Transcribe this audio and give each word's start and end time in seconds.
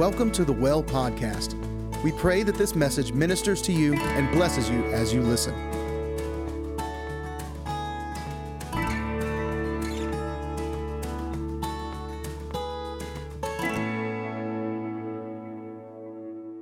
Welcome 0.00 0.30
to 0.32 0.46
the 0.46 0.52
Well 0.54 0.82
Podcast. 0.82 1.52
We 2.02 2.12
pray 2.12 2.42
that 2.44 2.54
this 2.54 2.74
message 2.74 3.12
ministers 3.12 3.60
to 3.60 3.70
you 3.70 3.92
and 3.92 4.30
blesses 4.32 4.70
you 4.70 4.82
as 4.86 5.12
you 5.12 5.20
listen. 5.20 5.52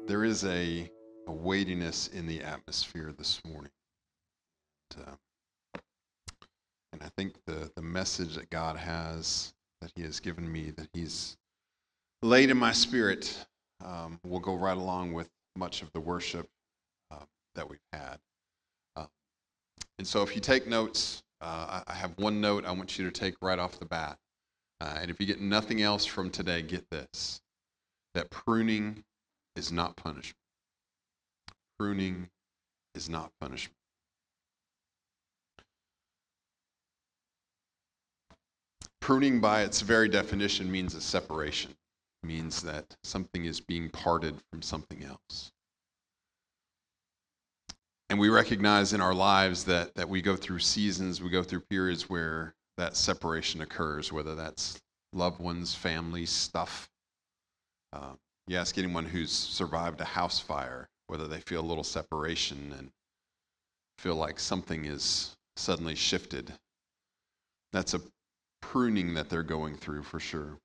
There 0.09 0.25
is 0.25 0.45
a, 0.45 0.91
a 1.29 1.32
weightiness 1.32 2.09
in 2.09 2.27
the 2.27 2.43
atmosphere 2.43 3.14
this 3.16 3.41
morning. 3.46 3.70
And, 4.97 5.05
uh, 5.06 5.78
and 6.92 7.02
I 7.05 7.09
think 7.16 7.34
the, 7.47 7.70
the 7.77 7.83
message 7.83 8.34
that 8.34 8.50
God 8.50 8.77
has, 8.77 9.55
that 9.80 9.92
He 9.95 10.02
has 10.02 10.19
given 10.19 10.50
me, 10.50 10.73
that 10.73 10.89
He's 10.92 11.36
laid 12.22 12.50
in 12.50 12.56
my 12.56 12.72
spirit, 12.72 13.46
um, 13.84 14.18
will 14.24 14.40
go 14.40 14.54
right 14.54 14.77
along 14.77 15.12
with 15.12 15.28
much 15.56 15.82
of 15.82 15.92
the 15.92 16.00
worship 16.00 16.48
uh, 17.10 17.24
that 17.54 17.68
we've 17.68 17.78
had. 17.92 18.18
Uh, 18.96 19.06
and 19.98 20.06
so 20.06 20.22
if 20.22 20.34
you 20.34 20.41
take 20.41 20.66
notes, 20.66 21.22
uh, 21.41 21.82
I 21.86 21.94
have 21.94 22.12
one 22.18 22.41
note 22.41 22.64
I 22.64 22.72
want 22.72 22.98
you 22.98 23.04
to 23.04 23.12
take 23.12 23.34
right 23.41 23.58
off 23.58 23.78
the 23.78 23.86
bat. 23.86 24.18
Uh, 24.80 24.98
and 25.00 25.10
if 25.10 25.20
you 25.20 25.27
get 25.27 25.41
nothing 25.41 25.82
else 25.82 26.04
from 26.04 26.30
today, 26.30 26.62
get 26.62 26.88
this 26.91 27.41
that 28.14 28.30
pruning 28.30 29.05
is 29.55 29.70
not 29.70 29.96
punishment. 29.96 30.36
Pruning 31.78 32.28
is 32.94 33.08
not 33.08 33.30
punishment. 33.41 33.74
Pruning, 39.00 39.41
by 39.41 39.62
its 39.62 39.80
very 39.80 40.08
definition, 40.08 40.70
means 40.70 40.94
a 40.94 41.00
separation, 41.00 41.75
means 42.22 42.62
that 42.62 42.97
something 43.05 43.44
is 43.44 43.61
being 43.61 43.88
parted 43.91 44.34
from 44.50 44.62
something 44.62 45.05
else. 45.05 45.52
And 48.10 48.19
we 48.19 48.28
recognize 48.28 48.92
in 48.92 49.00
our 49.00 49.14
lives 49.14 49.64
that, 49.64 49.94
that 49.94 50.08
we 50.08 50.22
go 50.22 50.34
through 50.34 50.60
seasons, 50.60 51.22
we 51.22 51.30
go 51.30 51.42
through 51.42 51.60
periods 51.60 52.08
where 52.08 52.55
that 52.78 52.97
separation 52.97 53.60
occurs, 53.60 54.12
whether 54.12 54.34
that's 54.34 54.80
loved 55.12 55.41
ones, 55.41 55.75
family, 55.75 56.25
stuff. 56.25 56.88
Uh, 57.92 58.12
you 58.47 58.56
ask 58.56 58.78
anyone 58.78 59.05
who's 59.05 59.32
survived 59.32 60.00
a 60.00 60.05
house 60.05 60.41
fire 60.41 60.88
whether 61.08 61.27
they 61.27 61.41
feel 61.41 61.60
a 61.60 61.66
little 61.66 61.84
separation 61.84 62.75
and 62.78 62.91
feel 63.98 64.14
like 64.14 64.38
something 64.38 64.84
is 64.84 65.36
suddenly 65.56 65.94
shifted. 65.94 66.53
That's 67.72 67.94
a 67.94 68.00
pruning 68.60 69.14
that 69.14 69.28
they're 69.28 69.42
going 69.42 69.77
through 69.77 70.05
for 70.05 70.20
sure. 70.20 70.58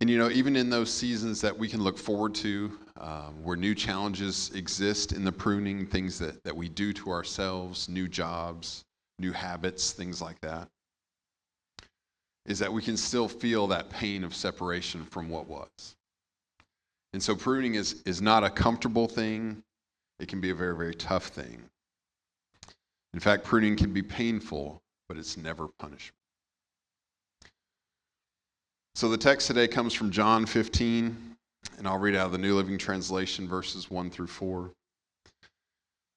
And 0.00 0.08
you 0.08 0.16
know, 0.16 0.30
even 0.30 0.56
in 0.56 0.70
those 0.70 0.92
seasons 0.92 1.42
that 1.42 1.56
we 1.56 1.68
can 1.68 1.82
look 1.82 1.98
forward 1.98 2.34
to, 2.36 2.78
um, 2.98 3.42
where 3.42 3.56
new 3.56 3.74
challenges 3.74 4.50
exist 4.54 5.12
in 5.12 5.24
the 5.24 5.32
pruning, 5.32 5.86
things 5.86 6.18
that, 6.18 6.42
that 6.44 6.56
we 6.56 6.70
do 6.70 6.92
to 6.94 7.10
ourselves, 7.10 7.88
new 7.88 8.08
jobs, 8.08 8.84
new 9.18 9.32
habits, 9.32 9.92
things 9.92 10.22
like 10.22 10.40
that, 10.40 10.68
is 12.46 12.58
that 12.58 12.72
we 12.72 12.80
can 12.80 12.96
still 12.96 13.28
feel 13.28 13.66
that 13.66 13.90
pain 13.90 14.24
of 14.24 14.34
separation 14.34 15.04
from 15.04 15.28
what 15.28 15.46
was. 15.46 15.96
And 17.12 17.22
so 17.22 17.36
pruning 17.36 17.74
is, 17.74 18.02
is 18.06 18.22
not 18.22 18.42
a 18.42 18.50
comfortable 18.50 19.06
thing, 19.06 19.62
it 20.18 20.28
can 20.28 20.40
be 20.40 20.50
a 20.50 20.54
very, 20.54 20.76
very 20.76 20.94
tough 20.94 21.26
thing. 21.26 21.62
In 23.12 23.20
fact, 23.20 23.44
pruning 23.44 23.76
can 23.76 23.92
be 23.92 24.02
painful, 24.02 24.80
but 25.08 25.18
it's 25.18 25.36
never 25.36 25.68
punishment. 25.78 26.19
So 28.94 29.08
the 29.08 29.16
text 29.16 29.46
today 29.46 29.68
comes 29.68 29.94
from 29.94 30.10
John 30.10 30.44
15, 30.44 31.36
and 31.78 31.88
I'll 31.88 31.98
read 31.98 32.16
out 32.16 32.26
of 32.26 32.32
the 32.32 32.38
New 32.38 32.54
Living 32.54 32.76
Translation, 32.76 33.48
verses 33.48 33.90
1 33.90 34.10
through 34.10 34.26
4. 34.26 34.70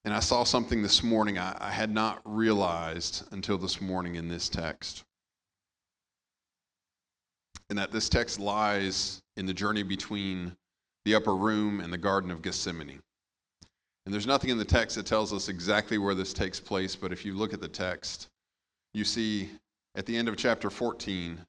And 0.06 0.14
I 0.14 0.20
saw 0.20 0.44
something 0.44 0.82
this 0.82 1.02
morning 1.04 1.38
I, 1.38 1.56
I 1.60 1.70
had 1.70 1.92
not 1.92 2.22
realized 2.26 3.26
until 3.32 3.58
this 3.58 3.80
morning 3.80 4.16
in 4.16 4.28
this 4.28 4.50
text. 4.50 5.04
And 7.70 7.78
that 7.80 7.92
this 7.92 8.10
text 8.10 8.40
lies 8.40 9.22
in 9.38 9.46
the 9.46 9.54
journey 9.54 9.84
between 9.84 10.54
the 11.06 11.16
upper 11.16 11.36
room 11.36 11.80
and 11.80 11.94
the 11.94 11.98
Garden 11.98 12.32
of 12.32 12.42
Gethsemane. 12.42 13.00
And 14.06 14.14
there's 14.14 14.28
nothing 14.28 14.50
in 14.50 14.58
the 14.58 14.66
text 14.66 14.98
that 14.98 15.06
tells 15.06 15.32
us 15.32 15.48
exactly 15.48 15.98
where 15.98 16.16
this 16.16 16.34
takes 16.34 16.60
place, 16.60 16.96
but 16.96 17.14
if 17.14 17.24
you 17.24 17.34
look 17.34 17.54
at 17.54 17.62
the 17.62 17.68
text, 17.68 18.28
you 18.94 19.06
see 19.06 19.50
at 19.96 20.06
the 20.06 20.18
end 20.18 20.28
of 20.28 20.36
chapter 20.36 20.70
14, 20.70 21.40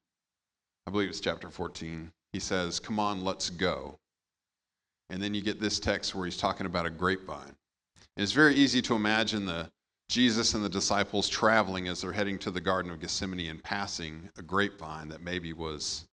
I 0.87 0.91
believe 0.91 1.09
it's 1.09 1.21
chapter 1.21 1.49
14, 1.49 2.11
he 2.33 2.41
says, 2.41 2.78
Come 2.78 2.99
on, 2.99 3.25
let's 3.25 3.50
go. 3.50 3.99
And 5.11 5.22
then 5.22 5.34
you 5.34 5.43
get 5.43 5.61
this 5.61 5.81
text 5.81 6.15
where 6.15 6.25
he's 6.25 6.37
talking 6.37 6.67
about 6.67 6.87
a 6.87 6.91
grapevine. 6.91 7.55
And 8.17 8.22
it's 8.22 8.33
very 8.33 8.55
easy 8.55 8.83
to 8.83 8.95
imagine 8.95 9.47
the 9.47 9.71
Jesus 10.09 10.55
and 10.55 10.65
the 10.65 10.69
disciples 10.69 11.28
traveling 11.28 11.89
as 11.89 12.00
they're 12.00 12.12
heading 12.12 12.39
to 12.41 12.50
the 12.50 12.61
Garden 12.61 12.91
of 12.91 13.00
Gethsemane 13.00 13.50
and 13.50 13.62
passing 13.62 14.28
a 14.37 14.43
grapevine 14.43 15.09
that 15.09 15.22
maybe 15.22 15.53
was 15.53 16.06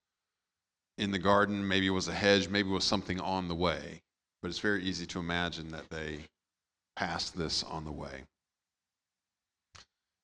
in 0.97 1.11
the 1.11 1.19
garden, 1.19 1.67
maybe 1.67 1.87
it 1.87 1.91
was 1.91 2.07
a 2.07 2.13
hedge, 2.13 2.47
maybe 2.47 2.69
it 2.69 2.73
was 2.73 2.85
something 2.85 3.19
on 3.19 3.47
the 3.47 3.55
way. 3.55 4.01
But 4.41 4.49
it's 4.49 4.59
very 4.59 4.83
easy 4.83 5.05
to 5.07 5.19
imagine 5.19 5.69
that 5.69 5.89
they 5.89 6.19
passed 6.95 7.37
this 7.37 7.63
on 7.63 7.85
the 7.85 7.91
way. 7.91 8.23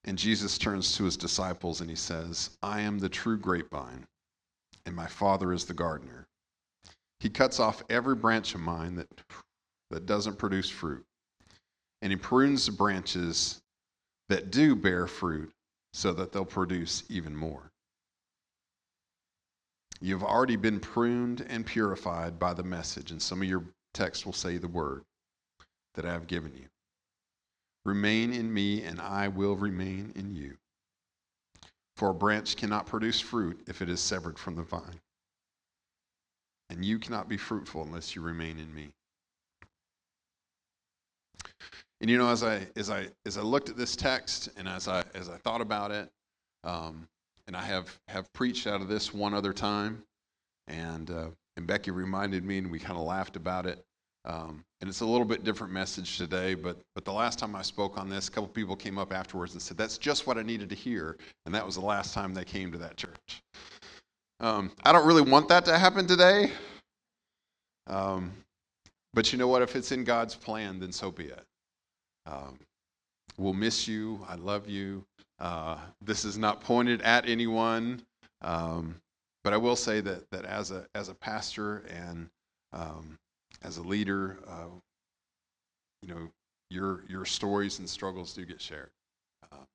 And 0.05 0.17
Jesus 0.17 0.57
turns 0.57 0.95
to 0.95 1.03
his 1.03 1.17
disciples 1.17 1.81
and 1.81 1.89
he 1.89 1.95
says, 1.95 2.51
I 2.63 2.81
am 2.81 2.99
the 2.99 3.09
true 3.09 3.37
grapevine, 3.37 4.05
and 4.87 4.95
my 4.95 5.05
Father 5.05 5.51
is 5.51 5.65
the 5.65 5.73
gardener. 5.73 6.25
He 7.19 7.29
cuts 7.29 7.59
off 7.59 7.83
every 7.89 8.15
branch 8.15 8.55
of 8.55 8.61
mine 8.61 8.95
that, 8.95 9.07
that 9.91 10.05
doesn't 10.05 10.39
produce 10.39 10.69
fruit, 10.69 11.05
and 12.01 12.11
he 12.11 12.15
prunes 12.15 12.65
the 12.65 12.71
branches 12.71 13.61
that 14.29 14.49
do 14.49 14.75
bear 14.75 15.05
fruit 15.05 15.51
so 15.93 16.13
that 16.13 16.31
they'll 16.31 16.45
produce 16.45 17.03
even 17.09 17.35
more. 17.35 17.69
You've 19.99 20.23
already 20.23 20.55
been 20.55 20.79
pruned 20.79 21.41
and 21.49 21.65
purified 21.65 22.39
by 22.39 22.53
the 22.53 22.63
message, 22.63 23.11
and 23.11 23.21
some 23.21 23.41
of 23.41 23.47
your 23.47 23.63
texts 23.93 24.25
will 24.25 24.33
say 24.33 24.57
the 24.57 24.67
word 24.67 25.03
that 25.95 26.05
I 26.05 26.13
have 26.13 26.27
given 26.27 26.53
you. 26.55 26.67
Remain 27.83 28.31
in 28.31 28.53
me, 28.53 28.83
and 28.83 29.01
I 29.01 29.27
will 29.27 29.55
remain 29.55 30.13
in 30.15 30.33
you. 30.33 30.55
For 31.97 32.11
a 32.11 32.13
branch 32.13 32.55
cannot 32.55 32.85
produce 32.85 33.19
fruit 33.19 33.59
if 33.65 33.81
it 33.81 33.89
is 33.89 33.99
severed 33.99 34.37
from 34.37 34.55
the 34.55 34.61
vine. 34.61 35.01
And 36.69 36.85
you 36.85 36.99
cannot 36.99 37.27
be 37.27 37.37
fruitful 37.37 37.81
unless 37.81 38.15
you 38.15 38.21
remain 38.21 38.59
in 38.59 38.71
me. 38.71 38.89
And 41.99 42.07
you 42.07 42.19
know, 42.19 42.29
as 42.29 42.43
I 42.43 42.67
as 42.75 42.91
I 42.91 43.07
as 43.25 43.39
I 43.39 43.41
looked 43.41 43.69
at 43.69 43.77
this 43.77 43.95
text 43.95 44.49
and 44.57 44.67
as 44.67 44.87
I 44.87 45.03
as 45.15 45.27
I 45.27 45.37
thought 45.37 45.59
about 45.59 45.89
it, 45.89 46.07
um, 46.63 47.07
and 47.47 47.57
I 47.57 47.63
have 47.63 47.97
have 48.09 48.31
preached 48.31 48.67
out 48.67 48.79
of 48.79 48.87
this 48.87 49.11
one 49.11 49.33
other 49.33 49.51
time, 49.51 50.03
and 50.67 51.09
uh, 51.09 51.29
and 51.55 51.65
Becky 51.65 51.89
reminded 51.89 52.45
me, 52.45 52.59
and 52.59 52.69
we 52.69 52.77
kind 52.77 52.99
of 52.99 53.05
laughed 53.05 53.35
about 53.35 53.65
it. 53.65 53.83
Um, 54.27 54.65
and 54.81 54.89
it's 54.89 54.99
a 54.99 55.05
little 55.05 55.25
bit 55.25 55.45
different 55.45 55.71
message 55.71 56.17
today, 56.17 56.53
but 56.53 56.77
but 56.93 57.05
the 57.05 57.13
last 57.13 57.39
time 57.39 57.55
I 57.55 57.61
spoke 57.61 57.97
on 57.97 58.09
this, 58.09 58.27
a 58.27 58.31
couple 58.31 58.49
people 58.49 58.75
came 58.75 58.97
up 58.97 59.13
afterwards 59.13 59.53
and 59.53 59.61
said 59.61 59.77
that's 59.77 59.97
just 59.97 60.27
what 60.27 60.37
I 60.37 60.43
needed 60.43 60.69
to 60.69 60.75
hear, 60.75 61.17
and 61.45 61.55
that 61.55 61.65
was 61.65 61.75
the 61.75 61.81
last 61.81 62.13
time 62.13 62.33
they 62.33 62.43
came 62.43 62.69
to 62.73 62.77
that 62.77 62.97
church. 62.97 63.41
Um, 64.41 64.71
I 64.83 64.91
don't 64.91 65.07
really 65.07 65.21
want 65.21 65.47
that 65.47 65.63
to 65.65 65.79
happen 65.79 66.05
today, 66.05 66.51
um, 67.87 68.33
but 69.13 69.31
you 69.31 69.39
know 69.39 69.47
what? 69.47 69.61
If 69.61 69.77
it's 69.77 69.93
in 69.93 70.03
God's 70.03 70.35
plan, 70.35 70.77
then 70.77 70.91
so 70.91 71.09
be 71.09 71.25
it. 71.25 71.45
Um, 72.25 72.59
we'll 73.37 73.53
miss 73.53 73.87
you. 73.87 74.19
I 74.27 74.35
love 74.35 74.67
you. 74.67 75.05
Uh, 75.39 75.77
this 76.01 76.25
is 76.25 76.37
not 76.37 76.59
pointed 76.59 77.01
at 77.01 77.29
anyone, 77.29 78.01
um, 78.41 78.95
but 79.45 79.53
I 79.53 79.57
will 79.57 79.77
say 79.77 80.01
that 80.01 80.29
that 80.31 80.43
as 80.43 80.71
a 80.71 80.85
as 80.95 81.07
a 81.07 81.15
pastor 81.15 81.85
and 81.89 82.27
um, 82.73 83.17
as 83.63 83.77
a 83.77 83.83
leader, 83.83 84.39
uh, 84.47 84.67
you 86.01 86.13
know, 86.13 86.29
your 86.69 87.03
your 87.07 87.25
stories 87.25 87.79
and 87.79 87.89
struggles 87.89 88.33
do 88.33 88.45
get 88.45 88.61
shared, 88.61 88.91
uh, 89.51 89.65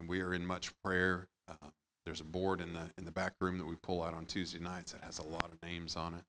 and 0.00 0.08
we 0.08 0.20
are 0.20 0.34
in 0.34 0.46
much 0.46 0.70
prayer. 0.84 1.26
Uh, 1.48 1.68
there's 2.04 2.20
a 2.20 2.24
board 2.24 2.60
in 2.60 2.72
the 2.72 2.90
in 2.98 3.04
the 3.04 3.10
back 3.10 3.32
room 3.40 3.58
that 3.58 3.66
we 3.66 3.76
pull 3.76 4.02
out 4.02 4.14
on 4.14 4.26
Tuesday 4.26 4.58
nights 4.58 4.92
that 4.92 5.02
has 5.02 5.18
a 5.18 5.26
lot 5.26 5.50
of 5.50 5.62
names 5.62 5.96
on 5.96 6.14
it, 6.14 6.24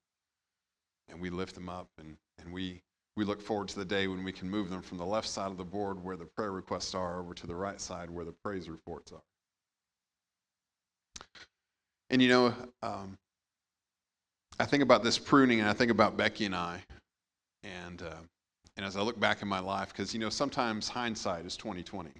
and 1.09 1.19
we 1.19 1.29
lift 1.29 1.55
them 1.55 1.69
up 1.69 1.87
and 1.99 2.15
and 2.39 2.51
we 2.53 2.81
we 3.15 3.23
look 3.23 3.41
forward 3.41 3.67
to 3.69 3.79
the 3.79 3.85
day 3.85 4.07
when 4.07 4.23
we 4.23 4.31
can 4.31 4.49
move 4.49 4.69
them 4.69 4.81
from 4.81 4.97
the 4.97 5.05
left 5.05 5.27
side 5.27 5.51
of 5.51 5.57
the 5.57 5.63
board 5.63 6.03
where 6.03 6.17
the 6.17 6.25
prayer 6.25 6.51
requests 6.51 6.93
are 6.93 7.19
over 7.19 7.33
to 7.33 7.47
the 7.47 7.55
right 7.55 7.79
side 7.79 8.09
where 8.09 8.25
the 8.25 8.35
praise 8.43 8.69
reports 8.69 9.11
are. 9.11 9.23
And 12.09 12.21
you 12.21 12.29
know, 12.29 12.53
um, 12.83 13.17
I 14.59 14.65
think 14.65 14.83
about 14.83 15.03
this 15.03 15.17
pruning 15.17 15.59
and 15.61 15.69
I 15.69 15.73
think 15.73 15.91
about 15.91 16.17
Becky 16.17 16.45
and 16.45 16.55
I. 16.55 16.81
And, 17.63 18.01
uh, 18.01 18.15
and 18.77 18.85
as 18.85 18.95
I 18.97 19.01
look 19.01 19.19
back 19.19 19.41
in 19.41 19.47
my 19.47 19.59
life, 19.59 19.89
because 19.89 20.13
you 20.13 20.19
know, 20.19 20.29
sometimes 20.29 20.89
hindsight 20.89 21.45
is 21.45 21.57
2020. 21.57 22.11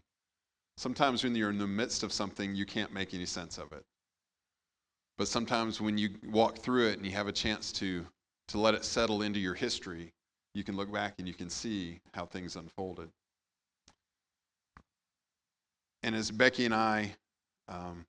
Sometimes 0.78 1.24
when 1.24 1.36
you're 1.36 1.50
in 1.52 1.58
the 1.58 1.68
midst 1.68 2.04
of 2.04 2.14
something, 2.14 2.56
you 2.56 2.66
can't 2.66 2.94
make 2.94 3.14
any 3.14 3.26
sense 3.26 3.58
of 3.58 3.72
it. 3.74 3.84
but 5.18 5.28
sometimes 5.28 5.82
when 5.82 5.98
you 5.98 6.10
walk 6.28 6.60
through 6.60 6.90
it 6.90 6.98
and 6.98 7.06
you 7.06 7.12
have 7.14 7.28
a 7.28 7.32
chance 7.32 7.72
to 7.74 8.06
to 8.50 8.60
let 8.60 8.76
it 8.76 8.86
settle 8.86 9.24
into 9.24 9.40
your 9.40 9.56
history, 9.56 10.12
you 10.54 10.64
can 10.64 10.76
look 10.76 10.92
back 10.92 11.16
and 11.20 11.28
you 11.28 11.34
can 11.34 11.50
see 11.50 12.00
how 12.14 12.26
things 12.26 12.56
unfolded. 12.58 13.10
And 16.04 16.16
as 16.16 16.32
Becky 16.32 16.66
and 16.66 16.74
I 16.74 17.16
um, 17.68 18.06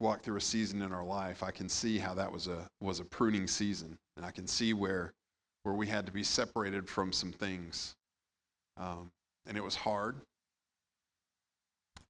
walk 0.00 0.22
through 0.22 0.36
a 0.36 0.40
season 0.40 0.82
in 0.82 0.92
our 0.92 1.04
life, 1.04 1.42
I 1.42 1.50
can 1.50 1.68
see 1.68 1.98
how 1.98 2.14
that 2.14 2.30
was 2.30 2.48
a 2.48 2.68
was 2.80 3.00
a 3.00 3.04
pruning 3.04 3.46
season, 3.46 3.96
and 4.16 4.24
I 4.24 4.30
can 4.30 4.46
see 4.46 4.72
where 4.72 5.12
where 5.62 5.74
we 5.74 5.86
had 5.86 6.06
to 6.06 6.12
be 6.12 6.22
separated 6.22 6.88
from 6.88 7.12
some 7.12 7.32
things, 7.32 7.94
um, 8.76 9.10
and 9.46 9.56
it 9.56 9.64
was 9.64 9.74
hard. 9.74 10.16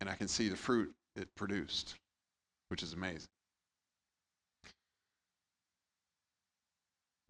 And 0.00 0.11
I 0.11 0.15
can 0.15 0.29
see 0.29 0.49
the 0.49 0.56
fruit 0.56 0.93
it 1.17 1.29
produced, 1.37 1.94
which 2.69 2.83
is 2.83 2.93
amazing. 2.93 3.29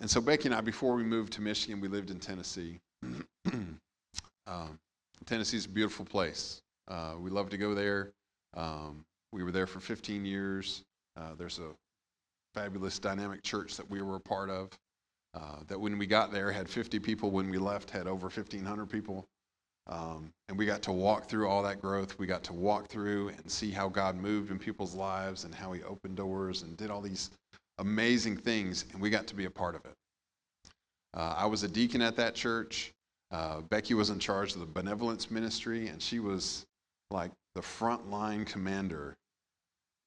And 0.00 0.10
so 0.10 0.20
Becky 0.20 0.46
and 0.46 0.54
I, 0.54 0.60
before 0.60 0.94
we 0.94 1.04
moved 1.04 1.32
to 1.34 1.40
Michigan, 1.40 1.80
we 1.80 1.88
lived 1.88 2.10
in 2.10 2.18
Tennessee. 2.18 2.80
um, 4.46 4.78
Tennessee 5.24 5.56
is 5.56 5.64
a 5.66 5.70
beautiful 5.70 6.04
place. 6.04 6.60
Uh, 6.88 7.14
we 7.18 7.30
love 7.30 7.48
to 7.50 7.56
go 7.56 7.74
there. 7.74 8.12
Um, 8.54 9.04
we 9.36 9.42
were 9.42 9.52
there 9.52 9.66
for 9.66 9.80
15 9.80 10.24
years. 10.24 10.82
Uh, 11.14 11.34
there's 11.36 11.58
a 11.58 11.68
fabulous 12.54 12.98
dynamic 12.98 13.42
church 13.42 13.76
that 13.76 13.88
we 13.90 14.00
were 14.00 14.16
a 14.16 14.20
part 14.20 14.48
of. 14.48 14.70
Uh, 15.34 15.58
that 15.68 15.78
when 15.78 15.98
we 15.98 16.06
got 16.06 16.32
there 16.32 16.50
had 16.50 16.66
50 16.66 16.98
people. 17.00 17.30
When 17.30 17.50
we 17.50 17.58
left, 17.58 17.90
had 17.90 18.06
over 18.06 18.28
1,500 18.28 18.86
people. 18.86 19.26
Um, 19.88 20.30
and 20.48 20.58
we 20.58 20.64
got 20.64 20.80
to 20.82 20.92
walk 20.92 21.28
through 21.28 21.48
all 21.48 21.62
that 21.64 21.82
growth. 21.82 22.18
We 22.18 22.26
got 22.26 22.42
to 22.44 22.54
walk 22.54 22.88
through 22.88 23.28
and 23.28 23.50
see 23.50 23.70
how 23.70 23.88
God 23.90 24.16
moved 24.16 24.50
in 24.50 24.58
people's 24.58 24.94
lives 24.94 25.44
and 25.44 25.54
how 25.54 25.70
He 25.72 25.82
opened 25.82 26.16
doors 26.16 26.62
and 26.62 26.74
did 26.78 26.90
all 26.90 27.02
these 27.02 27.30
amazing 27.78 28.38
things. 28.38 28.86
And 28.92 29.02
we 29.02 29.10
got 29.10 29.26
to 29.26 29.34
be 29.34 29.44
a 29.44 29.50
part 29.50 29.74
of 29.74 29.84
it. 29.84 29.94
Uh, 31.12 31.34
I 31.36 31.44
was 31.44 31.62
a 31.62 31.68
deacon 31.68 32.00
at 32.00 32.16
that 32.16 32.34
church. 32.34 32.92
Uh, 33.30 33.60
Becky 33.60 33.92
was 33.92 34.08
in 34.08 34.18
charge 34.18 34.54
of 34.54 34.60
the 34.60 34.66
benevolence 34.66 35.30
ministry, 35.30 35.88
and 35.88 36.00
she 36.00 36.20
was 36.20 36.64
like 37.10 37.30
the 37.54 37.60
frontline 37.60 38.46
commander. 38.46 39.14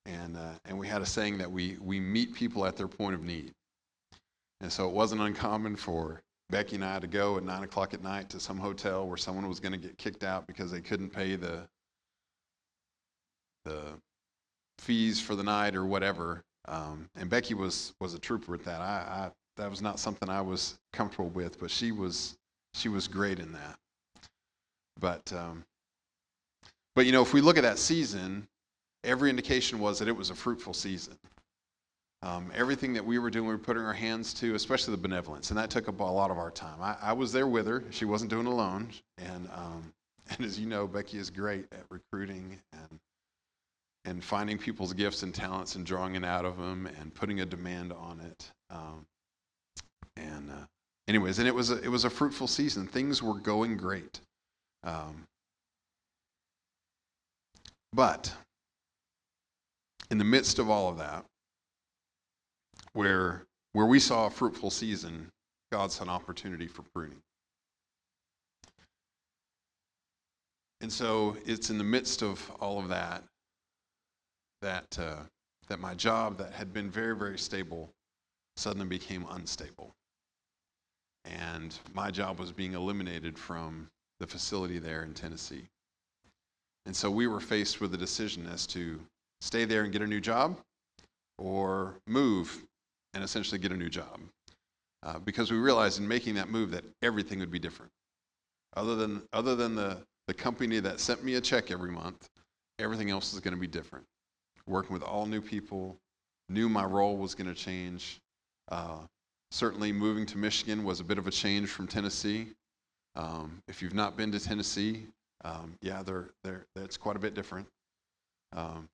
And, 0.09 0.37
uh, 0.37 0.53
and 0.65 0.77
we 0.77 0.87
had 0.87 1.01
a 1.01 1.05
saying 1.05 1.37
that 1.37 1.51
we, 1.51 1.77
we 1.81 1.99
meet 1.99 2.33
people 2.33 2.65
at 2.65 2.75
their 2.75 2.87
point 2.87 3.15
of 3.15 3.23
need. 3.23 3.53
And 4.61 4.71
so 4.71 4.87
it 4.87 4.93
wasn't 4.93 5.21
uncommon 5.21 5.75
for 5.75 6.21
Becky 6.49 6.75
and 6.75 6.85
I 6.85 6.99
to 6.99 7.07
go 7.07 7.37
at 7.37 7.43
9 7.43 7.63
o'clock 7.63 7.93
at 7.93 8.01
night 8.01 8.29
to 8.29 8.39
some 8.39 8.57
hotel 8.57 9.07
where 9.07 9.17
someone 9.17 9.47
was 9.47 9.59
going 9.59 9.71
to 9.71 9.77
get 9.77 9.97
kicked 9.97 10.23
out 10.23 10.47
because 10.47 10.71
they 10.71 10.81
couldn't 10.81 11.09
pay 11.09 11.35
the, 11.35 11.61
the 13.65 13.81
fees 14.79 15.21
for 15.21 15.35
the 15.35 15.43
night 15.43 15.75
or 15.75 15.85
whatever. 15.85 16.43
Um, 16.67 17.07
and 17.15 17.29
Becky 17.29 17.53
was, 17.53 17.93
was 17.99 18.13
a 18.13 18.19
trooper 18.19 18.55
at 18.55 18.63
that. 18.65 18.81
I, 18.81 18.83
I, 18.83 19.31
that 19.57 19.69
was 19.69 19.81
not 19.81 19.99
something 19.99 20.29
I 20.29 20.41
was 20.41 20.77
comfortable 20.93 21.29
with, 21.29 21.59
but 21.59 21.69
she 21.71 21.91
was, 21.91 22.37
she 22.73 22.89
was 22.89 23.07
great 23.07 23.39
in 23.39 23.51
that. 23.53 23.77
But 24.99 25.31
um, 25.33 25.63
but 26.95 27.05
you 27.05 27.11
know, 27.11 27.21
if 27.21 27.33
we 27.33 27.39
look 27.39 27.57
at 27.57 27.63
that 27.63 27.79
season, 27.79 28.47
every 29.03 29.29
indication 29.29 29.79
was 29.79 29.99
that 29.99 30.07
it 30.07 30.15
was 30.15 30.29
a 30.29 30.35
fruitful 30.35 30.73
season. 30.73 31.17
Um, 32.21 32.51
everything 32.53 32.93
that 32.93 33.05
we 33.05 33.17
were 33.17 33.29
doing, 33.29 33.47
we 33.47 33.53
were 33.53 33.57
putting 33.57 33.83
our 33.83 33.93
hands 33.93 34.33
to, 34.35 34.53
especially 34.55 34.91
the 34.91 35.01
benevolence, 35.01 35.51
and 35.51 35.57
that 35.57 35.69
took 35.69 35.87
up 35.87 36.01
a 36.01 36.03
lot 36.03 36.31
of 36.31 36.37
our 36.37 36.51
time. 36.51 36.81
I, 36.81 36.97
I 37.01 37.13
was 37.13 37.31
there 37.31 37.47
with 37.47 37.65
her; 37.67 37.83
she 37.91 38.03
wasn't 38.03 38.29
doing 38.29 38.45
alone. 38.45 38.89
And 39.17 39.49
um, 39.55 39.93
and 40.31 40.45
as 40.45 40.59
you 40.59 40.65
know, 40.65 40.85
Becky 40.85 41.17
is 41.17 41.29
great 41.29 41.65
at 41.71 41.83
recruiting 41.89 42.59
and 42.73 42.99
and 44.05 44.23
finding 44.23 44.57
people's 44.57 44.93
gifts 44.93 45.23
and 45.23 45.33
talents 45.33 45.75
and 45.75 45.85
drawing 45.85 46.15
it 46.15 46.25
out 46.25 46.43
of 46.43 46.57
them 46.57 46.89
and 46.99 47.13
putting 47.13 47.41
a 47.41 47.45
demand 47.45 47.93
on 47.93 48.19
it. 48.19 48.51
Um, 48.69 49.05
and 50.17 50.51
uh, 50.51 50.65
anyways, 51.07 51.39
and 51.39 51.47
it 51.47 51.53
was 51.53 51.71
a, 51.71 51.81
it 51.81 51.89
was 51.89 52.05
a 52.05 52.09
fruitful 52.09 52.47
season. 52.47 52.87
Things 52.87 53.21
were 53.21 53.35
going 53.35 53.77
great. 53.77 54.19
Um, 54.83 55.25
but 57.93 58.33
in 60.11 60.17
the 60.17 60.23
midst 60.23 60.59
of 60.59 60.69
all 60.69 60.89
of 60.89 60.97
that, 60.97 61.25
where, 62.93 63.45
where 63.73 63.85
we 63.85 63.99
saw 63.99 64.27
a 64.27 64.29
fruitful 64.29 64.71
season, 64.71 65.31
God's 65.71 65.99
an 66.01 66.09
opportunity 66.09 66.67
for 66.67 66.83
pruning. 66.93 67.21
And 70.81 70.91
so 70.91 71.35
it's 71.45 71.69
in 71.69 71.77
the 71.77 71.83
midst 71.83 72.23
of 72.23 72.49
all 72.59 72.79
of 72.79 72.87
that 72.89 73.23
that, 74.61 74.97
uh, 74.99 75.23
that 75.67 75.79
my 75.79 75.93
job 75.93 76.37
that 76.37 76.53
had 76.53 76.73
been 76.73 76.89
very, 76.89 77.15
very 77.15 77.37
stable 77.37 77.89
suddenly 78.57 78.87
became 78.87 79.25
unstable. 79.31 79.93
And 81.25 81.77
my 81.93 82.11
job 82.11 82.39
was 82.39 82.51
being 82.51 82.73
eliminated 82.73 83.37
from 83.37 83.89
the 84.19 84.27
facility 84.27 84.79
there 84.79 85.03
in 85.03 85.13
Tennessee. 85.13 85.67
And 86.85 86.95
so 86.95 87.11
we 87.11 87.27
were 87.27 87.39
faced 87.39 87.81
with 87.81 87.93
a 87.93 87.97
decision 87.97 88.47
as 88.47 88.65
to 88.67 88.99
stay 89.41 89.65
there 89.65 89.83
and 89.83 89.91
get 89.91 90.01
a 90.01 90.07
new 90.07 90.19
job 90.19 90.57
or 91.37 91.95
move 92.07 92.63
and 93.13 93.23
essentially 93.23 93.59
get 93.59 93.71
a 93.71 93.77
new 93.77 93.89
job. 93.89 94.19
Uh, 95.01 95.17
because 95.19 95.49
we 95.51 95.57
realized 95.57 95.99
in 95.99 96.07
making 96.07 96.35
that 96.35 96.49
move 96.49 96.71
that 96.71 96.83
everything 97.01 97.39
would 97.39 97.51
be 97.51 97.59
different. 97.59 97.91
Other 98.75 98.95
than, 98.95 99.21
other 99.31 99.55
than 99.55 99.75
the, 99.75 99.97
the 100.27 100.33
company 100.33 100.79
that 100.79 100.99
sent 100.99 101.23
me 101.23 101.35
a 101.35 101.41
check 101.41 101.71
every 101.71 101.91
month, 101.91 102.29
everything 102.79 103.09
else 103.09 103.33
is 103.33 103.39
going 103.39 103.53
to 103.53 103.59
be 103.59 103.67
different. 103.67 104.05
Working 104.67 104.93
with 104.93 105.01
all 105.01 105.25
new 105.25 105.41
people, 105.41 105.97
knew 106.49 106.69
my 106.69 106.83
role 106.83 107.17
was 107.17 107.33
going 107.33 107.47
to 107.47 107.55
change. 107.55 108.19
Uh, 108.69 108.99
certainly, 109.51 109.91
moving 109.91 110.25
to 110.27 110.37
Michigan 110.37 110.83
was 110.83 110.99
a 110.99 111.03
bit 111.03 111.17
of 111.17 111.27
a 111.27 111.31
change 111.31 111.69
from 111.69 111.87
Tennessee. 111.87 112.47
Um, 113.15 113.63
if 113.67 113.81
you've 113.81 113.95
not 113.95 114.15
been 114.15 114.31
to 114.33 114.39
Tennessee, 114.39 115.07
um, 115.43 115.73
yeah, 115.81 116.03
they're, 116.03 116.29
they're, 116.43 116.65
it's 116.75 116.97
quite 116.97 117.15
a 117.15 117.19
bit 117.19 117.33
different 117.33 117.65
um, 118.55 118.87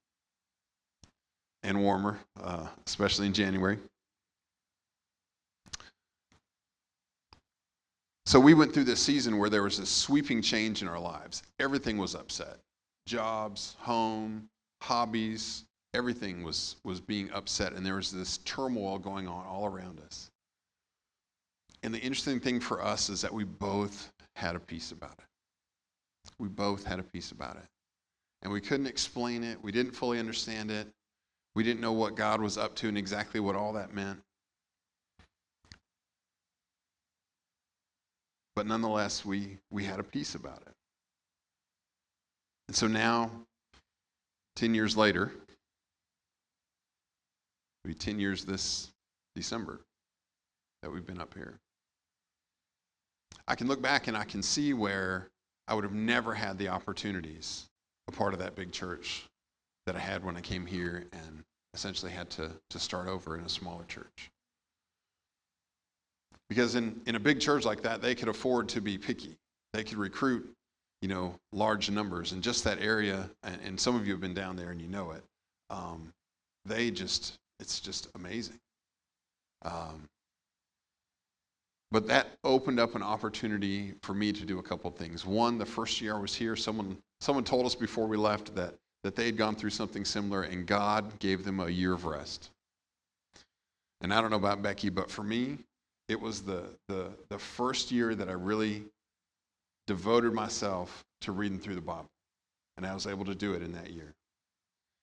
and 1.65 1.81
warmer, 1.81 2.19
uh, 2.41 2.67
especially 2.85 3.25
in 3.27 3.33
January. 3.33 3.77
So 8.25 8.39
we 8.39 8.53
went 8.53 8.73
through 8.73 8.85
this 8.85 9.01
season 9.01 9.37
where 9.37 9.49
there 9.49 9.63
was 9.63 9.77
this 9.77 9.89
sweeping 9.89 10.41
change 10.41 10.81
in 10.81 10.87
our 10.87 10.99
lives. 10.99 11.43
Everything 11.59 11.97
was 11.97 12.15
upset 12.15 12.57
jobs, 13.07 13.75
home, 13.79 14.49
hobbies, 14.81 15.65
everything 15.93 16.43
was, 16.43 16.77
was 16.83 16.99
being 16.99 17.29
upset, 17.31 17.73
and 17.73 17.85
there 17.85 17.95
was 17.95 18.11
this 18.11 18.39
turmoil 18.39 18.97
going 18.97 19.27
on 19.27 19.45
all 19.45 19.67
around 19.67 19.99
us. 20.07 20.31
And 21.83 21.93
the 21.93 21.99
interesting 21.99 22.39
thing 22.39 22.59
for 22.59 22.83
us 22.83 23.09
is 23.09 23.21
that 23.21 23.31
we 23.31 23.43
both 23.43 24.11
had 24.35 24.55
a 24.55 24.59
peace 24.59 24.91
about 24.91 25.13
it. 25.19 26.31
We 26.39 26.47
both 26.47 26.83
had 26.83 26.97
a 26.97 27.03
peace 27.03 27.31
about 27.31 27.57
it. 27.57 27.67
And 28.41 28.51
we 28.51 28.59
couldn't 28.59 28.87
explain 28.87 29.43
it. 29.43 29.63
We 29.63 29.71
didn't 29.71 29.91
fully 29.93 30.17
understand 30.17 30.71
it. 30.71 30.87
We 31.55 31.63
didn't 31.63 31.79
know 31.79 31.93
what 31.93 32.15
God 32.15 32.41
was 32.41 32.57
up 32.57 32.75
to 32.75 32.89
and 32.89 32.97
exactly 32.97 33.39
what 33.39 33.55
all 33.55 33.73
that 33.73 33.93
meant. 33.93 34.19
But 38.55 38.67
nonetheless, 38.67 39.25
we, 39.25 39.57
we 39.71 39.83
had 39.85 39.99
a 39.99 40.03
peace 40.03 40.35
about 40.35 40.61
it. 40.65 40.73
And 42.67 42.75
so 42.75 42.87
now, 42.87 43.31
10 44.57 44.73
years 44.73 44.97
later, 44.97 45.31
it'll 47.83 47.87
be 47.87 47.93
10 47.93 48.19
years 48.19 48.43
this 48.43 48.91
December 49.35 49.79
that 50.81 50.91
we've 50.91 51.05
been 51.05 51.21
up 51.21 51.33
here. 51.33 51.59
I 53.47 53.55
can 53.55 53.67
look 53.67 53.81
back 53.81 54.07
and 54.07 54.17
I 54.17 54.23
can 54.23 54.41
see 54.41 54.73
where 54.73 55.29
I 55.67 55.73
would 55.73 55.83
have 55.83 55.93
never 55.93 56.33
had 56.33 56.57
the 56.57 56.69
opportunities, 56.69 57.65
a 58.07 58.11
part 58.11 58.33
of 58.33 58.39
that 58.39 58.55
big 58.55 58.71
church 58.71 59.25
that 59.85 59.95
I 59.95 59.99
had 59.99 60.23
when 60.23 60.35
I 60.35 60.41
came 60.41 60.65
here 60.65 61.05
and 61.11 61.43
essentially 61.73 62.11
had 62.11 62.29
to, 62.31 62.51
to 62.69 62.79
start 62.79 63.07
over 63.07 63.37
in 63.37 63.43
a 63.43 63.49
smaller 63.49 63.83
church. 63.87 64.31
Because 66.49 66.75
in, 66.75 66.99
in 67.05 67.15
a 67.15 67.19
big 67.19 67.39
church 67.39 67.65
like 67.65 67.81
that, 67.83 68.01
they 68.01 68.15
could 68.15 68.29
afford 68.29 68.69
to 68.69 68.81
be 68.81 68.97
picky. 68.97 69.35
They 69.73 69.83
could 69.83 69.97
recruit, 69.97 70.47
you 71.01 71.07
know, 71.07 71.35
large 71.51 71.89
numbers. 71.89 72.31
And 72.31 72.41
just 72.41 72.63
that 72.63 72.79
area, 72.81 73.29
and, 73.43 73.59
and 73.65 73.79
some 73.79 73.95
of 73.95 74.05
you 74.05 74.13
have 74.13 74.21
been 74.21 74.33
down 74.33 74.55
there 74.55 74.71
and 74.71 74.81
you 74.81 74.87
know 74.87 75.11
it, 75.11 75.23
um, 75.69 76.13
they 76.65 76.91
just, 76.91 77.35
it's 77.59 77.79
just 77.79 78.09
amazing. 78.15 78.59
Um, 79.63 80.07
but 81.91 82.07
that 82.07 82.27
opened 82.43 82.79
up 82.79 82.95
an 82.95 83.03
opportunity 83.03 83.93
for 84.01 84.13
me 84.13 84.31
to 84.33 84.45
do 84.45 84.59
a 84.59 84.63
couple 84.63 84.89
of 84.89 84.97
things. 84.97 85.25
One, 85.25 85.57
the 85.57 85.65
first 85.65 86.01
year 86.01 86.15
I 86.15 86.19
was 86.19 86.35
here, 86.35 86.55
someone, 86.55 86.97
someone 87.21 87.43
told 87.43 87.65
us 87.65 87.75
before 87.75 88.07
we 88.07 88.17
left 88.17 88.53
that, 88.55 88.75
that 89.05 89.15
they 89.15 89.27
had 89.27 89.37
gone 89.37 89.55
through 89.55 89.69
something 89.69 90.03
similar 90.03 90.41
and 90.41 90.65
God 90.65 91.19
gave 91.19 91.45
them 91.45 91.59
a 91.59 91.69
year 91.69 91.93
of 91.93 92.05
rest. 92.05 92.49
And 94.01 94.11
I 94.11 94.19
don't 94.19 94.31
know 94.31 94.37
about 94.37 94.63
Becky, 94.63 94.89
but 94.89 95.11
for 95.11 95.21
me, 95.21 95.59
it 96.09 96.19
was 96.19 96.41
the, 96.41 96.63
the, 96.87 97.11
the 97.29 97.37
first 97.37 97.91
year 97.91 98.15
that 98.15 98.29
I 98.29 98.31
really 98.31 98.83
devoted 99.85 100.33
myself 100.33 101.05
to 101.21 101.33
reading 101.33 101.59
through 101.59 101.75
the 101.75 101.81
Bible. 101.81 102.09
And 102.77 102.85
I 102.85 102.95
was 102.95 103.05
able 103.05 103.25
to 103.25 103.35
do 103.35 103.53
it 103.53 103.61
in 103.61 103.73
that 103.73 103.91
year. 103.91 104.11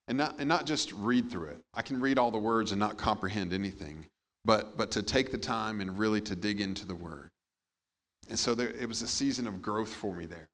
And 0.08 0.18
not, 0.18 0.34
and 0.40 0.48
not 0.48 0.66
just 0.66 0.90
read 0.94 1.30
through 1.30 1.50
it. 1.50 1.58
I 1.72 1.82
can 1.82 2.00
read 2.00 2.18
all 2.18 2.32
the 2.32 2.38
words 2.38 2.72
and 2.72 2.80
not 2.80 2.96
comprehend 2.96 3.52
anything, 3.52 4.04
but, 4.44 4.76
but 4.76 4.90
to 4.90 5.04
take 5.04 5.30
the 5.30 5.38
time 5.38 5.80
and 5.80 5.96
really 5.96 6.20
to 6.22 6.34
dig 6.34 6.60
into 6.60 6.88
the 6.88 6.96
word. 6.96 7.30
And 8.28 8.36
so 8.36 8.56
there, 8.56 8.70
it 8.70 8.88
was 8.88 9.02
a 9.02 9.08
season 9.08 9.46
of 9.46 9.62
growth 9.62 9.94
for 9.94 10.12
me 10.12 10.26
there. 10.26 10.48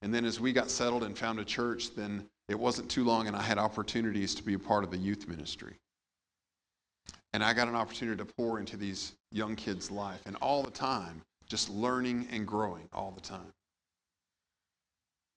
And 0.00 0.14
then 0.14 0.24
as 0.24 0.40
we 0.40 0.54
got 0.54 0.70
settled 0.70 1.04
and 1.04 1.18
found 1.18 1.38
a 1.38 1.44
church, 1.44 1.94
then 1.94 2.26
it 2.48 2.58
wasn't 2.58 2.90
too 2.90 3.04
long 3.04 3.26
and 3.26 3.36
I 3.36 3.42
had 3.42 3.58
opportunities 3.58 4.34
to 4.36 4.42
be 4.42 4.54
a 4.54 4.58
part 4.58 4.84
of 4.84 4.90
the 4.90 4.96
youth 4.96 5.28
ministry. 5.28 5.74
And 7.32 7.44
I 7.44 7.52
got 7.52 7.68
an 7.68 7.74
opportunity 7.74 8.16
to 8.16 8.24
pour 8.24 8.58
into 8.58 8.76
these 8.76 9.12
young 9.32 9.54
kids' 9.54 9.90
life 9.90 10.20
and 10.26 10.36
all 10.36 10.62
the 10.62 10.70
time, 10.70 11.20
just 11.46 11.68
learning 11.68 12.26
and 12.32 12.46
growing 12.46 12.88
all 12.92 13.10
the 13.10 13.20
time. 13.20 13.52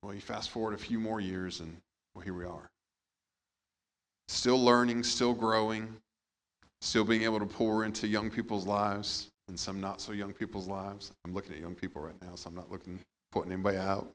Well, 0.01 0.13
you 0.13 0.21
fast 0.21 0.49
forward 0.49 0.73
a 0.73 0.77
few 0.77 0.99
more 0.99 1.19
years 1.19 1.59
and 1.59 1.75
well, 2.15 2.23
here 2.23 2.33
we 2.33 2.45
are. 2.45 2.69
Still 4.27 4.63
learning, 4.63 5.03
still 5.03 5.33
growing, 5.33 5.93
still 6.81 7.03
being 7.03 7.23
able 7.23 7.39
to 7.39 7.45
pour 7.45 7.85
into 7.85 8.07
young 8.07 8.29
people's 8.29 8.65
lives 8.65 9.27
and 9.47 9.59
some 9.59 9.81
not 9.81 9.99
so 9.99 10.13
young 10.13 10.33
people's 10.33 10.67
lives. 10.67 11.11
I'm 11.25 11.33
looking 11.33 11.53
at 11.53 11.59
young 11.59 11.75
people 11.75 12.01
right 12.01 12.15
now, 12.21 12.35
so 12.35 12.49
I'm 12.49 12.55
not 12.55 12.71
looking 12.71 12.99
putting 13.31 13.51
anybody 13.51 13.77
out. 13.77 14.09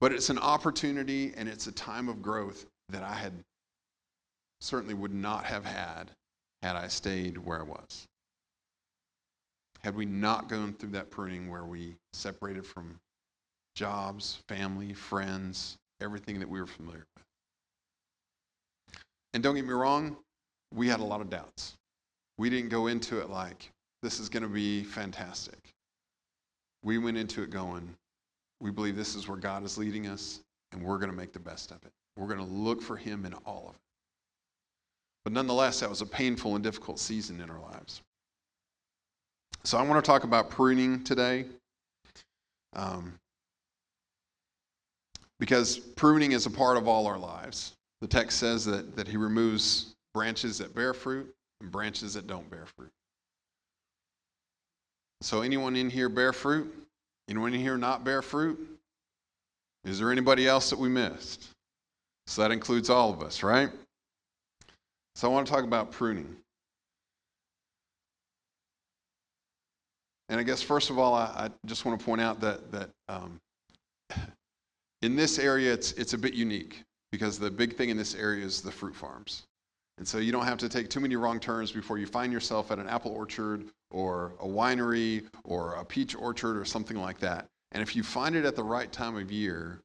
But 0.00 0.12
it's 0.12 0.30
an 0.30 0.38
opportunity 0.38 1.32
and 1.36 1.48
it's 1.48 1.66
a 1.66 1.72
time 1.72 2.08
of 2.08 2.22
growth 2.22 2.66
that 2.90 3.02
I 3.02 3.14
had 3.14 3.32
certainly 4.60 4.94
would 4.94 5.14
not 5.14 5.44
have 5.44 5.64
had 5.64 6.10
had 6.62 6.76
I 6.76 6.88
stayed 6.88 7.38
where 7.38 7.60
I 7.60 7.64
was. 7.64 8.06
Had 9.82 9.94
we 9.94 10.06
not 10.06 10.48
gone 10.48 10.74
through 10.74 10.90
that 10.90 11.10
pruning 11.10 11.48
where 11.48 11.64
we 11.64 11.94
separated 12.12 12.66
from 12.66 12.98
jobs, 13.76 14.42
family, 14.48 14.92
friends, 14.92 15.76
everything 16.00 16.40
that 16.40 16.48
we 16.48 16.60
were 16.60 16.66
familiar 16.66 17.04
with. 17.14 17.24
And 19.34 19.42
don't 19.42 19.54
get 19.54 19.64
me 19.64 19.72
wrong, 19.72 20.16
we 20.74 20.88
had 20.88 21.00
a 21.00 21.04
lot 21.04 21.20
of 21.20 21.30
doubts. 21.30 21.74
We 22.38 22.50
didn't 22.50 22.70
go 22.70 22.88
into 22.88 23.20
it 23.20 23.30
like, 23.30 23.70
this 24.02 24.18
is 24.20 24.28
going 24.28 24.42
to 24.42 24.48
be 24.48 24.82
fantastic. 24.82 25.58
We 26.82 26.98
went 26.98 27.16
into 27.16 27.42
it 27.42 27.50
going, 27.50 27.94
we 28.60 28.70
believe 28.70 28.96
this 28.96 29.14
is 29.14 29.28
where 29.28 29.36
God 29.36 29.64
is 29.64 29.78
leading 29.78 30.06
us, 30.06 30.40
and 30.72 30.82
we're 30.82 30.98
going 30.98 31.10
to 31.10 31.16
make 31.16 31.32
the 31.32 31.38
best 31.38 31.70
of 31.70 31.78
it. 31.84 31.92
We're 32.16 32.26
going 32.26 32.44
to 32.44 32.52
look 32.52 32.82
for 32.82 32.96
Him 32.96 33.24
in 33.24 33.34
all 33.46 33.66
of 33.68 33.74
it. 33.74 33.80
But 35.24 35.32
nonetheless, 35.32 35.80
that 35.80 35.90
was 35.90 36.00
a 36.00 36.06
painful 36.06 36.54
and 36.54 36.64
difficult 36.64 36.98
season 36.98 37.40
in 37.40 37.50
our 37.50 37.60
lives. 37.60 38.02
So 39.64 39.78
I 39.78 39.82
want 39.82 40.02
to 40.02 40.08
talk 40.08 40.24
about 40.24 40.50
pruning 40.50 41.04
today. 41.04 41.44
Um, 42.74 43.18
because 45.38 45.78
pruning 45.78 46.32
is 46.32 46.46
a 46.46 46.50
part 46.50 46.76
of 46.76 46.88
all 46.88 47.06
our 47.06 47.18
lives. 47.18 47.74
The 48.00 48.06
text 48.06 48.38
says 48.38 48.64
that, 48.66 48.96
that 48.96 49.08
he 49.08 49.16
removes 49.16 49.94
branches 50.14 50.58
that 50.58 50.74
bear 50.74 50.94
fruit 50.94 51.32
and 51.60 51.70
branches 51.70 52.14
that 52.14 52.26
don't 52.26 52.48
bear 52.50 52.66
fruit. 52.76 52.90
So, 55.20 55.42
anyone 55.42 55.74
in 55.74 55.90
here 55.90 56.08
bear 56.08 56.32
fruit? 56.32 56.72
Anyone 57.28 57.52
in 57.54 57.60
here 57.60 57.76
not 57.76 58.04
bear 58.04 58.22
fruit? 58.22 58.58
Is 59.84 59.98
there 59.98 60.10
anybody 60.10 60.46
else 60.48 60.70
that 60.70 60.78
we 60.78 60.88
missed? 60.88 61.48
So, 62.26 62.42
that 62.42 62.50
includes 62.50 62.90
all 62.90 63.12
of 63.12 63.22
us, 63.22 63.42
right? 63.42 63.70
So, 65.14 65.28
I 65.28 65.32
want 65.32 65.46
to 65.46 65.52
talk 65.52 65.64
about 65.64 65.92
pruning. 65.92 66.36
And 70.28 70.38
I 70.38 70.42
guess, 70.42 70.60
first 70.60 70.90
of 70.90 70.98
all, 70.98 71.14
I, 71.14 71.24
I 71.36 71.50
just 71.66 71.84
want 71.84 71.98
to 71.98 72.04
point 72.04 72.20
out 72.20 72.40
that, 72.40 72.70
that 72.70 72.90
um, 73.08 73.40
in 75.02 75.16
this 75.16 75.38
area, 75.38 75.72
it's, 75.72 75.92
it's 75.92 76.12
a 76.12 76.18
bit 76.18 76.34
unique 76.34 76.82
because 77.10 77.38
the 77.38 77.50
big 77.50 77.76
thing 77.76 77.88
in 77.88 77.96
this 77.96 78.14
area 78.14 78.44
is 78.44 78.60
the 78.60 78.70
fruit 78.70 78.94
farms. 78.94 79.47
And 79.98 80.06
so 80.06 80.18
you 80.18 80.30
don't 80.30 80.44
have 80.44 80.58
to 80.58 80.68
take 80.68 80.88
too 80.88 81.00
many 81.00 81.16
wrong 81.16 81.40
turns 81.40 81.72
before 81.72 81.98
you 81.98 82.06
find 82.06 82.32
yourself 82.32 82.70
at 82.70 82.78
an 82.78 82.88
apple 82.88 83.10
orchard 83.10 83.64
or 83.90 84.32
a 84.40 84.46
winery 84.46 85.26
or 85.42 85.74
a 85.74 85.84
peach 85.84 86.14
orchard 86.14 86.56
or 86.56 86.64
something 86.64 86.96
like 86.96 87.18
that. 87.18 87.46
And 87.72 87.82
if 87.82 87.96
you 87.96 88.04
find 88.04 88.36
it 88.36 88.44
at 88.44 88.54
the 88.54 88.62
right 88.62 88.90
time 88.90 89.16
of 89.16 89.32
year, 89.32 89.82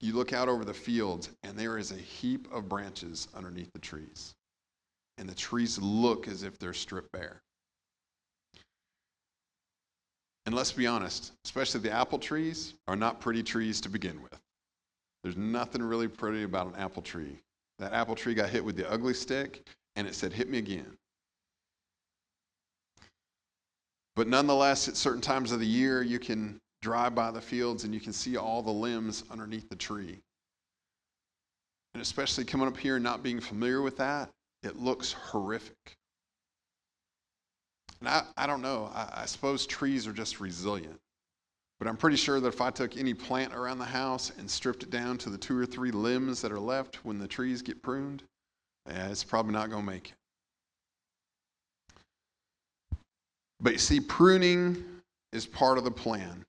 you 0.00 0.14
look 0.14 0.32
out 0.32 0.48
over 0.48 0.64
the 0.64 0.74
fields 0.74 1.30
and 1.42 1.58
there 1.58 1.78
is 1.78 1.90
a 1.90 1.96
heap 1.96 2.52
of 2.52 2.68
branches 2.68 3.28
underneath 3.34 3.72
the 3.72 3.80
trees. 3.80 4.34
And 5.16 5.28
the 5.28 5.34
trees 5.34 5.78
look 5.78 6.28
as 6.28 6.42
if 6.42 6.58
they're 6.58 6.74
stripped 6.74 7.10
bare. 7.10 7.40
And 10.44 10.54
let's 10.54 10.72
be 10.72 10.86
honest, 10.86 11.32
especially 11.44 11.80
the 11.80 11.90
apple 11.90 12.18
trees 12.18 12.74
are 12.86 12.96
not 12.96 13.20
pretty 13.20 13.42
trees 13.42 13.80
to 13.80 13.88
begin 13.88 14.22
with. 14.22 14.38
There's 15.22 15.36
nothing 15.36 15.82
really 15.82 16.08
pretty 16.08 16.42
about 16.42 16.68
an 16.68 16.76
apple 16.76 17.02
tree. 17.02 17.38
That 17.78 17.92
apple 17.92 18.14
tree 18.14 18.34
got 18.34 18.50
hit 18.50 18.64
with 18.64 18.76
the 18.76 18.90
ugly 18.90 19.14
stick 19.14 19.66
and 19.96 20.06
it 20.06 20.14
said, 20.14 20.32
Hit 20.32 20.48
me 20.48 20.58
again. 20.58 20.96
But 24.16 24.26
nonetheless, 24.26 24.88
at 24.88 24.96
certain 24.96 25.20
times 25.20 25.52
of 25.52 25.60
the 25.60 25.66
year, 25.66 26.02
you 26.02 26.18
can 26.18 26.60
drive 26.82 27.14
by 27.14 27.30
the 27.30 27.40
fields 27.40 27.84
and 27.84 27.94
you 27.94 28.00
can 28.00 28.12
see 28.12 28.36
all 28.36 28.62
the 28.62 28.70
limbs 28.70 29.22
underneath 29.30 29.68
the 29.68 29.76
tree. 29.76 30.18
And 31.94 32.02
especially 32.02 32.44
coming 32.44 32.66
up 32.66 32.76
here 32.76 32.96
and 32.96 33.04
not 33.04 33.22
being 33.22 33.40
familiar 33.40 33.80
with 33.80 33.96
that, 33.98 34.28
it 34.62 34.76
looks 34.76 35.12
horrific. 35.12 35.96
And 38.00 38.08
I, 38.08 38.22
I 38.36 38.46
don't 38.46 38.62
know. 38.62 38.90
I, 38.92 39.22
I 39.22 39.26
suppose 39.26 39.66
trees 39.66 40.06
are 40.06 40.12
just 40.12 40.40
resilient. 40.40 40.98
But 41.78 41.86
I'm 41.86 41.96
pretty 41.96 42.16
sure 42.16 42.40
that 42.40 42.48
if 42.48 42.60
I 42.60 42.70
took 42.70 42.96
any 42.96 43.14
plant 43.14 43.54
around 43.54 43.78
the 43.78 43.84
house 43.84 44.32
and 44.38 44.50
stripped 44.50 44.82
it 44.82 44.90
down 44.90 45.16
to 45.18 45.30
the 45.30 45.38
two 45.38 45.56
or 45.56 45.66
three 45.66 45.92
limbs 45.92 46.42
that 46.42 46.50
are 46.50 46.58
left 46.58 47.04
when 47.04 47.18
the 47.18 47.28
trees 47.28 47.62
get 47.62 47.82
pruned, 47.82 48.24
yeah, 48.88 49.08
it's 49.08 49.22
probably 49.22 49.52
not 49.52 49.70
going 49.70 49.84
to 49.84 49.90
make 49.90 50.08
it. 50.08 50.14
But 53.60 53.72
you 53.74 53.78
see, 53.78 54.00
pruning 54.00 54.84
is 55.32 55.46
part 55.46 55.78
of 55.78 55.84
the 55.84 55.90
plan. 55.90 56.44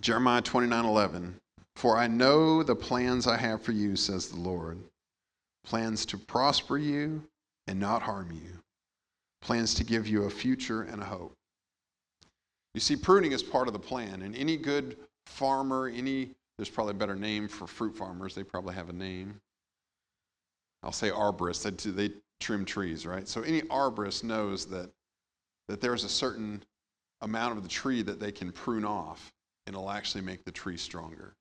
Jeremiah 0.00 0.42
29 0.42 0.84
11. 0.84 1.36
For 1.76 1.98
I 1.98 2.06
know 2.06 2.62
the 2.62 2.76
plans 2.76 3.26
I 3.26 3.36
have 3.36 3.62
for 3.62 3.72
you, 3.72 3.96
says 3.96 4.28
the 4.28 4.40
Lord 4.40 4.78
plans 5.64 6.04
to 6.06 6.18
prosper 6.18 6.76
you 6.76 7.22
and 7.66 7.80
not 7.80 8.02
harm 8.02 8.30
you, 8.32 8.60
plans 9.40 9.74
to 9.74 9.84
give 9.84 10.06
you 10.06 10.24
a 10.24 10.30
future 10.30 10.82
and 10.82 11.00
a 11.00 11.06
hope. 11.06 11.34
You 12.74 12.80
see, 12.80 12.96
pruning 12.96 13.32
is 13.32 13.42
part 13.42 13.68
of 13.68 13.72
the 13.72 13.78
plan, 13.78 14.22
and 14.22 14.34
any 14.34 14.56
good 14.56 14.96
farmer, 15.26 15.88
any, 15.88 16.30
there's 16.58 16.68
probably 16.68 16.90
a 16.90 16.94
better 16.94 17.14
name 17.14 17.48
for 17.48 17.66
fruit 17.66 17.96
farmers, 17.96 18.34
they 18.34 18.42
probably 18.42 18.74
have 18.74 18.88
a 18.88 18.92
name. 18.92 19.40
I'll 20.82 20.92
say 20.92 21.10
arborist, 21.10 21.62
they, 21.62 21.90
they 21.90 22.14
trim 22.40 22.64
trees, 22.64 23.06
right? 23.06 23.28
So 23.28 23.42
any 23.42 23.62
arborist 23.62 24.24
knows 24.24 24.66
that, 24.66 24.90
that 25.68 25.80
there's 25.80 26.04
a 26.04 26.08
certain 26.08 26.62
amount 27.22 27.56
of 27.56 27.62
the 27.62 27.68
tree 27.68 28.02
that 28.02 28.18
they 28.18 28.32
can 28.32 28.50
prune 28.50 28.84
off, 28.84 29.32
and 29.66 29.74
it'll 29.74 29.90
actually 29.90 30.22
make 30.22 30.44
the 30.44 30.52
tree 30.52 30.76
stronger. 30.76 31.32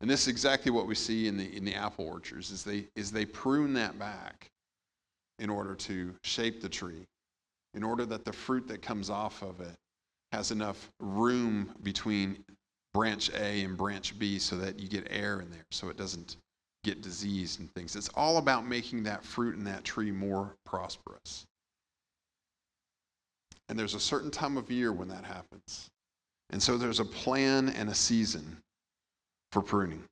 And 0.00 0.10
this 0.10 0.22
is 0.22 0.28
exactly 0.28 0.72
what 0.72 0.86
we 0.86 0.94
see 0.94 1.28
in 1.28 1.36
the, 1.36 1.54
in 1.56 1.64
the 1.64 1.74
apple 1.74 2.06
orchards, 2.06 2.50
is 2.50 2.64
they, 2.64 2.86
is 2.96 3.12
they 3.12 3.26
prune 3.26 3.74
that 3.74 3.98
back 3.98 4.50
in 5.38 5.50
order 5.50 5.74
to 5.74 6.14
shape 6.22 6.62
the 6.62 6.68
tree 6.68 7.06
in 7.74 7.82
order 7.82 8.06
that 8.06 8.24
the 8.24 8.32
fruit 8.32 8.68
that 8.68 8.80
comes 8.80 9.10
off 9.10 9.42
of 9.42 9.60
it 9.60 9.74
has 10.34 10.50
enough 10.50 10.90
room 10.98 11.70
between 11.84 12.44
branch 12.92 13.30
A 13.34 13.62
and 13.62 13.76
branch 13.76 14.18
B 14.18 14.38
so 14.38 14.56
that 14.56 14.80
you 14.80 14.88
get 14.88 15.06
air 15.10 15.40
in 15.40 15.50
there 15.50 15.64
so 15.70 15.88
it 15.88 15.96
doesn't 15.96 16.36
get 16.82 17.02
diseased 17.02 17.60
and 17.60 17.72
things. 17.74 17.94
It's 17.94 18.10
all 18.14 18.38
about 18.38 18.66
making 18.66 19.04
that 19.04 19.24
fruit 19.24 19.56
and 19.56 19.66
that 19.66 19.84
tree 19.84 20.10
more 20.10 20.54
prosperous. 20.66 21.46
And 23.68 23.78
there's 23.78 23.94
a 23.94 24.00
certain 24.00 24.30
time 24.30 24.56
of 24.56 24.70
year 24.70 24.92
when 24.92 25.08
that 25.08 25.24
happens. 25.24 25.88
And 26.50 26.62
so 26.62 26.76
there's 26.76 27.00
a 27.00 27.04
plan 27.04 27.70
and 27.70 27.88
a 27.88 27.94
season 27.94 28.58
for 29.52 29.62
pruning. 29.62 30.02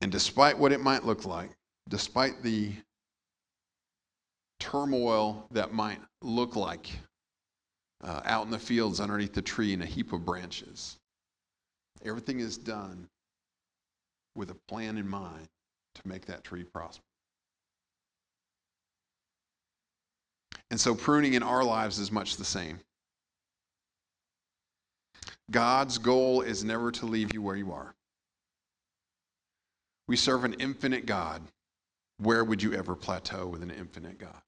And 0.00 0.10
despite 0.10 0.56
what 0.56 0.72
it 0.72 0.80
might 0.80 1.04
look 1.04 1.26
like, 1.26 1.50
despite 1.88 2.42
the 2.42 2.72
turmoil 4.60 5.46
that 5.50 5.72
might 5.72 5.98
look 6.22 6.54
like 6.54 6.90
uh, 8.04 8.20
out 8.24 8.44
in 8.44 8.50
the 8.50 8.58
fields 8.58 9.00
underneath 9.00 9.32
the 9.32 9.42
tree 9.42 9.72
in 9.72 9.82
a 9.82 9.86
heap 9.86 10.12
of 10.12 10.24
branches, 10.24 10.98
everything 12.04 12.38
is 12.38 12.56
done 12.56 13.08
with 14.36 14.50
a 14.50 14.56
plan 14.68 14.96
in 14.96 15.08
mind 15.08 15.48
to 15.96 16.02
make 16.06 16.26
that 16.26 16.44
tree 16.44 16.62
prosper. 16.62 17.02
And 20.70 20.80
so 20.80 20.94
pruning 20.94 21.34
in 21.34 21.42
our 21.42 21.64
lives 21.64 21.98
is 21.98 22.12
much 22.12 22.36
the 22.36 22.44
same. 22.44 22.78
God's 25.50 25.98
goal 25.98 26.42
is 26.42 26.62
never 26.62 26.92
to 26.92 27.06
leave 27.06 27.34
you 27.34 27.42
where 27.42 27.56
you 27.56 27.72
are. 27.72 27.92
We 30.06 30.14
serve 30.16 30.44
an 30.44 30.54
infinite 30.54 31.06
God 31.06 31.42
where 32.22 32.44
would 32.44 32.62
you 32.62 32.74
ever 32.74 32.94
plateau 32.94 33.46
with 33.46 33.62
an 33.62 33.70
infinite 33.70 34.18
God? 34.18 34.42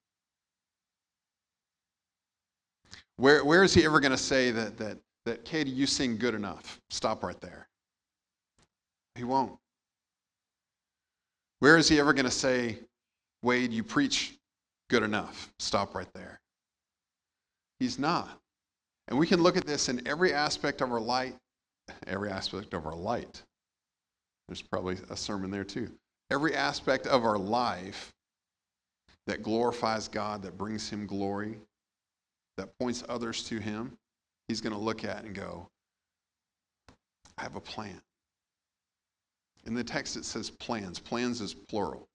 Where, 3.16 3.44
where 3.44 3.62
is 3.62 3.74
he 3.74 3.84
ever 3.84 4.00
going 4.00 4.12
to 4.12 4.18
say 4.18 4.50
that, 4.50 4.76
that, 4.78 4.98
that, 5.26 5.44
Katie, 5.44 5.70
you 5.70 5.86
sing 5.86 6.16
good 6.16 6.34
enough? 6.34 6.80
Stop 6.90 7.22
right 7.22 7.40
there. 7.40 7.68
He 9.14 9.24
won't. 9.24 9.58
Where 11.60 11.76
is 11.76 11.88
he 11.88 12.00
ever 12.00 12.12
going 12.12 12.24
to 12.24 12.30
say, 12.30 12.78
Wade, 13.42 13.72
you 13.72 13.84
preach 13.84 14.34
good 14.90 15.02
enough? 15.02 15.52
Stop 15.58 15.94
right 15.94 16.12
there. 16.14 16.40
He's 17.78 17.98
not. 17.98 18.40
And 19.08 19.18
we 19.18 19.26
can 19.26 19.42
look 19.42 19.56
at 19.56 19.66
this 19.66 19.88
in 19.88 20.06
every 20.06 20.32
aspect 20.32 20.80
of 20.80 20.90
our 20.90 21.00
light, 21.00 21.34
every 22.06 22.30
aspect 22.30 22.74
of 22.74 22.86
our 22.86 22.94
light. 22.94 23.42
There's 24.48 24.62
probably 24.62 24.98
a 25.10 25.16
sermon 25.16 25.50
there 25.50 25.64
too. 25.64 25.90
Every 26.30 26.54
aspect 26.54 27.06
of 27.06 27.24
our 27.24 27.38
life 27.38 28.12
that 29.26 29.42
glorifies 29.42 30.08
God, 30.08 30.42
that 30.42 30.56
brings 30.56 30.88
him 30.88 31.06
glory, 31.06 31.58
that 32.56 32.76
points 32.78 33.04
others 33.08 33.44
to 33.44 33.58
him, 33.58 33.96
he's 34.48 34.60
going 34.60 34.72
to 34.72 34.78
look 34.78 35.04
at 35.04 35.24
and 35.24 35.34
go, 35.34 35.68
I 37.38 37.42
have 37.42 37.56
a 37.56 37.60
plan. 37.60 38.00
In 39.64 39.74
the 39.74 39.84
text, 39.84 40.16
it 40.16 40.24
says 40.24 40.50
plans. 40.50 40.98
Plans 40.98 41.40
is 41.40 41.54
plural. 41.54 42.08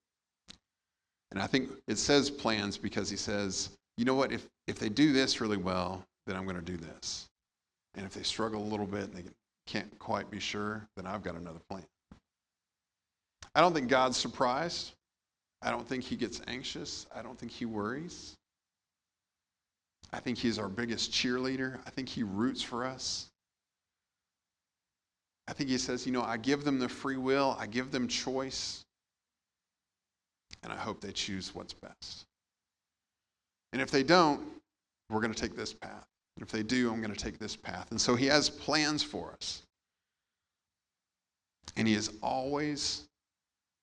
And 1.32 1.41
I 1.41 1.48
think 1.48 1.70
it 1.88 1.98
says 1.98 2.29
plans 2.29 2.77
because 2.77 3.10
he 3.10 3.17
says, 3.17 3.70
you 3.98 4.06
know 4.06 4.13
what, 4.13 4.32
if, 4.32 4.48
if 4.67 4.79
they 4.79 4.89
do 4.89 5.12
this 5.12 5.41
really 5.41 5.58
well, 5.58 6.03
then 6.25 6.36
I'm 6.36 6.46
going 6.46 6.58
to 6.58 6.62
do 6.62 6.77
this. 6.77 7.27
And 7.96 8.06
if 8.06 8.13
they 8.13 8.24
struggle 8.24 8.62
a 8.62 8.70
little 8.70 8.86
bit 8.86 9.03
and 9.03 9.13
they 9.13 9.24
can't 9.65 9.98
quite 10.00 10.29
be 10.29 10.39
sure, 10.39 10.88
then 10.96 11.06
I've 11.06 11.24
got 11.24 11.36
another 11.36 11.60
plan. 11.70 11.84
I 13.56 13.62
don't 13.62 13.74
think 13.74 13.89
God's 13.89 14.17
surprised. 14.17 14.94
I 15.62 15.72
don't 15.72 15.88
think 15.88 16.03
he 16.03 16.15
gets 16.15 16.41
anxious. 16.48 17.08
I 17.15 17.22
don't 17.22 17.38
think 17.38 17.51
he 17.51 17.65
worries. 17.65 18.36
I 20.13 20.19
think 20.19 20.37
he's 20.37 20.57
our 20.57 20.69
biggest 20.69 21.11
cheerleader. 21.11 21.79
I 21.85 21.89
think 21.89 22.07
he 22.07 22.23
roots 22.23 22.61
for 22.61 22.85
us. 22.85 23.27
I 25.47 25.53
think 25.53 25.69
he 25.69 25.77
says, 25.77 26.05
you 26.05 26.11
know, 26.11 26.23
I 26.23 26.37
give 26.37 26.63
them 26.63 26.79
the 26.79 26.89
free 26.89 27.17
will, 27.17 27.55
I 27.59 27.67
give 27.67 27.91
them 27.91 28.07
choice, 28.07 28.83
and 30.63 30.73
I 30.73 30.75
hope 30.75 30.99
they 30.99 31.11
choose 31.11 31.55
what's 31.55 31.73
best. 31.73 32.25
And 33.71 33.81
if 33.81 33.89
they 33.91 34.03
don't, 34.03 34.41
we're 35.09 35.21
going 35.21 35.33
to 35.33 35.39
take 35.39 35.55
this 35.55 35.73
path. 35.73 36.05
And 36.35 36.43
if 36.43 36.51
they 36.51 36.63
do, 36.63 36.91
I'm 36.91 37.01
going 37.01 37.13
to 37.13 37.19
take 37.19 37.39
this 37.39 37.55
path. 37.55 37.91
And 37.91 37.99
so 37.99 38.15
he 38.15 38.25
has 38.27 38.49
plans 38.49 39.03
for 39.03 39.31
us. 39.31 39.63
And 41.77 41.87
he 41.87 41.93
is 41.93 42.11
always, 42.21 43.03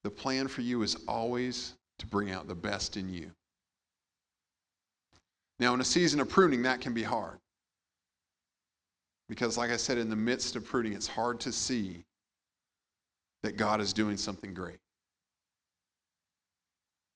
the 0.03 0.11
plan 0.11 0.49
for 0.49 0.61
you 0.61 0.83
is 0.83 0.97
always 1.09 1.75
to 1.99 2.07
bring 2.07 2.31
out 2.31 2.47
the 2.47 2.55
best 2.55 2.97
in 2.97 3.09
you. 3.09 3.31
Now, 5.61 5.75
in 5.75 5.81
a 5.81 5.85
season 5.85 6.21
of 6.21 6.29
pruning, 6.29 6.63
that 6.63 6.81
can 6.81 6.93
be 6.93 7.03
hard. 7.03 7.39
Because, 9.29 9.57
like 9.57 9.71
I 9.71 9.77
said, 9.77 9.99
in 9.99 10.11
the 10.11 10.17
midst 10.17 10.57
of 10.57 10.65
pruning, 10.65 10.93
it's 10.93 11.07
hard 11.07 11.41
to 11.41 11.53
see 11.53 12.05
that 13.43 13.57
God 13.57 13.81
is 13.81 13.93
doing 13.93 14.17
something 14.17 14.53
great. 14.53 14.79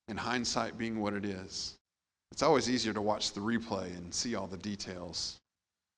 And 0.09 0.19
hindsight 0.19 0.79
being 0.79 1.01
what 1.01 1.13
it 1.13 1.25
is, 1.25 1.77
it's 2.33 2.43
always 2.43 2.71
easier 2.71 2.93
to 2.93 3.03
watch 3.03 3.33
the 3.33 3.41
replay 3.41 3.95
and 3.97 4.13
see 4.15 4.35
all 4.35 4.47
the 4.47 4.57
details 4.57 5.41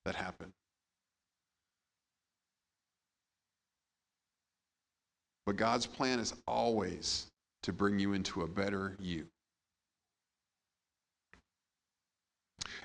that 0.05 0.15
happen. 0.15 0.53
But 5.47 5.57
God's 5.57 5.87
plan 5.87 6.19
is 6.21 6.35
always 6.47 7.27
to 7.63 7.73
bring 7.73 7.99
you 7.99 8.13
into 8.13 8.43
a 8.43 8.49
better 8.49 8.97
you. 8.99 9.27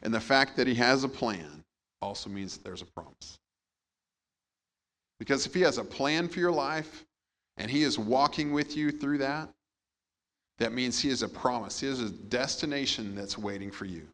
And 0.03 0.13
the 0.13 0.19
fact 0.19 0.55
that 0.57 0.67
He 0.67 0.75
has 0.75 1.03
a 1.03 1.09
plan 1.09 1.63
also 2.01 2.29
means 2.29 2.55
that 2.55 2.63
there's 2.63 2.81
a 2.81 2.85
promise. 2.85 3.37
Because 5.19 5.45
if 5.45 5.53
He 5.53 5.61
has 5.61 5.77
a 5.77 5.83
plan 5.83 6.27
for 6.27 6.39
your 6.39 6.51
life 6.51 7.05
and 7.57 7.69
He 7.69 7.83
is 7.83 7.97
walking 7.97 8.51
with 8.51 8.75
you 8.75 8.91
through 8.91 9.19
that, 9.19 9.49
that 10.57 10.73
means 10.73 10.99
He 10.99 11.09
has 11.09 11.21
a 11.21 11.29
promise. 11.29 11.79
He 11.79 11.87
has 11.87 12.01
a 12.01 12.09
destination 12.09 13.15
that's 13.15 13.37
waiting 13.37 13.71
for 13.71 13.85
you. 13.85 14.07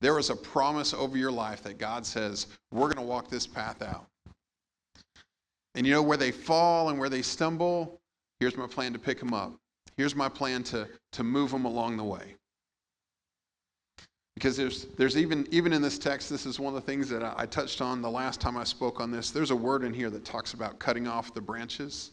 There 0.00 0.18
is 0.18 0.30
a 0.30 0.36
promise 0.36 0.92
over 0.92 1.16
your 1.16 1.32
life 1.32 1.62
that 1.62 1.78
God 1.78 2.04
says, 2.04 2.48
we're 2.72 2.92
going 2.92 2.96
to 2.96 3.02
walk 3.02 3.30
this 3.30 3.46
path 3.46 3.80
out. 3.80 4.06
And 5.74 5.86
you 5.86 5.92
know 5.92 6.02
where 6.02 6.18
they 6.18 6.30
fall 6.30 6.90
and 6.90 6.98
where 6.98 7.08
they 7.08 7.22
stumble? 7.22 8.00
Here's 8.38 8.56
my 8.56 8.66
plan 8.66 8.92
to 8.92 8.98
pick 8.98 9.18
them 9.18 9.32
up. 9.32 9.54
Here's 9.96 10.14
my 10.14 10.28
plan 10.28 10.62
to, 10.64 10.88
to 11.12 11.24
move 11.24 11.50
them 11.50 11.64
along 11.64 11.96
the 11.96 12.04
way. 12.04 12.34
Because 14.44 14.58
there's, 14.58 14.84
there's 14.98 15.16
even, 15.16 15.48
even 15.50 15.72
in 15.72 15.80
this 15.80 15.98
text, 15.98 16.28
this 16.28 16.44
is 16.44 16.60
one 16.60 16.76
of 16.76 16.84
the 16.84 16.86
things 16.86 17.08
that 17.08 17.24
I, 17.24 17.46
touched 17.46 17.80
on 17.80 18.02
the 18.02 18.10
last 18.10 18.42
time 18.42 18.58
I 18.58 18.64
spoke 18.64 19.00
on 19.00 19.10
this. 19.10 19.30
There's 19.30 19.50
a 19.50 19.56
word 19.56 19.84
in 19.84 19.94
here 19.94 20.10
that 20.10 20.22
talks 20.22 20.52
about 20.52 20.78
cutting 20.78 21.08
off 21.08 21.32
the 21.32 21.40
branches. 21.40 22.10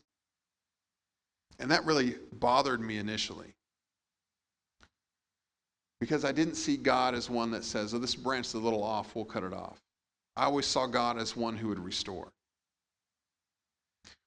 And 1.60 1.70
that 1.70 1.84
really 1.84 2.15
bothered 2.39 2.80
me 2.80 3.00
initially. 3.00 3.48
Because 6.00 6.24
I 6.24 6.32
didn't 6.32 6.56
see 6.56 6.78
God 6.78 7.15
as 7.15 7.30
one 7.30 7.52
that 7.52 7.65
says, 7.65 7.94
oh, 7.94 7.98
this 8.00 8.15
branch 8.15 8.46
is 8.46 8.54
a 8.54 8.60
little 8.60 8.82
off, 8.82 9.13
we'll 9.13 9.26
cut 9.26 9.44
it 9.44 9.52
off. 9.52 9.82
I 10.38 10.46
always 10.46 10.65
saw 10.65 10.88
God 10.88 11.17
as 11.17 11.36
one 11.36 11.58
who 11.58 11.67
would 11.67 11.80
restore. 11.84 12.30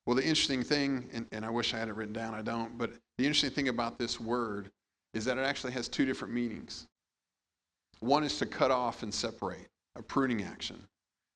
Well, 0.04 0.14
the 0.14 0.22
interesting 0.22 0.62
thing, 0.62 1.08
and, 1.14 1.24
and 1.32 1.42
I 1.42 1.48
wish 1.48 1.72
I 1.72 1.78
had 1.78 1.88
it 1.88 1.94
written 1.94 2.12
down, 2.12 2.34
I 2.34 2.42
don't, 2.42 2.76
but 2.76 2.90
the 3.16 3.24
interesting 3.24 3.48
thing 3.48 3.68
about 3.68 3.98
this 3.98 4.20
word 4.20 4.70
is 5.14 5.24
that 5.24 5.38
it 5.38 5.46
actually 5.46 5.72
has 5.72 5.88
two 5.88 6.04
different 6.04 6.34
meanings. 6.34 6.86
One 8.00 8.24
is 8.24 8.38
to 8.38 8.46
cut 8.46 8.70
off 8.70 9.02
and 9.02 9.12
separate, 9.12 9.68
a 9.96 10.02
pruning 10.02 10.42
action, 10.42 10.82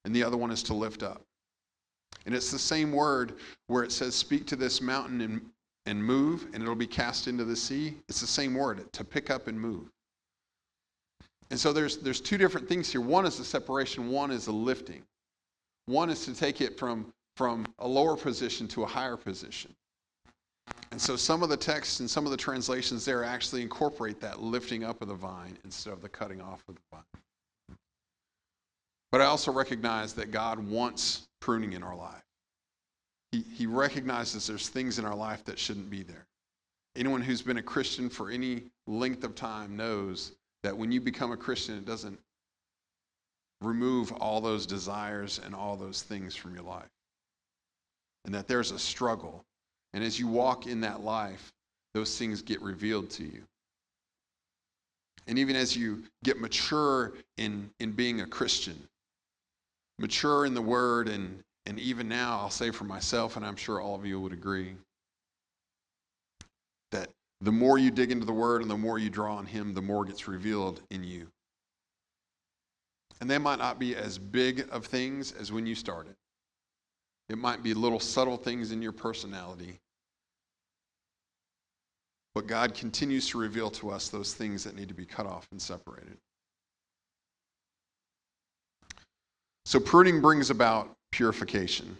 and 0.04 0.14
the 0.14 0.22
other 0.22 0.36
one 0.36 0.50
is 0.50 0.62
to 0.64 0.74
lift 0.74 1.02
up. 1.02 1.22
And 2.26 2.34
it's 2.34 2.50
the 2.50 2.58
same 2.58 2.92
word 2.92 3.34
where 3.68 3.82
it 3.82 3.92
says, 3.92 4.14
Speak 4.14 4.46
to 4.48 4.56
this 4.56 4.80
mountain 4.80 5.20
and, 5.20 5.40
and 5.86 6.02
move, 6.02 6.46
and 6.52 6.62
it'll 6.62 6.74
be 6.74 6.86
cast 6.86 7.28
into 7.28 7.44
the 7.44 7.56
sea. 7.56 7.94
It's 8.08 8.20
the 8.20 8.26
same 8.26 8.54
word, 8.54 8.92
to 8.92 9.04
pick 9.04 9.30
up 9.30 9.46
and 9.46 9.58
move. 9.58 9.88
And 11.50 11.58
so 11.58 11.72
there's, 11.72 11.98
there's 11.98 12.20
two 12.20 12.36
different 12.36 12.68
things 12.68 12.90
here. 12.92 13.00
One 13.00 13.24
is 13.24 13.38
the 13.38 13.44
separation, 13.44 14.10
one 14.10 14.30
is 14.30 14.44
the 14.46 14.52
lifting. 14.52 15.02
One 15.86 16.10
is 16.10 16.24
to 16.26 16.34
take 16.34 16.60
it 16.60 16.78
from, 16.78 17.12
from 17.36 17.66
a 17.78 17.88
lower 17.88 18.16
position 18.16 18.68
to 18.68 18.82
a 18.82 18.86
higher 18.86 19.16
position. 19.16 19.74
And 20.90 21.00
so 21.00 21.16
some 21.16 21.42
of 21.42 21.48
the 21.48 21.56
texts 21.56 22.00
and 22.00 22.08
some 22.08 22.24
of 22.24 22.30
the 22.30 22.36
translations 22.36 23.04
there 23.04 23.22
actually 23.22 23.62
incorporate 23.62 24.20
that 24.20 24.40
lifting 24.40 24.84
up 24.84 25.02
of 25.02 25.08
the 25.08 25.14
vine 25.14 25.58
instead 25.64 25.92
of 25.92 26.00
the 26.00 26.08
cutting 26.08 26.40
off 26.40 26.62
of 26.68 26.76
the 26.76 26.80
vine. 26.90 27.78
But 29.10 29.20
I 29.20 29.24
also 29.24 29.52
recognize 29.52 30.12
that 30.14 30.30
God 30.30 30.58
wants 30.58 31.28
pruning 31.40 31.72
in 31.72 31.82
our 31.82 31.96
life. 31.96 32.22
He, 33.32 33.44
he 33.54 33.66
recognizes 33.66 34.46
there's 34.46 34.68
things 34.68 34.98
in 34.98 35.04
our 35.04 35.14
life 35.14 35.44
that 35.44 35.58
shouldn't 35.58 35.90
be 35.90 36.02
there. 36.02 36.26
Anyone 36.96 37.20
who's 37.20 37.42
been 37.42 37.58
a 37.58 37.62
Christian 37.62 38.08
for 38.08 38.30
any 38.30 38.64
length 38.86 39.24
of 39.24 39.34
time 39.34 39.76
knows 39.76 40.32
that 40.62 40.76
when 40.76 40.90
you 40.90 41.00
become 41.00 41.32
a 41.32 41.36
Christian, 41.36 41.76
it 41.76 41.86
doesn't 41.86 42.18
remove 43.60 44.12
all 44.12 44.40
those 44.40 44.66
desires 44.66 45.40
and 45.44 45.54
all 45.54 45.76
those 45.76 46.02
things 46.02 46.34
from 46.34 46.54
your 46.54 46.64
life. 46.64 46.88
And 48.24 48.34
that 48.34 48.48
there's 48.48 48.72
a 48.72 48.78
struggle 48.78 49.44
and 49.94 50.04
as 50.04 50.18
you 50.18 50.28
walk 50.28 50.66
in 50.66 50.80
that 50.82 51.02
life, 51.02 51.52
those 51.94 52.18
things 52.18 52.42
get 52.42 52.60
revealed 52.62 53.10
to 53.10 53.24
you. 53.24 53.42
And 55.26 55.38
even 55.38 55.56
as 55.56 55.76
you 55.76 56.04
get 56.24 56.40
mature 56.40 57.14
in, 57.36 57.70
in 57.80 57.92
being 57.92 58.20
a 58.22 58.26
Christian, 58.26 58.78
mature 59.98 60.46
in 60.46 60.54
the 60.54 60.62
Word, 60.62 61.08
and, 61.08 61.42
and 61.66 61.78
even 61.78 62.08
now, 62.08 62.38
I'll 62.40 62.50
say 62.50 62.70
for 62.70 62.84
myself, 62.84 63.36
and 63.36 63.44
I'm 63.44 63.56
sure 63.56 63.80
all 63.80 63.94
of 63.94 64.06
you 64.06 64.20
would 64.20 64.32
agree, 64.32 64.74
that 66.92 67.08
the 67.40 67.52
more 67.52 67.78
you 67.78 67.90
dig 67.90 68.10
into 68.10 68.24
the 68.24 68.32
Word 68.32 68.62
and 68.62 68.70
the 68.70 68.76
more 68.76 68.98
you 68.98 69.10
draw 69.10 69.36
on 69.36 69.46
Him, 69.46 69.74
the 69.74 69.82
more 69.82 70.04
gets 70.04 70.28
revealed 70.28 70.80
in 70.90 71.04
you. 71.04 71.28
And 73.20 73.28
they 73.28 73.38
might 73.38 73.58
not 73.58 73.78
be 73.78 73.96
as 73.96 74.16
big 74.16 74.66
of 74.70 74.86
things 74.86 75.32
as 75.32 75.52
when 75.52 75.66
you 75.66 75.74
started. 75.74 76.14
It 77.28 77.38
might 77.38 77.62
be 77.62 77.74
little 77.74 78.00
subtle 78.00 78.36
things 78.36 78.72
in 78.72 78.80
your 78.80 78.92
personality. 78.92 79.78
But 82.34 82.46
God 82.46 82.74
continues 82.74 83.28
to 83.30 83.38
reveal 83.38 83.70
to 83.72 83.90
us 83.90 84.08
those 84.08 84.32
things 84.34 84.64
that 84.64 84.76
need 84.76 84.88
to 84.88 84.94
be 84.94 85.04
cut 85.04 85.26
off 85.26 85.46
and 85.50 85.60
separated. 85.60 86.16
So 89.66 89.78
pruning 89.78 90.20
brings 90.20 90.48
about 90.48 90.96
purification. 91.12 91.96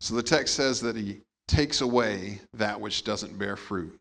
So 0.00 0.14
the 0.14 0.22
text 0.22 0.54
says 0.54 0.80
that 0.80 0.96
he 0.96 1.20
takes 1.46 1.80
away 1.80 2.40
that 2.54 2.80
which 2.80 3.04
doesn't 3.04 3.38
bear 3.38 3.56
fruit. 3.56 3.98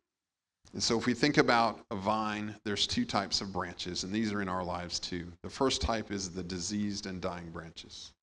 And 0.77 0.83
so, 0.83 0.95
if 0.95 1.07
we 1.07 1.15
think 1.15 1.39
about 1.39 1.79
a 1.89 1.95
vine, 1.95 2.55
there's 2.63 2.85
two 2.85 3.03
types 3.03 3.41
of 3.41 3.51
branches, 3.51 4.03
and 4.03 4.13
these 4.13 4.31
are 4.31 4.43
in 4.43 4.47
our 4.47 4.63
lives 4.63 4.99
too. 4.99 5.25
The 5.41 5.49
first 5.49 5.81
type 5.81 6.11
is 6.11 6.29
the 6.29 6.43
diseased 6.43 7.07
and 7.07 7.19
dying 7.19 7.49
branches. 7.49 8.13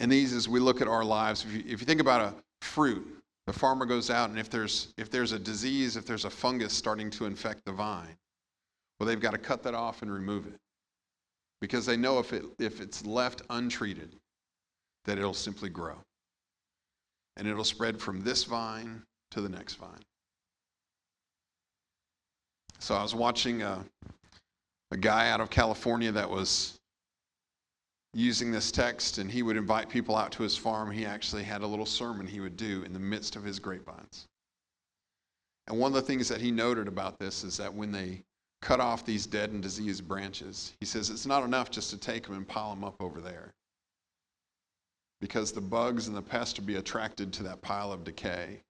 And 0.00 0.10
these, 0.10 0.32
as 0.32 0.48
we 0.48 0.58
look 0.58 0.82
at 0.82 0.88
our 0.88 1.04
lives, 1.04 1.44
if 1.44 1.52
you, 1.52 1.62
if 1.72 1.80
you 1.80 1.86
think 1.86 2.00
about 2.00 2.20
a 2.22 2.34
fruit, 2.60 3.06
the 3.46 3.52
farmer 3.52 3.86
goes 3.86 4.10
out 4.10 4.30
and 4.30 4.36
if 4.36 4.50
there's 4.50 4.92
if 4.96 5.12
there's 5.12 5.30
a 5.30 5.38
disease, 5.38 5.96
if 5.96 6.04
there's 6.04 6.24
a 6.24 6.30
fungus 6.30 6.72
starting 6.72 7.08
to 7.10 7.26
infect 7.26 7.64
the 7.64 7.70
vine, 7.70 8.16
well 8.98 9.06
they've 9.06 9.20
got 9.20 9.30
to 9.30 9.38
cut 9.38 9.62
that 9.62 9.74
off 9.74 10.02
and 10.02 10.12
remove 10.12 10.48
it. 10.48 10.58
Because 11.60 11.86
they 11.86 11.96
know 11.96 12.18
if 12.18 12.32
it 12.32 12.44
if 12.58 12.80
it's 12.80 13.06
left 13.06 13.42
untreated, 13.48 14.16
that 15.04 15.18
it'll 15.18 15.34
simply 15.34 15.68
grow. 15.68 15.98
And 17.36 17.46
it'll 17.46 17.62
spread 17.62 18.00
from 18.00 18.22
this 18.22 18.42
vine 18.42 19.04
to 19.34 19.40
the 19.40 19.48
next 19.48 19.74
vine. 19.74 20.04
So 22.78 22.94
I 22.94 23.02
was 23.02 23.14
watching 23.14 23.62
a, 23.62 23.84
a 24.92 24.96
guy 24.96 25.30
out 25.30 25.40
of 25.40 25.50
California 25.50 26.12
that 26.12 26.30
was 26.30 26.78
using 28.12 28.52
this 28.52 28.70
text, 28.70 29.18
and 29.18 29.28
he 29.28 29.42
would 29.42 29.56
invite 29.56 29.88
people 29.88 30.14
out 30.14 30.30
to 30.32 30.44
his 30.44 30.56
farm. 30.56 30.90
He 30.90 31.04
actually 31.04 31.42
had 31.42 31.62
a 31.62 31.66
little 31.66 31.86
sermon 31.86 32.28
he 32.28 32.38
would 32.38 32.56
do 32.56 32.84
in 32.84 32.92
the 32.92 33.00
midst 33.00 33.34
of 33.34 33.42
his 33.42 33.58
grapevines. 33.58 34.28
And 35.66 35.80
one 35.80 35.90
of 35.90 35.94
the 35.94 36.02
things 36.02 36.28
that 36.28 36.40
he 36.40 36.52
noted 36.52 36.86
about 36.86 37.18
this 37.18 37.42
is 37.42 37.56
that 37.56 37.74
when 37.74 37.90
they 37.90 38.22
cut 38.62 38.78
off 38.78 39.04
these 39.04 39.26
dead 39.26 39.50
and 39.50 39.62
diseased 39.62 40.06
branches, 40.06 40.74
he 40.78 40.86
says 40.86 41.10
it's 41.10 41.26
not 41.26 41.42
enough 41.42 41.70
just 41.72 41.90
to 41.90 41.96
take 41.96 42.26
them 42.26 42.36
and 42.36 42.46
pile 42.46 42.70
them 42.70 42.84
up 42.84 43.02
over 43.02 43.20
there. 43.20 43.52
Because 45.20 45.50
the 45.50 45.60
bugs 45.60 46.06
and 46.06 46.16
the 46.16 46.22
pests 46.22 46.56
will 46.56 46.66
be 46.66 46.76
attracted 46.76 47.32
to 47.32 47.42
that 47.42 47.62
pile 47.62 47.90
of 47.90 48.04
decay. 48.04 48.60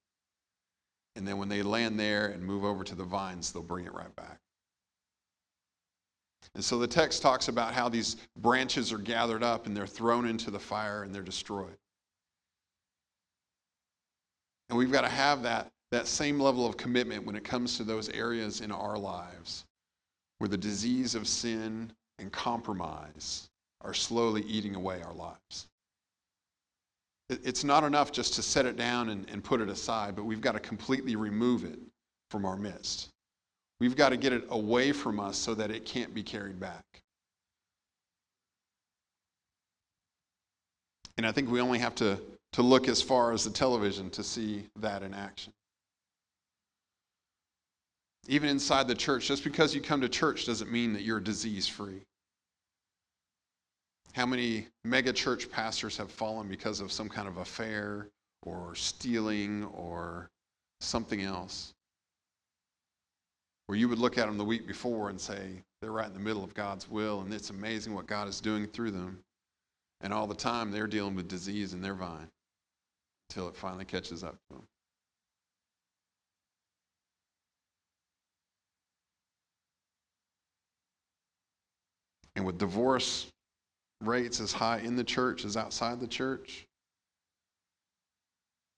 And 1.17 1.27
then 1.27 1.39
when 1.39 1.49
they 1.49 1.63
land 1.63 1.99
there 1.99 2.29
and 2.29 2.43
move 2.43 2.65
over 2.65 2.85
to 2.85 2.95
the 2.95 3.05
vines, 3.05 3.53
they'll 3.53 3.63
bring 3.63 3.87
it 3.87 3.95
right 3.95 4.15
back. 4.17 4.39
And 6.55 6.65
so 6.65 6.79
the 6.79 6.87
text 6.87 7.23
talks 7.23 7.49
about 7.49 7.75
how 7.75 7.89
these 7.89 8.17
branches 8.37 8.93
are 8.93 8.99
gathered 8.99 9.43
up 9.43 9.67
and 9.67 9.77
they're 9.77 9.87
thrown 9.87 10.27
into 10.27 10.51
the 10.51 10.59
fire 10.59 11.03
and 11.03 11.15
they're 11.15 11.23
destroyed. 11.23 11.77
And 14.69 14.79
we've 14.79 14.93
got 14.93 15.03
to 15.03 15.09
have 15.09 15.43
that, 15.43 15.71
that 15.91 16.07
same 16.07 16.41
level 16.41 16.67
of 16.67 16.77
commitment 16.77 17.25
when 17.25 17.37
it 17.37 17.45
comes 17.45 17.77
to 17.77 17.85
those 17.85 18.09
areas 18.11 18.61
in 18.61 18.71
our 18.71 18.99
lives 18.99 19.65
where 20.39 20.49
the 20.49 20.57
disease 20.57 21.15
of 21.15 21.27
sin 21.27 21.93
and 22.19 22.33
compromise 22.33 23.49
are 23.81 23.95
slowly 23.95 24.43
eating 24.43 24.75
away 24.75 25.03
our 25.03 25.15
lives. 25.15 25.69
It's 27.31 27.65
not 27.65 27.85
enough 27.85 28.13
just 28.13 28.35
to 28.35 28.43
set 28.43 28.67
it 28.67 28.77
down 28.77 29.09
and, 29.09 29.29
and 29.31 29.43
put 29.43 29.61
it 29.61 29.69
aside, 29.69 30.15
but 30.15 30.25
we've 30.25 30.43
got 30.43 30.53
to 30.53 30.61
completely 30.61 31.17
remove 31.17 31.65
it 31.65 31.79
from 32.31 32.45
our 32.45 32.57
midst. 32.57 33.09
We've 33.81 33.97
got 33.97 34.11
to 34.11 34.17
get 34.17 34.33
it 34.33 34.45
away 34.51 34.93
from 34.93 35.19
us 35.19 35.39
so 35.39 35.55
that 35.55 35.71
it 35.71 35.85
can't 35.85 36.15
be 36.15 36.23
carried 36.23 36.61
back. 36.61 36.85
And 41.17 41.27
I 41.27 41.33
think 41.33 41.51
we 41.51 41.61
only 41.61 41.79
have 41.79 41.95
to, 41.97 42.21
to 42.53 42.63
look 42.63 42.89
as 42.89 43.01
far 43.01 43.33
as 43.33 43.45
the 43.45 43.51
television 43.51 44.11
to 44.11 44.23
see 44.23 44.67
that 44.81 45.03
in 45.03 45.15
action. 45.15 45.53
Even 48.27 48.49
inside 48.49 48.89
the 48.89 48.95
church, 48.95 49.29
just 49.29 49.45
because 49.45 49.75
you 49.75 49.81
come 49.81 50.01
to 50.01 50.09
church 50.09 50.47
doesn't 50.47 50.71
mean 50.71 50.93
that 50.93 51.03
you're 51.03 51.21
disease 51.21 51.69
free. 51.69 52.03
How 54.15 54.27
many 54.27 54.69
mega 54.85 55.13
church 55.13 55.51
pastors 55.51 55.97
have 55.97 56.09
fallen 56.09 56.47
because 56.47 56.79
of 56.79 56.93
some 56.93 57.09
kind 57.09 57.27
of 57.27 57.39
affair 57.39 58.11
or 58.45 58.77
stealing 58.77 59.65
or 59.65 60.31
something 60.81 61.23
else? 61.23 61.75
Where 63.67 63.77
you 63.77 63.89
would 63.89 63.99
look 63.99 64.17
at 64.17 64.27
them 64.27 64.39
the 64.39 64.45
week 64.45 64.69
before 64.69 65.11
and 65.11 65.21
say, 65.21 65.65
they're 65.83 65.91
right 65.91 66.07
in 66.07 66.15
the 66.15 66.21
middle 66.21 66.45
of 66.45 66.55
God's 66.55 66.89
will, 66.89 67.23
and 67.23 67.35
it's 67.35 67.51
amazing 67.51 67.93
what 67.93 68.07
God 68.07 68.29
is 68.29 68.41
doing 68.41 68.69
through 68.69 68.93
them. 68.93 69.19
And 70.01 70.13
all 70.13 70.29
the 70.29 70.35
time, 70.35 70.71
they're 70.71 70.87
dealing 70.87 71.17
with 71.17 71.27
disease 71.27 71.75
in 71.75 71.83
their 71.83 71.95
vine 71.95 72.31
until 73.29 73.49
it 73.49 73.57
finally 73.57 73.85
catches 73.85 74.23
up 74.23 74.37
to 74.49 74.57
them. 74.57 74.63
And 82.37 82.45
with 82.45 82.59
divorce 82.59 83.27
rates 84.01 84.41
as 84.41 84.53
high 84.53 84.79
in 84.79 84.97
the 84.97 85.05
church 85.05 85.45
as 85.45 85.57
outside 85.57 86.01
the 86.01 86.07
church, 86.07 86.67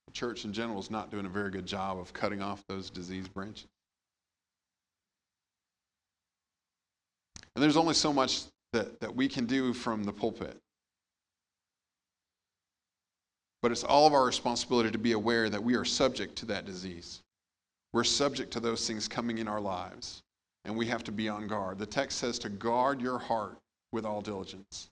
the 0.07 0.13
church 0.13 0.45
in 0.45 0.53
general 0.53 0.79
is 0.79 0.91
not 0.91 1.11
doing 1.11 1.27
a 1.27 1.31
very 1.31 1.51
good 1.51 1.67
job 1.67 1.99
of 1.99 2.13
cutting 2.13 2.43
off 2.43 2.65
those 2.69 2.91
disease 2.91 3.29
branches. 3.29 3.67
And 7.55 7.63
there's 7.63 7.77
only 7.77 7.95
so 7.95 8.13
much 8.13 8.43
that, 8.73 9.01
that 9.01 9.15
we 9.15 9.29
can 9.29 9.47
do 9.47 9.73
from 9.73 10.05
the 10.05 10.13
pulpit. 10.13 10.61
But 13.63 13.73
it's 13.73 13.83
all 13.83 14.07
of 14.07 14.13
our 14.13 14.25
responsibility 14.25 14.91
to 14.91 14.99
be 14.99 15.13
aware 15.13 15.49
that 15.49 15.63
we 15.63 15.75
are 15.75 15.85
subject 15.85 16.37
to 16.37 16.47
that 16.47 16.67
disease. 16.67 17.23
We're 17.93 18.05
subject 18.05 18.53
to 18.53 18.61
those 18.61 18.87
things 18.87 19.09
coming 19.09 19.39
in 19.39 19.49
our 19.49 19.61
lives, 19.61 20.23
and 20.67 20.77
we 20.77 20.87
have 20.87 21.03
to 21.05 21.13
be 21.13 21.29
on 21.29 21.47
guard. 21.47 21.79
The 21.79 21.87
text 21.87 22.19
says 22.19 22.39
to 22.41 22.51
guard 22.51 23.01
your 23.01 23.19
heart 23.19 23.59
with 23.91 24.05
all 24.05 24.21
diligence 24.21 24.91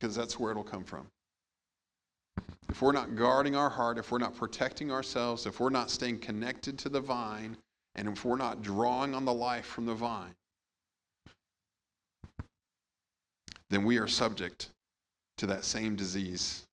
because 0.00 0.14
that's 0.14 0.38
where 0.38 0.50
it'll 0.50 0.64
come 0.64 0.84
from. 0.84 1.06
If 2.70 2.80
we're 2.80 2.92
not 2.92 3.16
guarding 3.16 3.56
our 3.56 3.68
heart, 3.68 3.98
if 3.98 4.10
we're 4.10 4.18
not 4.18 4.34
protecting 4.34 4.90
ourselves, 4.90 5.46
if 5.46 5.60
we're 5.60 5.70
not 5.70 5.90
staying 5.90 6.20
connected 6.20 6.78
to 6.78 6.88
the 6.88 7.00
vine, 7.00 7.56
and 7.96 8.08
if 8.08 8.24
we're 8.24 8.36
not 8.36 8.62
drawing 8.62 9.14
on 9.14 9.24
the 9.24 9.32
life 9.32 9.66
from 9.66 9.86
the 9.86 9.94
vine, 9.94 10.34
then 13.68 13.84
we 13.84 13.98
are 13.98 14.06
subject 14.06 14.70
to 15.38 15.46
that 15.46 15.64
same 15.64 15.96
disease, 15.96 16.64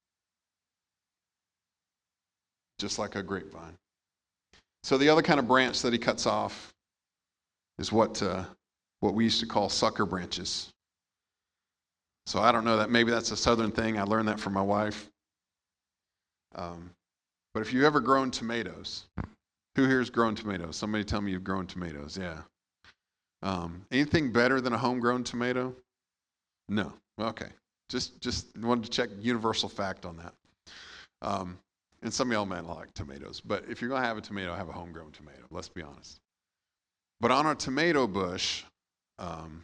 just 2.79 2.99
like 2.99 3.15
a 3.15 3.23
grapevine. 3.23 3.77
So 4.83 4.97
the 4.97 5.09
other 5.09 5.21
kind 5.21 5.39
of 5.39 5.47
branch 5.47 5.81
that 5.81 5.93
he 5.93 5.99
cuts 5.99 6.25
off 6.25 6.73
is 7.77 7.91
what, 7.91 8.21
uh, 8.21 8.45
what 8.99 9.15
we 9.15 9.25
used 9.25 9.39
to 9.41 9.45
call 9.47 9.69
sucker 9.69 10.05
branches. 10.05 10.71
So 12.27 12.41
I 12.41 12.51
don't 12.51 12.65
know 12.65 12.75
that 12.75 12.89
maybe 12.89 13.09
that's 13.09 13.31
a 13.31 13.37
southern 13.37 13.71
thing. 13.71 13.97
I 13.97 14.03
learned 14.03 14.27
that 14.27 14.37
from 14.37 14.51
my 14.51 14.61
wife. 14.61 15.09
Um, 16.55 16.91
but 17.53 17.61
if 17.61 17.71
you've 17.71 17.85
ever 17.85 18.01
grown 18.01 18.31
tomatoes, 18.31 19.05
who 19.77 19.87
here 19.87 19.99
has 19.99 20.09
grown 20.09 20.35
tomatoes? 20.35 20.75
Somebody 20.75 21.05
tell 21.05 21.21
me 21.21 21.31
you've 21.31 21.45
grown 21.45 21.67
tomatoes. 21.67 22.19
Yeah. 22.21 22.41
Um, 23.43 23.85
anything 23.93 24.33
better 24.33 24.59
than 24.59 24.73
a 24.73 24.77
homegrown 24.77 25.23
tomato? 25.23 25.73
No. 26.67 26.91
Okay. 27.17 27.47
Just 27.87 28.19
just 28.19 28.57
wanted 28.57 28.83
to 28.83 28.89
check 28.89 29.09
universal 29.21 29.69
fact 29.69 30.05
on 30.05 30.17
that. 30.17 30.33
Um, 31.21 31.57
and 32.03 32.13
some 32.13 32.27
of 32.27 32.33
y'all 32.33 32.45
might 32.45 32.65
like 32.65 32.93
tomatoes, 32.93 33.39
but 33.39 33.63
if 33.69 33.79
you're 33.81 33.89
gonna 33.89 34.05
have 34.05 34.17
a 34.17 34.21
tomato, 34.21 34.53
have 34.53 34.67
a 34.67 34.73
homegrown 34.73 35.13
tomato. 35.13 35.43
Let's 35.49 35.69
be 35.69 35.81
honest. 35.81 36.19
But 37.21 37.31
on 37.31 37.45
a 37.45 37.55
tomato 37.55 38.05
bush, 38.05 38.65
um, 39.17 39.63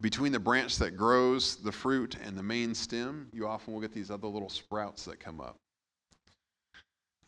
between 0.00 0.32
the 0.32 0.38
branch 0.38 0.76
that 0.78 0.96
grows 0.96 1.56
the 1.56 1.72
fruit 1.72 2.16
and 2.22 2.36
the 2.36 2.42
main 2.42 2.74
stem, 2.74 3.28
you 3.32 3.46
often 3.46 3.72
will 3.72 3.80
get 3.80 3.92
these 3.92 4.10
other 4.10 4.28
little 4.28 4.48
sprouts 4.48 5.04
that 5.06 5.18
come 5.18 5.40
up. 5.40 5.56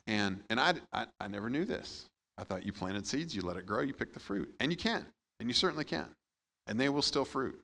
And, 0.07 0.43
and 0.51 0.61
I, 0.61 0.75
I, 0.93 1.07
I, 1.21 1.29
never 1.29 1.51
knew 1.51 1.65
this. 1.65 2.07
I 2.39 2.45
thought 2.45 2.65
you 2.65 2.73
planted 2.73 3.07
seeds, 3.07 3.35
you 3.35 3.43
let 3.43 3.57
it 3.57 3.67
grow, 3.67 3.83
you 3.83 3.93
pick 3.93 4.13
the 4.13 4.21
fruit. 4.21 4.53
And 4.61 4.71
you 4.71 4.77
can, 4.77 5.05
and 5.41 5.49
you 5.49 5.55
certainly 5.55 5.85
can. 5.85 6.07
And 6.67 6.79
they 6.79 6.89
will 6.89 7.03
still 7.03 7.25
fruit. 7.25 7.59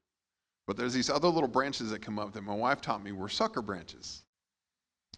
But 0.66 0.76
there's 0.76 0.94
these 0.94 1.10
other 1.10 1.28
little 1.28 1.48
branches 1.48 1.90
that 1.90 2.00
come 2.00 2.18
up 2.18 2.32
that 2.32 2.42
my 2.42 2.54
wife 2.54 2.80
taught 2.80 3.02
me 3.02 3.12
were 3.12 3.28
sucker 3.28 3.62
branches. 3.62 4.22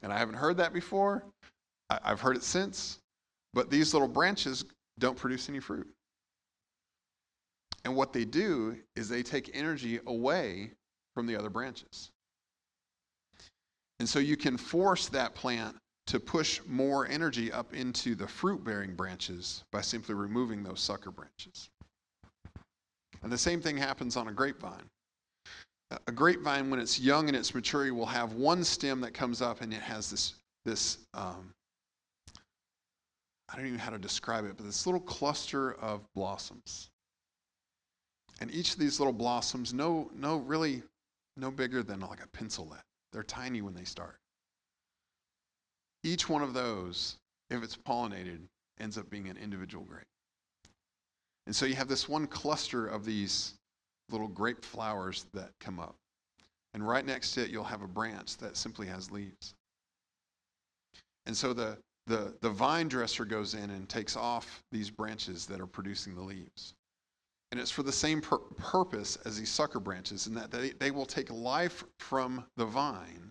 And 0.03 0.13
I 0.13 0.19
haven't 0.19 0.35
heard 0.35 0.57
that 0.59 0.73
before. 0.73 1.25
I, 1.91 1.99
I've 2.05 2.21
heard 2.21 2.37
it 2.37 2.43
since. 2.43 2.99
But 3.55 3.71
these 3.71 3.93
little 3.93 4.09
branches 4.09 4.65
don't 4.99 5.17
produce 5.17 5.49
any 5.49 5.61
fruit. 5.61 5.89
And 7.87 7.95
what 7.95 8.13
they 8.13 8.25
do 8.25 8.77
is 8.97 9.09
they 9.09 9.23
take 9.23 9.49
energy 9.55 10.01
away 10.09 10.73
from 11.15 11.25
the 11.25 11.37
other 11.37 11.49
branches. 11.49 12.11
And 14.01 14.09
so 14.09 14.19
you 14.19 14.37
can 14.37 14.57
force 14.57 15.07
that 15.11 15.37
plant 15.37 15.77
to 16.09 16.19
push 16.19 16.61
more 16.67 17.07
energy 17.07 17.53
up 17.53 17.75
into 17.75 18.17
the 18.17 18.27
fruit 18.27 18.65
bearing 18.65 18.97
branches 18.97 19.63
by 19.71 19.83
simply 19.83 20.17
removing 20.17 20.65
those 20.65 20.81
sucker 20.81 21.13
branches. 21.13 21.71
And 23.23 23.31
the 23.31 23.39
same 23.39 23.61
thing 23.61 23.77
happens 23.77 24.17
on 24.17 24.27
a 24.27 24.33
grapevine. 24.33 24.91
A 26.09 26.13
grapevine, 26.13 26.71
when 26.71 26.81
it's 26.81 26.99
young 26.99 27.29
and 27.29 27.37
it's 27.37 27.55
mature, 27.55 27.95
will 27.95 28.05
have 28.05 28.33
one 28.33 28.65
stem 28.65 29.01
that 29.03 29.15
comes 29.15 29.41
up 29.41 29.61
and 29.61 29.73
it 29.73 29.81
has 29.81 30.11
this, 30.11 30.35
this 30.65 30.99
um, 31.15 31.55
I 33.49 33.55
don't 33.55 33.67
even 33.67 33.77
know 33.77 33.85
how 33.85 33.91
to 33.91 33.99
describe 33.99 34.45
it, 34.45 34.55
but 34.57 34.67
this 34.67 34.87
little 34.87 35.01
cluster 35.01 35.75
of 35.75 36.03
blossoms. 36.15 36.91
And 38.41 38.51
each 38.51 38.73
of 38.73 38.79
these 38.79 39.01
little 39.01 39.13
blossoms, 39.13 39.73
no, 39.73 40.11
no, 40.15 40.37
really, 40.37 40.83
no 41.37 41.51
bigger 41.51 41.83
than 41.83 42.01
like 42.01 42.23
a 42.23 42.29
pencil 42.29 42.67
lead. 42.67 42.83
They're 43.13 43.23
tiny 43.23 43.63
when 43.63 43.75
they 43.75 43.85
start. 43.85 44.17
Each 46.03 46.29
one 46.29 46.43
of 46.43 46.55
those, 46.55 47.17
if 47.51 47.63
it's 47.63 47.77
pollinated, 47.77 48.41
ends 48.79 48.99
up 48.99 49.09
being 49.09 49.29
an 49.29 49.37
individual 49.37 49.85
grape. 49.85 50.05
And 51.47 51.55
so 51.55 51.65
you 51.65 51.75
have 51.77 51.89
this 51.89 52.09
one 52.09 52.27
cluster 52.27 52.87
of 52.87 53.05
these 53.05 53.55
little 54.11 54.29
grape 54.29 54.65
flowers 54.65 55.27
that 55.33 55.51
come 55.61 55.81
up. 55.81 55.95
And 56.75 56.87
right 56.87 57.07
next 57.07 57.33
to 57.33 57.43
it, 57.43 57.51
you'll 57.51 57.65
have 57.65 57.83
a 57.83 57.89
branch 57.89 58.37
that 58.39 58.57
simply 58.57 58.87
has 58.89 59.11
leaves. 59.11 59.55
And 61.25 61.37
so 61.37 61.53
the, 61.53 61.79
the, 62.07 62.35
the 62.41 62.51
vine 62.51 62.89
dresser 62.89 63.25
goes 63.25 63.55
in 63.55 63.71
and 63.71 63.89
takes 63.89 64.17
off 64.17 64.63
these 64.71 64.91
branches 64.91 65.47
that 65.47 65.61
are 65.61 65.67
producing 65.67 66.15
the 66.15 66.23
leaves. 66.23 66.75
And 67.51 67.61
it's 67.61 67.71
for 67.71 67.83
the 67.83 67.93
same 67.93 68.21
pur- 68.21 68.39
purpose 68.39 69.17
as 69.25 69.39
these 69.39 69.51
sucker 69.51 69.79
branches, 69.79 70.27
in 70.27 70.35
that 70.35 70.51
they, 70.51 70.71
they 70.71 70.91
will 70.91 71.07
take 71.07 71.31
life 71.31 71.85
from 71.99 72.45
the 72.57 72.65
vine 72.65 73.31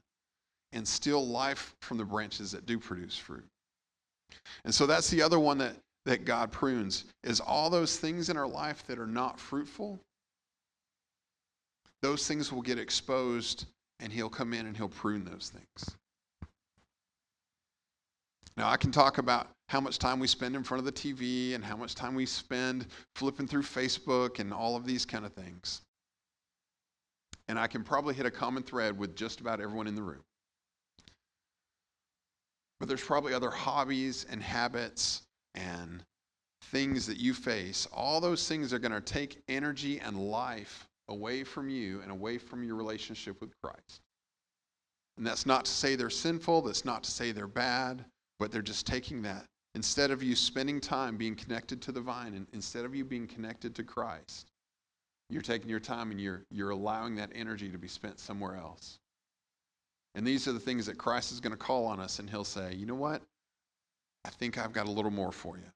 and 0.72 0.88
steal 0.88 1.26
life 1.26 1.76
from 1.82 1.98
the 1.98 2.06
branches 2.06 2.52
that 2.52 2.66
do 2.66 2.80
produce 2.80 3.18
fruit. 3.18 3.46
And 4.64 4.74
so 4.74 4.86
that's 4.86 5.10
the 5.10 5.22
other 5.22 5.40
one 5.40 5.58
that, 5.60 5.76
that 6.06 6.26
God 6.26 6.52
prunes 6.52 7.06
is 7.24 7.40
all 7.40 7.70
those 7.70 7.98
things 7.98 8.30
in 8.30 8.38
our 8.38 8.48
life 8.48 8.86
that 8.88 9.00
are 9.00 9.08
not 9.08 9.40
fruitful. 9.40 10.00
Those 12.02 12.28
things 12.28 12.52
will 12.52 12.62
get 12.62 12.80
exposed 12.80 13.66
and 14.00 14.12
he'll 14.12 14.30
come 14.30 14.54
in 14.54 14.66
and 14.66 14.76
he'll 14.76 14.90
prune 14.90 15.24
those 15.24 15.52
things. 15.54 15.96
Now, 18.58 18.70
I 18.70 18.78
can 18.78 18.92
talk 18.92 19.18
about 19.18 19.48
how 19.68 19.82
much 19.82 19.98
time 19.98 20.20
we 20.20 20.28
spend 20.28 20.56
in 20.56 20.64
front 20.64 20.80
of 20.80 20.86
the 20.86 20.92
TV 20.92 21.56
and 21.56 21.64
how 21.64 21.76
much 21.76 21.96
time 21.96 22.16
we 22.16 22.26
spend 22.26 22.88
flipping 23.16 23.48
through 23.48 23.64
Facebook 23.64 24.40
and 24.40 24.54
all 24.54 24.76
of 24.76 24.86
these 24.86 25.06
kind 25.06 25.26
of 25.26 25.34
things. 25.34 25.82
And 27.48 27.60
I 27.60 27.68
can 27.68 27.84
probably 27.84 28.14
hit 28.14 28.26
a 28.26 28.32
common 28.32 28.64
thread 28.64 28.98
with 28.98 29.16
just 29.16 29.42
about 29.42 29.60
everyone 29.60 29.88
in 29.88 29.96
the 29.96 30.04
room. 30.04 30.24
But 32.80 32.88
there's 32.88 33.04
probably 33.04 33.34
other 33.34 33.50
hobbies 33.50 34.26
and 34.30 34.42
habits 34.42 35.24
and 35.54 36.04
things 36.66 37.08
that 37.08 37.18
you 37.18 37.34
face. 37.34 37.88
All 37.94 38.20
those 38.20 38.48
things 38.48 38.74
are 38.74 38.80
going 38.80 38.92
to 38.92 39.02
take 39.02 39.42
energy 39.48 40.00
and 40.00 40.18
life 40.18 40.88
away 41.08 41.44
from 41.44 41.70
you 41.70 42.02
and 42.02 42.12
away 42.12 42.38
from 42.38 42.64
your 42.64 42.76
relationship 42.76 43.40
with 43.40 43.52
Christ. 43.64 44.02
And 45.18 45.26
that's 45.26 45.46
not 45.46 45.66
to 45.66 45.72
say 45.72 45.96
they're 45.96 46.10
sinful, 46.10 46.64
that's 46.64 46.84
not 46.84 47.04
to 47.04 47.12
say 47.12 47.32
they're 47.32 47.48
bad, 47.48 48.04
but 48.40 48.52
they're 48.52 48.62
just 48.62 48.86
taking 48.86 49.22
that. 49.22 49.46
Instead 49.76 50.10
of 50.10 50.24
you 50.24 50.36
spending 50.36 50.80
time 50.80 51.18
being 51.18 51.36
connected 51.36 51.82
to 51.82 51.92
the 51.92 52.00
vine, 52.00 52.34
and 52.34 52.48
instead 52.54 52.86
of 52.86 52.96
you 52.96 53.04
being 53.04 53.28
connected 53.28 53.76
to 53.76 53.84
Christ, 53.84 54.52
you're 55.30 55.42
taking 55.42 55.70
your 55.70 55.82
time 55.82 56.12
and 56.12 56.22
you're, 56.22 56.44
you're 56.50 56.70
allowing 56.70 57.16
that 57.16 57.30
energy 57.36 57.70
to 57.70 57.78
be 57.78 57.88
spent 57.88 58.20
somewhere 58.20 58.56
else. 58.56 59.00
And 60.16 60.26
these 60.26 60.48
are 60.48 60.54
the 60.54 60.60
things 60.60 60.86
that 60.86 60.98
Christ 60.98 61.34
is 61.34 61.42
going 61.42 61.52
to 61.52 61.58
call 61.58 61.86
on 61.86 62.00
us, 62.00 62.20
and 62.20 62.30
He'll 62.30 62.46
say, 62.46 62.74
You 62.74 62.86
know 62.86 62.96
what? 62.96 63.22
I 64.24 64.30
think 64.30 64.58
I've 64.58 64.72
got 64.72 64.88
a 64.88 64.92
little 64.92 65.12
more 65.12 65.34
for 65.34 65.58
you. 65.58 65.70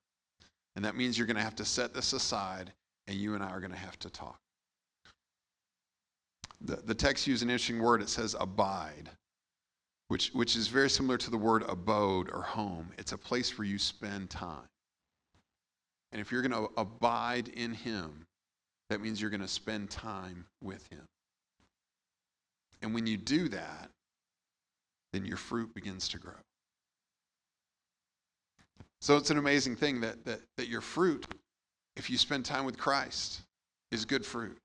And 0.78 0.86
that 0.86 0.96
means 0.96 1.18
you're 1.18 1.28
going 1.28 1.38
to 1.38 1.44
have 1.44 1.56
to 1.58 1.66
set 1.66 1.94
this 1.94 2.14
aside, 2.14 2.72
and 3.08 3.18
you 3.18 3.36
and 3.36 3.44
I 3.44 3.50
are 3.50 3.60
going 3.60 3.74
to 3.74 3.78
have 3.78 4.00
to 4.00 4.10
talk. 4.10 4.40
The, 6.62 6.78
the 6.78 6.96
text 6.96 7.28
uses 7.28 7.44
an 7.44 7.50
interesting 7.50 7.82
word. 7.82 8.02
It 8.02 8.10
says 8.10 8.36
abide, 8.40 9.10
which, 10.10 10.32
which 10.34 10.56
is 10.56 10.68
very 10.68 10.90
similar 10.90 11.18
to 11.18 11.30
the 11.30 11.38
word 11.38 11.64
abode 11.70 12.30
or 12.34 12.42
home. 12.42 12.90
It's 12.98 13.12
a 13.12 13.18
place 13.18 13.58
where 13.58 13.68
you 13.68 13.78
spend 13.78 14.30
time. 14.30 14.68
And 16.12 16.20
if 16.20 16.32
you're 16.32 16.42
going 16.42 16.52
to 16.52 16.72
abide 16.78 17.50
in 17.50 17.74
Him, 17.74 18.26
that 18.90 19.02
means 19.02 19.22
you're 19.22 19.30
going 19.30 19.42
to 19.42 19.48
spend 19.48 19.92
time 19.92 20.46
with 20.62 20.86
Him. 20.88 21.08
And 22.82 22.94
when 22.94 23.06
you 23.06 23.18
do 23.18 23.50
that, 23.50 23.90
then 25.14 25.26
your 25.26 25.38
fruit 25.38 25.74
begins 25.76 26.08
to 26.10 26.18
grow. 26.18 26.34
So 29.02 29.16
it's 29.16 29.30
an 29.30 29.38
amazing 29.38 29.76
thing 29.76 30.02
that, 30.02 30.26
that, 30.26 30.42
that 30.58 30.68
your 30.68 30.82
fruit, 30.82 31.26
if 31.96 32.10
you 32.10 32.18
spend 32.18 32.46
time 32.46 32.66
with 32.66 32.78
Christ, 32.78 33.42
is 33.92 34.06
good 34.06 34.26
fruit 34.26 34.58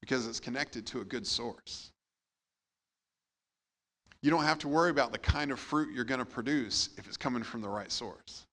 because 0.00 0.26
it's 0.26 0.40
connected 0.40 0.86
to 0.86 1.00
a 1.00 1.04
good 1.04 1.26
source. 1.26 1.91
You 4.22 4.30
don't 4.30 4.44
have 4.44 4.58
to 4.58 4.68
worry 4.68 4.90
about 4.90 5.10
the 5.10 5.18
kind 5.18 5.50
of 5.50 5.58
fruit 5.58 5.92
you're 5.92 6.04
going 6.04 6.20
to 6.20 6.24
produce 6.24 6.90
if 6.96 7.06
it's 7.08 7.16
coming 7.16 7.42
from 7.42 7.60
the 7.60 7.68
right 7.68 7.90
source. 7.90 8.46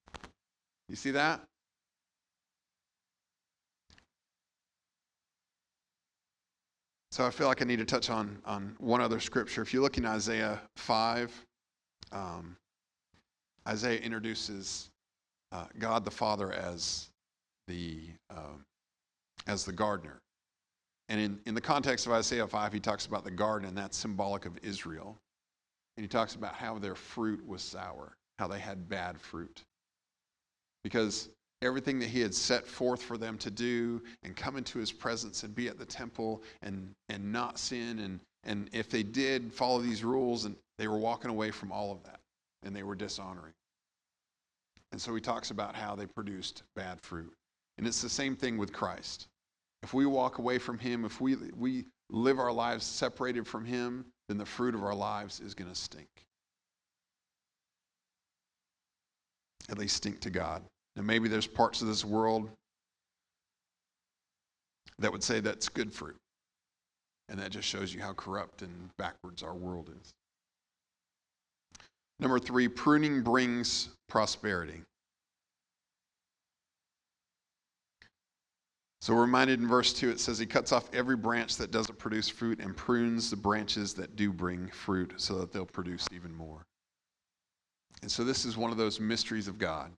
You 0.88 0.96
see 0.96 1.12
that? 1.12 1.42
So 7.12 7.26
I 7.26 7.30
feel 7.30 7.48
like 7.48 7.62
I 7.62 7.66
need 7.66 7.80
to 7.80 7.86
touch 7.86 8.10
on, 8.10 8.40
on 8.46 8.76
one 8.80 9.02
other 9.02 9.20
scripture. 9.20 9.62
If 9.62 9.74
you 9.74 9.82
look 9.82 9.98
in 9.98 10.06
Isaiah 10.06 10.60
5, 10.78 11.46
um, 12.12 12.56
Isaiah 13.68 14.00
introduces 14.00 14.90
uh, 15.52 15.66
God 15.78 16.06
the 16.06 16.12
Father 16.12 16.52
as 16.54 17.10
the, 17.68 18.00
uh, 18.30 18.58
as 19.48 19.66
the 19.66 19.72
gardener. 19.72 20.22
And 21.10 21.20
in, 21.20 21.40
in 21.46 21.56
the 21.56 21.62
context 21.62 22.06
of 22.06 22.14
Isaiah 22.14 22.48
5, 22.48 22.74
he 22.74 22.80
talks 22.80 23.06
about 23.06 23.24
the 23.24 23.32
garden, 23.32 23.68
and 23.68 23.78
that's 23.78 23.98
symbolic 23.98 24.46
of 24.46 24.58
Israel. 24.64 25.18
And 26.00 26.06
he 26.06 26.08
talks 26.08 26.36
about 26.36 26.56
how 26.56 26.80
their 26.80 26.96
fruit 26.96 27.46
was 27.46 27.62
sour, 27.62 28.16
how 28.38 28.48
they 28.48 28.58
had 28.58 28.88
bad 28.88 29.20
fruit. 29.20 29.66
Because 30.82 31.28
everything 31.62 32.00
that 32.00 32.08
he 32.08 32.22
had 32.22 32.34
set 32.34 32.66
forth 32.66 33.02
for 33.02 33.18
them 33.18 33.38
to 33.40 33.52
do 33.52 34.02
and 34.24 34.34
come 34.34 34.56
into 34.56 34.80
his 34.80 34.94
presence 34.94 35.44
and 35.44 35.54
be 35.54 35.68
at 35.68 35.78
the 35.78 35.84
temple 35.84 36.42
and, 36.62 36.90
and 37.10 37.34
not 37.34 37.60
sin, 37.60 38.00
and, 38.00 38.22
and 38.46 38.70
if 38.72 38.90
they 38.90 39.04
did 39.04 39.54
follow 39.54 39.82
these 39.82 40.02
rules, 40.02 40.46
and 40.46 40.56
they 40.78 40.88
were 40.88 40.98
walking 40.98 41.32
away 41.32 41.52
from 41.52 41.70
all 41.70 41.92
of 41.92 42.02
that, 42.06 42.22
and 42.64 42.74
they 42.74 42.84
were 42.84 42.96
dishonoring. 42.96 43.52
And 44.94 45.02
so 45.02 45.14
he 45.14 45.20
talks 45.20 45.52
about 45.52 45.76
how 45.76 45.96
they 45.98 46.06
produced 46.06 46.64
bad 46.78 47.02
fruit. 47.02 47.34
And 47.78 47.86
it's 47.86 48.02
the 48.02 48.08
same 48.08 48.38
thing 48.38 48.58
with 48.58 48.72
Christ. 48.72 49.28
If 49.84 49.94
we 49.94 50.06
walk 50.06 50.38
away 50.38 50.60
from 50.60 50.80
him, 50.80 51.04
if 51.04 51.20
we, 51.20 51.36
we 51.58 51.84
live 52.10 52.40
our 52.40 52.54
lives 52.54 52.86
separated 52.86 53.46
from 53.46 53.66
him, 53.66 54.06
then 54.30 54.38
the 54.38 54.46
fruit 54.46 54.76
of 54.76 54.84
our 54.84 54.94
lives 54.94 55.40
is 55.40 55.56
going 55.56 55.70
to 55.70 55.76
stink. 55.76 56.08
At 59.70 59.80
least 59.80 59.98
stink 59.98 60.20
to 60.22 60.30
God. 60.30 60.62
And 60.96 61.06
maybe 61.06 61.28
there's 61.28 61.48
parts 61.48 61.82
of 61.82 61.88
this 61.88 62.06
world 62.06 62.48
that 65.00 65.12
would 65.12 65.24
say 65.24 65.40
that's 65.40 65.68
good 65.68 65.92
fruit. 65.92 66.16
And 67.28 67.40
that 67.40 67.50
just 67.50 67.68
shows 67.68 67.92
you 67.92 68.02
how 68.02 68.14
corrupt 68.14 68.62
and 68.62 68.72
backwards 68.98 69.42
our 69.42 69.56
world 69.56 69.90
is. 70.00 70.12
Number 72.20 72.38
three, 72.38 72.68
pruning 72.68 73.24
brings 73.24 73.90
prosperity. 74.10 74.82
So 79.02 79.14
we're 79.14 79.22
reminded 79.22 79.60
in 79.60 79.68
verse 79.68 79.94
2, 79.94 80.10
it 80.10 80.20
says, 80.20 80.40
He 80.40 80.46
cuts 80.46 80.72
off 80.72 80.90
every 80.94 81.16
branch 81.16 81.56
that 81.58 81.72
doesn't 81.72 81.98
produce 81.98 82.28
fruit 82.28 82.60
and 82.60 82.76
prunes 82.76 83.30
the 83.30 83.38
branches 83.38 83.94
that 83.94 84.16
do 84.18 84.34
bring 84.34 84.68
fruit 84.68 85.14
so 85.18 85.40
that 85.40 85.54
they'll 85.54 85.66
produce 85.66 86.06
even 86.12 86.34
more. 86.34 86.66
And 88.02 88.12
so 88.12 88.24
this 88.24 88.46
is 88.46 88.58
one 88.58 88.72
of 88.72 88.78
those 88.78 89.00
mysteries 89.00 89.48
of 89.48 89.58
God. 89.58 89.92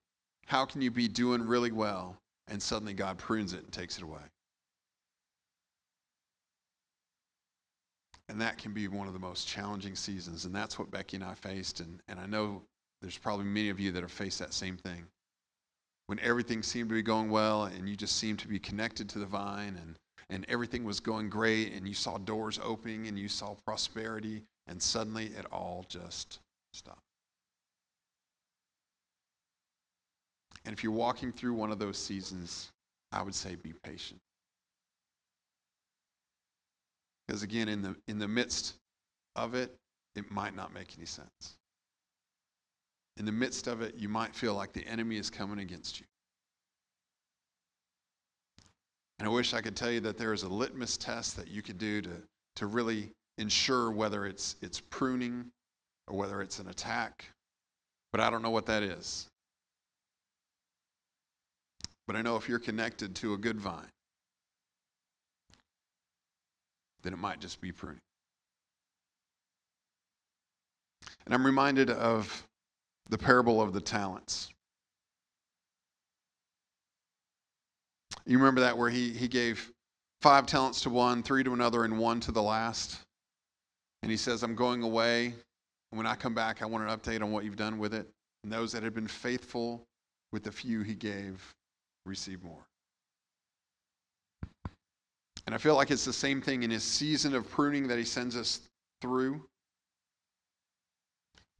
How 0.45 0.65
can 0.65 0.81
you 0.81 0.91
be 0.91 1.07
doing 1.07 1.41
really 1.41 1.71
well 1.71 2.17
and 2.47 2.61
suddenly 2.61 2.93
God 2.93 3.17
prunes 3.17 3.53
it 3.53 3.63
and 3.63 3.71
takes 3.71 3.97
it 3.97 4.03
away? 4.03 4.21
And 8.29 8.39
that 8.39 8.57
can 8.57 8.71
be 8.71 8.87
one 8.87 9.07
of 9.07 9.13
the 9.13 9.19
most 9.19 9.47
challenging 9.47 9.95
seasons. 9.95 10.45
And 10.45 10.55
that's 10.55 10.79
what 10.79 10.91
Becky 10.91 11.17
and 11.17 11.23
I 11.23 11.33
faced. 11.33 11.79
And, 11.79 11.99
and 12.07 12.19
I 12.19 12.27
know 12.27 12.61
there's 13.01 13.17
probably 13.17 13.45
many 13.45 13.69
of 13.69 13.79
you 13.79 13.91
that 13.91 14.01
have 14.01 14.11
faced 14.11 14.39
that 14.39 14.53
same 14.53 14.77
thing. 14.77 15.05
When 16.07 16.19
everything 16.19 16.61
seemed 16.61 16.89
to 16.89 16.95
be 16.95 17.01
going 17.01 17.29
well 17.29 17.65
and 17.65 17.87
you 17.87 17.95
just 17.95 18.17
seemed 18.17 18.39
to 18.39 18.47
be 18.47 18.59
connected 18.59 19.07
to 19.09 19.19
the 19.19 19.25
vine 19.25 19.77
and, 19.81 19.97
and 20.29 20.45
everything 20.49 20.83
was 20.83 20.99
going 20.99 21.29
great 21.29 21.73
and 21.73 21.87
you 21.87 21.93
saw 21.93 22.17
doors 22.17 22.59
opening 22.63 23.07
and 23.07 23.17
you 23.17 23.27
saw 23.27 23.55
prosperity 23.65 24.43
and 24.67 24.81
suddenly 24.81 25.27
it 25.27 25.45
all 25.51 25.85
just 25.87 26.39
stopped. 26.73 26.99
And 30.65 30.73
if 30.73 30.83
you're 30.83 30.93
walking 30.93 31.31
through 31.31 31.53
one 31.53 31.71
of 31.71 31.79
those 31.79 31.97
seasons, 31.97 32.71
I 33.11 33.23
would 33.23 33.35
say 33.35 33.55
be 33.55 33.73
patient. 33.83 34.19
Because 37.27 37.43
again, 37.43 37.67
in 37.69 37.81
the, 37.81 37.95
in 38.07 38.19
the 38.19 38.27
midst 38.27 38.75
of 39.35 39.55
it, 39.55 39.75
it 40.15 40.29
might 40.29 40.55
not 40.55 40.73
make 40.73 40.93
any 40.97 41.05
sense. 41.05 41.57
In 43.21 43.25
the 43.25 43.31
midst 43.31 43.67
of 43.67 43.83
it, 43.83 43.93
you 43.99 44.09
might 44.09 44.35
feel 44.35 44.55
like 44.55 44.73
the 44.73 44.83
enemy 44.87 45.15
is 45.15 45.29
coming 45.29 45.59
against 45.59 45.99
you. 45.99 46.07
And 49.19 49.27
I 49.27 49.31
wish 49.31 49.53
I 49.53 49.61
could 49.61 49.75
tell 49.75 49.91
you 49.91 49.99
that 49.99 50.17
there 50.17 50.33
is 50.33 50.41
a 50.41 50.49
litmus 50.49 50.97
test 50.97 51.37
that 51.37 51.47
you 51.47 51.61
could 51.61 51.77
do 51.77 52.01
to, 52.01 52.09
to 52.55 52.65
really 52.65 53.11
ensure 53.37 53.91
whether 53.91 54.25
it's, 54.25 54.55
it's 54.63 54.79
pruning 54.79 55.45
or 56.07 56.17
whether 56.17 56.41
it's 56.41 56.57
an 56.57 56.69
attack. 56.69 57.27
But 58.11 58.21
I 58.21 58.31
don't 58.31 58.41
know 58.41 58.49
what 58.49 58.65
that 58.65 58.81
is. 58.81 59.27
But 62.07 62.15
I 62.15 62.23
know 62.23 62.37
if 62.37 62.49
you're 62.49 62.57
connected 62.57 63.13
to 63.17 63.35
a 63.35 63.37
good 63.37 63.61
vine, 63.61 63.91
then 67.03 67.13
it 67.13 67.19
might 67.19 67.39
just 67.39 67.61
be 67.61 67.71
pruning. 67.71 68.01
And 71.25 71.35
I'm 71.35 71.45
reminded 71.45 71.91
of 71.91 72.47
the 73.09 73.17
parable 73.17 73.61
of 73.61 73.73
the 73.73 73.81
talents. 73.81 74.49
You 78.25 78.37
remember 78.37 78.61
that 78.61 78.77
where 78.77 78.89
he, 78.89 79.09
he 79.09 79.27
gave 79.27 79.71
five 80.21 80.45
talents 80.45 80.81
to 80.81 80.89
one, 80.89 81.23
three 81.23 81.43
to 81.43 81.53
another, 81.53 81.83
and 81.83 81.97
one 81.97 82.19
to 82.21 82.31
the 82.31 82.41
last? 82.41 82.99
And 84.03 84.11
he 84.11 84.17
says, 84.17 84.43
I'm 84.43 84.55
going 84.55 84.83
away. 84.83 85.33
And 85.91 85.97
when 85.97 86.07
I 86.07 86.15
come 86.15 86.33
back, 86.33 86.61
I 86.61 86.65
want 86.65 86.87
an 86.87 86.97
update 86.97 87.21
on 87.21 87.31
what 87.31 87.43
you've 87.43 87.55
done 87.55 87.77
with 87.77 87.93
it. 87.93 88.07
And 88.43 88.51
those 88.51 88.71
that 88.71 88.83
have 88.83 88.93
been 88.93 89.07
faithful 89.07 89.83
with 90.31 90.43
the 90.43 90.51
few 90.51 90.81
he 90.81 90.95
gave 90.95 91.41
receive 92.05 92.43
more. 92.43 92.65
And 95.45 95.55
I 95.55 95.57
feel 95.57 95.75
like 95.75 95.91
it's 95.91 96.05
the 96.05 96.13
same 96.13 96.41
thing 96.41 96.63
in 96.63 96.69
his 96.69 96.83
season 96.83 97.35
of 97.35 97.49
pruning 97.49 97.87
that 97.87 97.97
he 97.97 98.05
sends 98.05 98.35
us 98.37 98.61
through. 99.01 99.43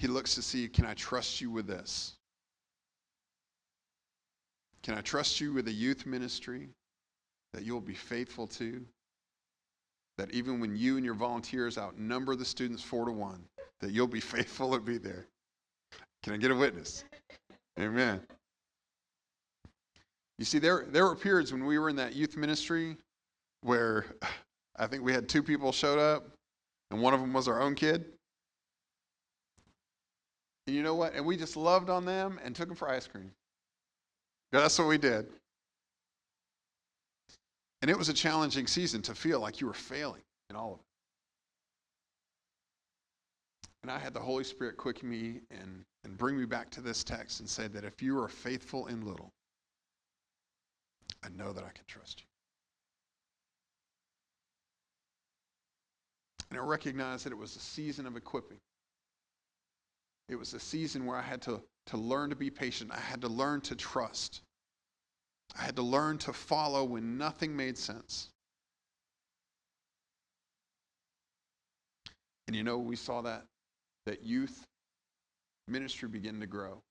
He 0.02 0.08
looks 0.08 0.34
to 0.34 0.42
see 0.42 0.68
can 0.68 0.88
I 0.88 0.96
trust 0.96 1.42
you 1.42 1.52
with 1.52 1.68
this? 1.68 2.14
Can 4.82 4.96
I 4.96 5.02
trust 5.02 5.40
you 5.40 5.54
with 5.54 5.68
a 5.68 5.72
youth 5.72 6.08
ministry 6.08 6.70
that 7.54 7.66
you'll 7.66 7.82
be 7.82 7.94
faithful 7.94 8.48
to? 8.48 8.84
That 10.18 10.32
even 10.32 10.60
when 10.60 10.76
you 10.76 10.98
and 10.98 11.06
your 11.06 11.14
volunteers 11.14 11.78
outnumber 11.78 12.36
the 12.36 12.44
students 12.44 12.82
four 12.82 13.06
to 13.06 13.12
one, 13.12 13.44
that 13.80 13.92
you'll 13.92 14.08
be 14.08 14.20
faithful 14.36 14.74
to 14.74 14.80
be 14.80 14.98
there. 14.98 15.28
Can 16.24 16.34
I 16.34 16.38
get 16.38 16.50
a 16.50 16.56
witness? 16.56 17.04
Amen. 17.80 18.22
You 20.40 20.46
see, 20.46 20.58
there, 20.58 20.88
there 20.90 21.06
were 21.06 21.16
periods 21.16 21.52
when 21.52 21.64
we 21.64 21.78
were 21.78 21.90
in 21.90 21.96
that 21.98 22.16
youth 22.16 22.38
ministry 22.38 22.98
where 23.62 24.08
I 24.78 24.88
think 24.88 25.04
we 25.04 25.14
had 25.14 25.30
two 25.30 25.44
people 25.44 25.72
showed 25.72 26.00
up, 26.00 26.28
and 26.90 27.00
one 27.00 27.14
of 27.14 27.20
them 27.20 27.34
was 27.34 27.48
our 27.48 27.62
own 27.62 27.76
kid. 27.76 28.06
And 30.68 30.76
you 30.76 30.84
know 30.84 30.96
what? 30.96 31.14
And 31.14 31.26
we 31.26 31.38
just 31.38 31.58
loved 31.58 31.90
on 31.90 32.06
them 32.06 32.40
and 32.44 32.56
took 32.56 32.68
them 32.68 32.76
for 32.76 32.90
ice 32.90 33.08
cream. 33.08 33.32
That's 34.52 34.78
what 34.78 34.88
we 34.88 34.98
did. 34.98 35.28
And 37.82 37.90
it 37.90 37.98
was 37.98 38.10
a 38.10 38.14
challenging 38.14 38.68
season 38.68 39.02
to 39.04 39.16
feel 39.16 39.40
like 39.40 39.60
you 39.60 39.68
were 39.68 39.74
failing 39.74 40.22
in 40.50 40.56
all 40.56 40.74
of 40.74 40.80
it. 40.80 40.86
And 43.82 43.92
I 43.92 43.98
had 43.98 44.14
the 44.14 44.20
Holy 44.20 44.44
Spirit 44.44 44.78
quicken 44.78 45.10
me 45.10 45.42
and, 45.50 45.84
and 46.04 46.16
bring 46.18 46.38
me 46.38 46.46
back 46.46 46.70
to 46.72 46.82
this 46.82 47.04
text 47.04 47.40
and 47.40 47.50
say 47.50 47.68
that 47.70 47.84
if 47.84 48.02
you 48.02 48.22
are 48.22 48.28
faithful 48.28 48.86
in 48.88 49.04
little, 49.04 49.32
I 51.24 51.30
know 51.30 51.52
that 51.52 51.64
I 51.64 51.70
can 51.70 51.86
trust 51.88 52.20
you. 52.20 52.26
And 56.52 56.60
I 56.60 56.64
recognized 56.64 57.26
that 57.26 57.32
it 57.32 57.38
was 57.38 57.56
a 57.56 57.60
season 57.60 58.06
of 58.06 58.16
equipping. 58.16 58.60
It 60.30 60.36
was 60.36 60.54
a 60.54 60.60
season 60.60 61.06
where 61.06 61.18
I 61.18 61.22
had 61.22 61.42
to, 61.44 61.62
to 61.88 61.98
learn 61.98 62.30
to 62.30 62.36
be 62.36 62.50
patient. 62.50 62.92
I 62.92 63.00
had 63.00 63.22
to 63.22 63.28
learn 63.28 63.62
to 63.62 63.76
trust. 63.76 64.42
I 65.60 65.64
had 65.64 65.76
to 65.76 65.82
learn 65.82 66.18
to 66.20 66.34
follow 66.34 66.84
when 66.84 67.18
nothing 67.18 67.56
made 67.56 67.78
sense. 67.78 68.30
And 72.48 72.56
you 72.56 72.64
know, 72.64 72.78
we 72.78 72.96
saw 72.96 73.22
that 73.22 73.46
that 74.06 74.24
youth 74.24 74.66
ministry 75.68 76.10
begin 76.10 76.40
to 76.40 76.48
grow. 76.48 76.82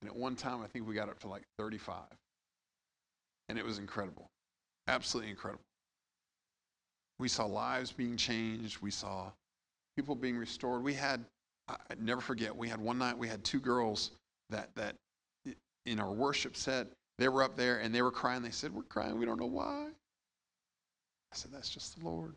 And 0.00 0.10
at 0.10 0.16
one 0.16 0.36
time, 0.36 0.62
I 0.62 0.66
think 0.66 0.86
we 0.86 0.94
got 0.94 1.08
up 1.08 1.18
to 1.20 1.28
like 1.28 1.42
35. 1.58 2.02
And 3.48 3.58
it 3.58 3.64
was 3.64 3.78
incredible. 3.78 4.30
Absolutely 4.86 5.30
incredible. 5.30 5.64
We 7.18 7.28
saw 7.28 7.46
lives 7.46 7.92
being 7.92 8.16
changed. 8.16 8.80
We 8.80 8.90
saw 8.90 9.30
people 9.96 10.14
being 10.14 10.36
restored. 10.36 10.82
We 10.82 10.94
had, 10.94 11.24
I 11.68 11.76
never 11.98 12.20
forget, 12.20 12.54
we 12.54 12.68
had 12.68 12.80
one 12.80 12.98
night, 12.98 13.16
we 13.16 13.28
had 13.28 13.42
two 13.42 13.60
girls 13.60 14.10
that, 14.50 14.74
that 14.74 14.96
in 15.86 15.98
our 15.98 16.12
worship 16.12 16.56
set, 16.56 16.88
they 17.18 17.28
were 17.28 17.42
up 17.42 17.56
there 17.56 17.78
and 17.78 17.94
they 17.94 18.02
were 18.02 18.10
crying. 18.10 18.42
They 18.42 18.50
said, 18.50 18.74
We're 18.74 18.82
crying. 18.82 19.18
We 19.18 19.24
don't 19.24 19.38
know 19.38 19.46
why. 19.46 19.86
I 19.86 21.36
said, 21.36 21.52
That's 21.52 21.70
just 21.70 21.98
the 21.98 22.04
Lord. 22.04 22.34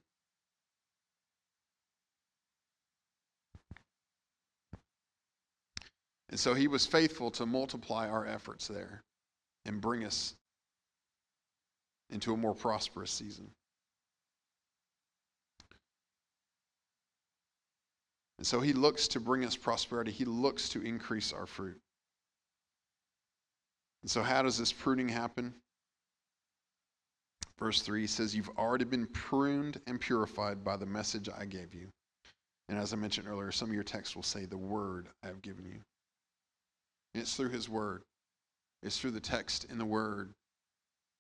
And 6.30 6.40
so 6.40 6.54
he 6.54 6.68
was 6.68 6.86
faithful 6.86 7.32
to 7.32 7.46
multiply 7.46 8.10
our 8.10 8.26
efforts 8.26 8.68
there 8.68 9.02
and 9.66 9.80
bring 9.80 10.04
us 10.04 10.36
into 12.10 12.34
a 12.34 12.38
more 12.38 12.54
prosperous 12.54 13.12
season. 13.12 13.50
And 18.38 18.45
so 18.45 18.60
he 18.60 18.73
looks 18.73 19.08
to 19.10 19.19
bring 19.19 19.43
us 19.45 19.56
prosperity. 19.56 20.12
He 20.12 20.26
looks 20.26 20.69
to 20.69 20.82
increase 20.82 21.34
our 21.34 21.45
fruit. 21.45 21.80
And 24.04 24.12
so, 24.12 24.21
how 24.21 24.43
does 24.43 24.58
this 24.58 24.71
pruning 24.71 25.10
happen? 25.10 25.54
Verse 27.58 27.82
3 27.82 28.06
says, 28.06 28.36
You've 28.36 28.52
already 28.58 28.86
been 28.86 29.08
pruned 29.08 29.82
and 29.88 30.00
purified 30.00 30.63
by 30.63 30.78
the 30.78 30.86
message 30.86 31.28
I 31.36 31.45
gave 31.45 31.73
you. 31.73 31.88
And 32.69 32.78
as 32.78 32.93
I 32.93 32.95
mentioned 32.97 33.28
earlier, 33.28 33.52
some 33.52 33.69
of 33.69 33.73
your 33.73 33.84
texts 33.84 34.15
will 34.15 34.23
say, 34.23 34.45
The 34.45 34.58
word 34.58 35.08
I 35.23 35.28
have 35.28 35.41
given 35.41 35.65
you. 35.65 35.80
And 37.13 37.23
it's 37.23 37.36
through 37.36 37.50
his 37.50 37.67
word, 37.67 38.04
it's 38.84 39.00
through 39.00 39.12
the 39.12 39.19
text 39.19 39.65
in 39.71 39.80
the 39.80 39.86
word 39.86 40.32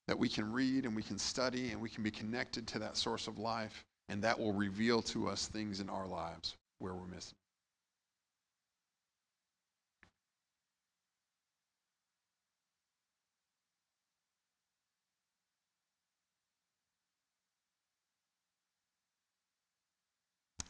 that 0.07 0.19
we 0.19 0.29
can 0.29 0.53
read 0.53 0.85
and 0.85 0.95
we 0.95 1.03
can 1.03 1.17
study 1.17 1.71
and 1.71 1.81
we 1.81 1.89
can 1.89 2.03
be 2.03 2.11
connected 2.11 2.67
to 2.67 2.79
that 2.79 2.95
source 2.95 3.27
of 3.27 3.39
life. 3.39 3.83
And 4.07 4.21
that 4.23 4.39
will 4.39 4.53
reveal 4.53 5.01
to 5.01 5.27
us 5.27 5.47
things 5.47 5.81
in 5.81 5.89
our 5.89 6.07
lives 6.07 6.55
where 6.79 6.93
we're 6.93 7.05
missing. 7.07 7.35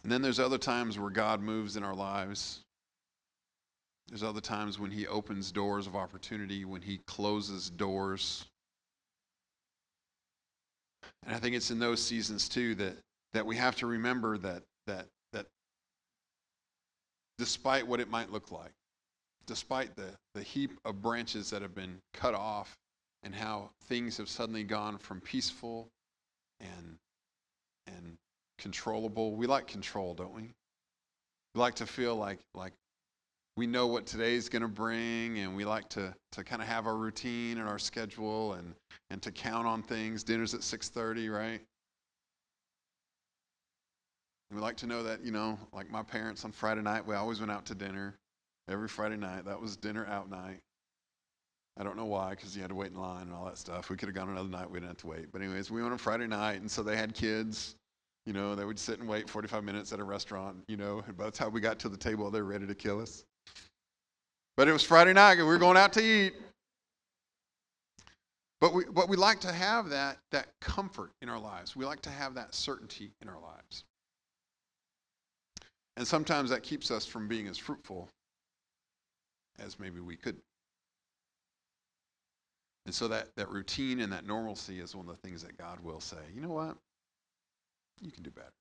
And 0.08 0.12
then 0.14 0.22
there's 0.22 0.40
other 0.40 0.58
times 0.58 0.98
where 0.98 1.10
God 1.10 1.42
moves 1.42 1.76
in 1.76 1.84
our 1.84 1.94
lives. 1.94 2.62
There's 4.08 4.24
other 4.24 4.40
times 4.40 4.80
when 4.80 4.90
He 4.90 5.06
opens 5.06 5.52
doors 5.52 5.86
of 5.86 5.98
opportunity, 5.98 6.64
when 6.64 6.82
He 6.82 7.02
closes 7.08 7.70
doors. 7.70 8.46
And 11.26 11.36
I 11.36 11.40
think 11.40 11.58
it's 11.58 11.72
in 11.72 11.80
those 11.80 12.02
seasons 12.02 12.48
too 12.48 12.74
that, 12.76 12.96
that 13.34 13.46
we 13.46 13.58
have 13.58 13.76
to 13.76 13.86
remember 13.86 14.38
that, 14.38 14.64
that, 14.86 15.08
despite 17.38 17.88
what 17.88 18.00
it 18.00 18.10
might 18.10 18.32
look 18.32 18.52
like, 18.52 18.72
despite 19.46 19.96
the, 19.96 20.10
the 20.34 20.42
heap 20.42 20.72
of 20.86 21.02
branches 21.02 21.50
that 21.50 21.62
have 21.62 21.76
been 21.76 21.98
cut 22.14 22.34
off 22.34 22.78
and 23.24 23.34
how 23.34 23.70
things 23.86 24.18
have 24.18 24.30
suddenly 24.30 24.64
gone 24.64 24.98
from 24.98 25.22
peaceful 25.22 25.88
and, 26.60 26.98
and 27.88 28.18
controllable. 28.58 29.36
We 29.36 29.48
like 29.48 29.68
control, 29.68 30.14
don't 30.14 30.34
we? 30.34 30.54
We 31.56 31.62
like 31.62 31.76
to 31.76 31.86
feel 31.86 32.16
like 32.16 32.40
like 32.54 32.74
we 33.58 33.66
know 33.66 33.88
what 33.88 34.06
today's 34.06 34.50
going 34.50 34.62
to 34.62 34.68
bring 34.68 35.40
and 35.40 35.56
we 35.56 35.66
like 35.66 35.90
to, 35.90 36.14
to 36.32 36.44
kind 36.44 36.62
of 36.62 36.68
have 36.68 36.86
our 36.86 36.96
routine 36.96 37.58
and 37.58 37.68
our 37.68 37.80
schedule 37.80 38.54
and, 38.54 38.76
and 39.10 39.20
to 39.24 39.32
count 39.32 39.66
on 39.66 39.82
things 39.82 40.24
dinner's 40.24 40.54
at 40.54 40.62
6.30 40.62 41.36
right 41.36 41.62
we 44.58 44.64
like 44.64 44.78
to 44.78 44.88
know 44.88 45.04
that 45.04 45.24
you 45.24 45.32
know 45.32 45.56
like 45.72 45.92
my 45.92 46.02
parents 46.02 46.44
on 46.44 46.52
friday 46.52 46.82
night 46.82 47.06
we 47.06 47.14
always 47.14 47.40
went 47.40 47.52
out 47.52 47.64
to 47.64 47.76
dinner 47.76 48.16
every 48.68 48.88
friday 48.88 49.16
night 49.16 49.46
that 49.46 49.62
was 49.62 49.78
dinner 49.78 50.08
out 50.08 50.32
night 50.32 50.58
i 51.80 51.84
don't 51.84 51.96
know 51.96 52.06
why 52.06 52.32
because 52.32 52.56
you 52.56 52.62
had 52.64 52.70
to 52.70 52.76
wait 52.76 52.92
in 52.92 53.00
line 53.00 53.22
and 53.22 53.34
all 53.34 53.46
that 53.46 53.60
stuff 53.60 53.92
we 53.92 53.96
could 53.96 54.08
have 54.08 54.16
gone 54.16 54.30
another 54.30 54.50
night 54.50 54.68
we 54.68 54.80
didn't 54.80 54.90
have 54.90 54.98
to 54.98 55.06
wait 55.06 55.32
but 55.32 55.44
anyways 55.44 55.70
we 55.70 55.80
went 55.80 55.92
on 55.92 55.98
friday 56.00 56.26
night 56.26 56.60
and 56.60 56.72
so 56.72 56.82
they 56.82 56.98
had 56.98 57.14
kids 57.14 57.76
you 58.26 58.34
know, 58.34 58.56
they 58.56 58.66
would 58.66 58.78
sit 58.78 59.00
and 59.00 59.08
wait 59.08 59.30
45 59.30 59.64
minutes 59.64 59.94
at 59.94 60.02
a 60.02 60.04
restaurant, 60.04 60.58
you 60.68 60.76
know, 60.76 61.02
and 61.08 61.16
by 61.16 61.24
the 61.24 61.32
time 61.32 61.54
we 61.54 61.62
got 61.62 61.80
to 61.80 61.88
the 61.88 61.96
table, 61.96 62.30
they 62.30 62.42
were 62.42 62.48
ready 62.50 62.68
to 62.68 62.76
kill 62.76 63.00
us. 63.00 63.24
But 64.58 64.68
it 64.68 64.74
was 64.74 64.84
Friday 64.84 65.14
night 65.14 65.38
and 65.38 65.44
we 65.44 65.54
were 65.54 65.58
going 65.58 65.78
out 65.78 65.94
to 65.94 66.04
eat. 66.04 66.34
But 68.60 68.74
we, 68.74 68.84
but 68.84 69.08
we 69.08 69.16
like 69.16 69.40
to 69.42 69.54
have 69.54 69.90
that, 69.92 70.18
that 70.32 70.48
comfort 70.60 71.12
in 71.22 71.30
our 71.30 71.40
lives. 71.40 71.78
We 71.78 71.86
like 71.86 72.02
to 72.02 72.10
have 72.10 72.34
that 72.34 72.54
certainty 72.54 73.12
in 73.22 73.30
our 73.30 73.40
lives. 73.40 73.86
And 75.98 76.08
sometimes 76.08 76.52
that 76.52 76.62
keeps 76.62 76.92
us 76.92 77.08
from 77.08 77.28
being 77.28 77.48
as 77.48 77.58
fruitful 77.58 78.08
as 79.58 79.80
maybe 79.80 80.00
we 80.00 80.16
could. 80.16 80.38
And 82.86 82.94
so 82.94 83.08
that, 83.08 83.30
that 83.36 83.50
routine 83.50 84.00
and 84.00 84.14
that 84.14 84.26
normalcy 84.26 84.80
is 84.80 84.96
one 84.96 85.10
of 85.10 85.16
the 85.20 85.28
things 85.28 85.42
that 85.42 85.58
God 85.58 85.80
will 85.82 86.00
say, 86.00 86.18
you 86.36 86.42
know 86.42 86.50
what? 86.50 86.78
You 88.00 88.12
can 88.12 88.22
do 88.22 88.30
better. 88.30 88.54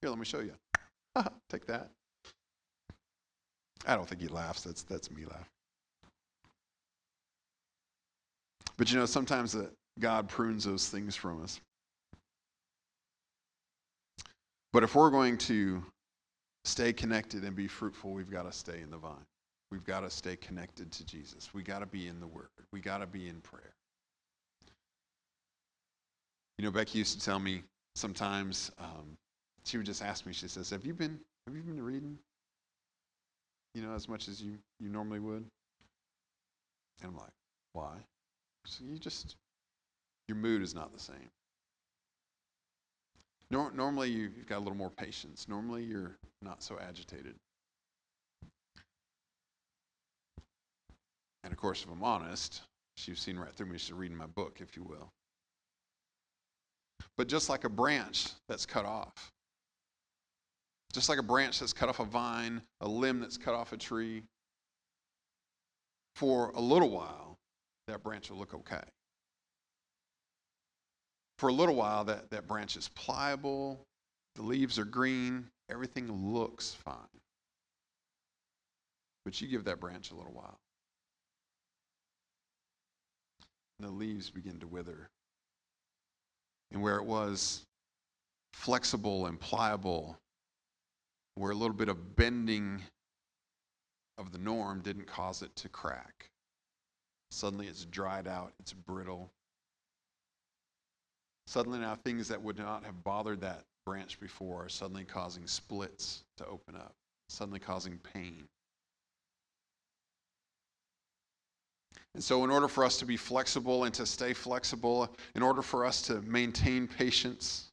Here, 0.00 0.08
let 0.08 0.20
me 0.20 0.24
show 0.24 0.38
you. 0.38 0.54
Take 1.50 1.66
that. 1.66 1.90
I 3.84 3.96
don't 3.96 4.08
think 4.08 4.20
he 4.20 4.28
laughs. 4.28 4.62
That's, 4.62 4.82
that's 4.82 5.10
me 5.10 5.24
laughing. 5.24 5.44
But 8.76 8.92
you 8.92 9.00
know, 9.00 9.06
sometimes 9.06 9.50
that 9.52 9.72
God 9.98 10.28
prunes 10.28 10.64
those 10.64 10.88
things 10.88 11.16
from 11.16 11.42
us. 11.42 11.60
But 14.72 14.84
if 14.84 14.94
we're 14.94 15.10
going 15.10 15.36
to 15.38 15.82
stay 16.64 16.92
connected 16.92 17.44
and 17.44 17.56
be 17.56 17.66
fruitful, 17.66 18.12
we've 18.12 18.30
got 18.30 18.44
to 18.44 18.52
stay 18.52 18.80
in 18.80 18.90
the 18.90 18.96
vine. 18.96 19.26
We've 19.70 19.84
got 19.84 20.00
to 20.00 20.10
stay 20.10 20.36
connected 20.36 20.92
to 20.92 21.06
Jesus. 21.06 21.54
We 21.54 21.62
got 21.62 21.78
to 21.78 21.86
be 21.86 22.08
in 22.08 22.20
the 22.20 22.26
Word. 22.26 22.48
We 22.72 22.80
got 22.80 22.98
to 22.98 23.06
be 23.06 23.28
in 23.28 23.40
prayer. 23.40 23.72
You 26.58 26.64
know, 26.66 26.70
Becky 26.70 26.98
used 26.98 27.18
to 27.18 27.24
tell 27.24 27.38
me 27.38 27.62
sometimes 27.94 28.70
um, 28.78 29.16
she 29.64 29.78
would 29.78 29.86
just 29.86 30.02
ask 30.02 30.26
me, 30.26 30.32
she 30.32 30.48
says, 30.48 30.70
Have 30.70 30.84
you 30.84 30.94
been 30.94 31.18
Have 31.46 31.56
you 31.56 31.62
been 31.62 31.82
reading? 31.82 32.18
You 33.74 33.82
know, 33.82 33.94
as 33.94 34.08
much 34.08 34.28
as 34.28 34.42
you, 34.42 34.58
you 34.80 34.90
normally 34.90 35.18
would? 35.18 35.44
And 37.02 37.10
I'm 37.10 37.16
like, 37.16 37.32
why? 37.72 37.94
So 38.66 38.84
you 38.84 38.98
just, 38.98 39.36
your 40.28 40.36
mood 40.36 40.62
is 40.62 40.74
not 40.74 40.92
the 40.92 41.00
same. 41.00 41.30
Nor- 43.52 43.70
normally 43.72 44.08
you've 44.08 44.46
got 44.46 44.56
a 44.56 44.60
little 44.60 44.74
more 44.74 44.88
patience. 44.88 45.46
Normally 45.46 45.84
you're 45.84 46.16
not 46.40 46.62
so 46.62 46.78
agitated. 46.80 47.34
And 51.44 51.52
of 51.52 51.58
course, 51.58 51.84
if 51.84 51.90
I'm 51.90 52.02
honest, 52.02 52.62
you've 53.04 53.18
seen 53.18 53.38
right 53.38 53.52
through 53.52 53.66
me, 53.66 53.76
she's 53.76 53.92
reading 53.92 54.16
my 54.16 54.26
book, 54.26 54.60
if 54.62 54.74
you 54.74 54.82
will. 54.82 55.12
But 57.18 57.28
just 57.28 57.50
like 57.50 57.64
a 57.64 57.68
branch 57.68 58.30
that's 58.48 58.64
cut 58.64 58.86
off, 58.86 59.32
just 60.94 61.10
like 61.10 61.18
a 61.18 61.22
branch 61.22 61.60
that's 61.60 61.74
cut 61.74 61.90
off 61.90 62.00
a 62.00 62.04
vine, 62.06 62.62
a 62.80 62.88
limb 62.88 63.20
that's 63.20 63.36
cut 63.36 63.54
off 63.54 63.72
a 63.72 63.76
tree, 63.76 64.22
for 66.14 66.52
a 66.54 66.60
little 66.60 66.90
while, 66.90 67.36
that 67.86 68.02
branch 68.02 68.30
will 68.30 68.38
look 68.38 68.54
okay. 68.54 68.82
For 71.42 71.48
a 71.48 71.52
little 71.52 71.74
while, 71.74 72.04
that, 72.04 72.30
that 72.30 72.46
branch 72.46 72.76
is 72.76 72.88
pliable, 72.90 73.84
the 74.36 74.42
leaves 74.42 74.78
are 74.78 74.84
green, 74.84 75.48
everything 75.68 76.32
looks 76.32 76.72
fine. 76.72 76.94
But 79.24 79.40
you 79.40 79.48
give 79.48 79.64
that 79.64 79.80
branch 79.80 80.12
a 80.12 80.14
little 80.14 80.30
while. 80.30 80.60
And 83.80 83.88
the 83.88 83.92
leaves 83.92 84.30
begin 84.30 84.60
to 84.60 84.68
wither. 84.68 85.10
And 86.70 86.80
where 86.80 86.98
it 86.98 87.04
was 87.04 87.62
flexible 88.52 89.26
and 89.26 89.40
pliable, 89.40 90.16
where 91.34 91.50
a 91.50 91.56
little 91.56 91.74
bit 91.74 91.88
of 91.88 92.14
bending 92.14 92.80
of 94.16 94.30
the 94.30 94.38
norm 94.38 94.80
didn't 94.80 95.08
cause 95.08 95.42
it 95.42 95.56
to 95.56 95.68
crack. 95.68 96.30
Suddenly 97.32 97.66
it's 97.66 97.84
dried 97.84 98.28
out, 98.28 98.52
it's 98.60 98.72
brittle. 98.72 99.32
Suddenly 101.46 101.80
now 101.80 101.94
things 101.94 102.28
that 102.28 102.40
would 102.40 102.58
not 102.58 102.84
have 102.84 103.02
bothered 103.04 103.40
that 103.40 103.64
branch 103.84 104.20
before 104.20 104.64
are 104.64 104.68
suddenly 104.68 105.04
causing 105.04 105.46
splits 105.46 106.24
to 106.36 106.46
open 106.46 106.76
up, 106.76 106.94
suddenly 107.28 107.58
causing 107.58 107.98
pain. 108.14 108.48
And 112.14 112.22
so, 112.22 112.44
in 112.44 112.50
order 112.50 112.68
for 112.68 112.84
us 112.84 112.98
to 112.98 113.06
be 113.06 113.16
flexible 113.16 113.84
and 113.84 113.94
to 113.94 114.04
stay 114.04 114.34
flexible, 114.34 115.14
in 115.34 115.42
order 115.42 115.62
for 115.62 115.84
us 115.86 116.02
to 116.02 116.20
maintain 116.22 116.86
patience, 116.86 117.70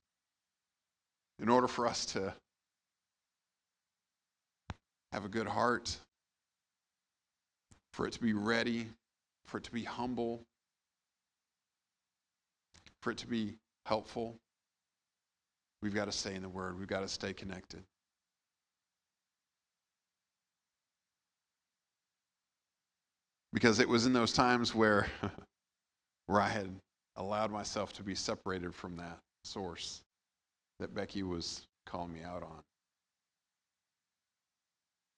in 1.40 1.50
order 1.50 1.68
for 1.68 1.88
us 1.88 2.06
to 2.08 2.34
have 5.12 5.26
a 5.26 5.30
good 5.30 5.48
heart, 5.48 5.98
for 7.94 8.08
it 8.08 8.14
to 8.14 8.22
be 8.22 8.34
ready, 8.34 8.88
for 9.46 9.58
it 9.58 9.64
to 9.66 9.72
be 9.72 9.84
humble, 9.84 10.42
for 13.02 13.12
it 13.12 13.18
to 13.20 13.28
be 13.28 13.56
helpful, 13.86 14.36
we've 15.82 15.93
got 15.93 16.06
to 16.06 16.12
stay 16.12 16.36
in 16.36 16.41
the 16.41 16.50
Word. 16.50 16.78
We've 16.78 16.88
got 16.88 17.02
to 17.02 17.08
stay 17.08 17.34
connected. 17.34 17.84
Because 23.52 23.80
it 23.80 23.89
was 23.89 24.06
in 24.06 24.14
those 24.14 24.34
times 24.34 24.76
where, 24.76 25.08
where 26.28 26.41
I 26.41 26.50
had 26.50 26.70
allowed 27.16 27.52
myself 27.52 27.93
to 27.93 28.04
be 28.04 28.16
separated 28.16 28.76
from 28.76 28.95
that 28.97 29.18
source 29.43 30.02
that 30.80 30.93
Becky 30.93 31.24
was 31.24 31.66
calling 31.86 32.14
me 32.14 32.22
out 32.24 32.43
on. 32.43 32.62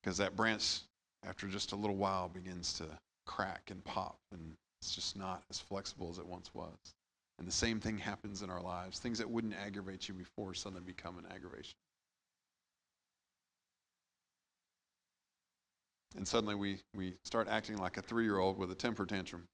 Because 0.01 0.17
that 0.17 0.35
branch, 0.35 0.79
after 1.25 1.47
just 1.47 1.73
a 1.73 1.75
little 1.75 1.97
while, 1.97 2.29
begins 2.29 2.73
to 2.73 2.85
crack 3.27 3.61
and 3.69 3.83
pop, 3.83 4.17
and 4.31 4.53
it's 4.81 4.95
just 4.95 5.15
not 5.15 5.43
as 5.51 5.59
flexible 5.59 6.09
as 6.09 6.17
it 6.17 6.25
once 6.25 6.49
was. 6.55 6.75
And 7.41 7.47
the 7.47 7.51
same 7.51 7.79
thing 7.79 7.97
happens 7.97 8.43
in 8.43 8.51
our 8.51 8.61
lives. 8.61 8.99
Things 8.99 9.17
that 9.17 9.27
wouldn't 9.27 9.55
aggravate 9.55 10.07
you 10.07 10.13
before 10.13 10.53
suddenly 10.53 10.83
become 10.85 11.17
an 11.17 11.25
aggravation. 11.33 11.73
And 16.15 16.27
suddenly 16.27 16.53
we, 16.53 16.77
we 16.93 17.15
start 17.23 17.47
acting 17.49 17.77
like 17.77 17.97
a 17.97 18.03
three 18.03 18.25
year 18.25 18.37
old 18.37 18.59
with 18.59 18.69
a 18.69 18.75
temper 18.75 19.07
tantrum, 19.07 19.47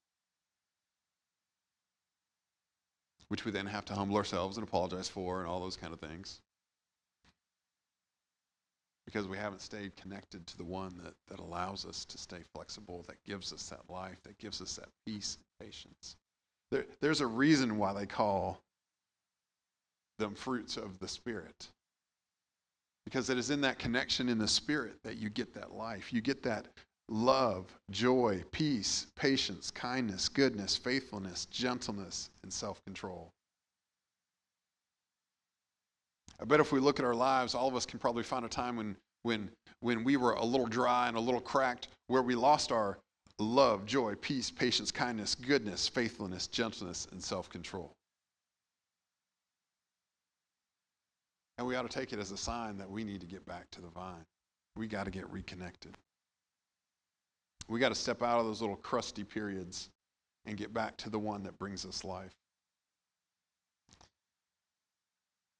which 3.29 3.45
we 3.45 3.51
then 3.51 3.67
have 3.67 3.85
to 3.85 3.93
humble 3.93 4.17
ourselves 4.17 4.57
and 4.57 4.67
apologize 4.67 5.07
for 5.07 5.39
and 5.39 5.47
all 5.47 5.61
those 5.61 5.77
kind 5.77 5.93
of 5.93 6.01
things 6.01 6.41
because 9.05 9.29
we 9.29 9.37
haven't 9.37 9.61
stayed 9.61 9.95
connected 9.95 10.45
to 10.47 10.57
the 10.57 10.65
one 10.65 10.99
that, 11.05 11.13
that 11.29 11.39
allows 11.39 11.85
us 11.85 12.03
to 12.03 12.17
stay 12.17 12.41
flexible, 12.53 13.05
that 13.07 13.23
gives 13.23 13.53
us 13.53 13.69
that 13.69 13.89
life, 13.89 14.21
that 14.23 14.37
gives 14.39 14.61
us 14.61 14.75
that 14.75 14.89
peace 15.05 15.37
and 15.37 15.65
patience. 15.65 16.17
There, 16.71 16.85
there's 16.99 17.21
a 17.21 17.27
reason 17.27 17.77
why 17.77 17.93
they 17.93 18.05
call 18.05 18.59
them 20.19 20.35
fruits 20.35 20.77
of 20.77 20.99
the 20.99 21.07
Spirit. 21.07 21.67
Because 23.05 23.29
it 23.29 23.37
is 23.37 23.51
in 23.51 23.61
that 23.61 23.79
connection 23.79 24.27
in 24.27 24.37
the 24.37 24.47
Spirit 24.47 24.95
that 25.03 25.17
you 25.17 25.29
get 25.29 25.53
that 25.53 25.73
life. 25.73 26.11
You 26.11 26.21
get 26.21 26.43
that 26.43 26.67
love, 27.09 27.65
joy, 27.89 28.43
peace, 28.51 29.07
patience, 29.15 29.71
kindness, 29.71 30.27
goodness, 30.27 30.75
faithfulness, 30.75 31.45
gentleness, 31.45 32.29
and 32.43 32.51
self 32.51 32.83
control. 32.83 33.31
I 36.39 36.45
bet 36.45 36.59
if 36.59 36.71
we 36.71 36.79
look 36.79 36.99
at 36.99 37.05
our 37.05 37.15
lives, 37.15 37.55
all 37.55 37.67
of 37.67 37.75
us 37.75 37.85
can 37.85 37.97
probably 37.97 38.23
find 38.23 38.45
a 38.45 38.49
time 38.49 38.75
when, 38.75 38.95
when, 39.23 39.49
when 39.79 40.03
we 40.03 40.17
were 40.17 40.33
a 40.33 40.45
little 40.45 40.67
dry 40.67 41.07
and 41.07 41.17
a 41.17 41.21
little 41.21 41.41
cracked, 41.41 41.87
where 42.07 42.21
we 42.21 42.35
lost 42.35 42.71
our 42.71 42.99
love, 43.39 43.85
joy, 43.85 44.15
peace, 44.15 44.49
patience, 44.49 44.91
kindness, 44.91 45.35
goodness, 45.35 45.87
faithfulness, 45.87 46.47
gentleness, 46.47 47.07
and 47.11 47.23
self 47.23 47.49
control. 47.49 47.91
And 51.57 51.65
we 51.65 51.75
ought 51.75 51.89
to 51.89 51.99
take 51.99 52.13
it 52.13 52.19
as 52.19 52.31
a 52.31 52.37
sign 52.37 52.77
that 52.77 52.89
we 52.89 53.03
need 53.03 53.21
to 53.21 53.27
get 53.27 53.45
back 53.45 53.69
to 53.71 53.81
the 53.81 53.89
vine. 53.89 54.25
We 54.75 54.87
got 54.87 55.05
to 55.05 55.11
get 55.11 55.29
reconnected. 55.31 55.97
We 57.67 57.79
got 57.79 57.89
to 57.89 57.95
step 57.95 58.21
out 58.21 58.39
of 58.39 58.45
those 58.45 58.61
little 58.61 58.75
crusty 58.77 59.23
periods 59.23 59.89
and 60.45 60.55
get 60.55 60.73
back 60.73 60.95
to 60.97 61.09
the 61.09 61.19
one 61.19 61.43
that 61.43 61.57
brings 61.57 61.85
us 61.85 62.03
life. 62.03 62.33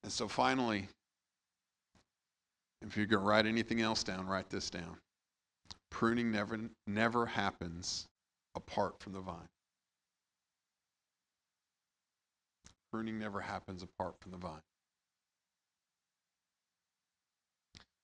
And 0.04 0.12
so 0.12 0.28
finally, 0.28 0.88
if 2.80 2.96
you're 2.96 3.06
going 3.06 3.22
to 3.22 3.28
write 3.28 3.46
anything 3.46 3.82
else 3.82 4.02
down, 4.02 4.26
write 4.26 4.48
this 4.48 4.70
down. 4.70 4.96
Pruning 5.90 6.30
never, 6.30 6.58
never 6.86 7.26
happens 7.26 8.06
apart 8.54 9.00
from 9.00 9.12
the 9.12 9.20
vine. 9.20 9.48
Pruning 12.92 13.18
never 13.18 13.40
happens 13.40 13.82
apart 13.82 14.14
from 14.20 14.32
the 14.32 14.38
vine. 14.38 14.60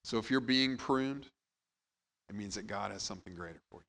So 0.04 0.18
if 0.18 0.30
you're 0.30 0.40
being 0.40 0.76
pruned, 0.76 1.26
it 2.28 2.36
means 2.36 2.54
that 2.54 2.66
God 2.66 2.92
has 2.92 3.02
something 3.02 3.34
greater 3.34 3.60
for 3.70 3.80
you. 3.80 3.86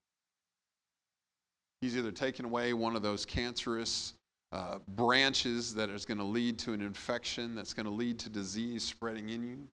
He's 1.82 1.98
either 1.98 2.12
taken 2.12 2.46
away 2.46 2.74
one 2.74 2.96
of 2.96 3.02
those 3.02 3.26
cancerous 3.26 4.14
uh, 4.52 4.80
branches 4.96 5.74
that 5.76 5.89
is 5.89 6.06
going 6.06 6.18
to 6.18 6.24
lead 6.24 6.58
to 6.60 6.74
an 6.74 6.82
infection, 6.82 7.56
that's 7.56 7.74
going 7.74 7.86
to 7.86 7.91
lead 7.91 8.18
to 8.20 8.30
disease 8.30 8.84
spreading 8.84 9.30
in 9.30 9.43
you. 9.43 9.68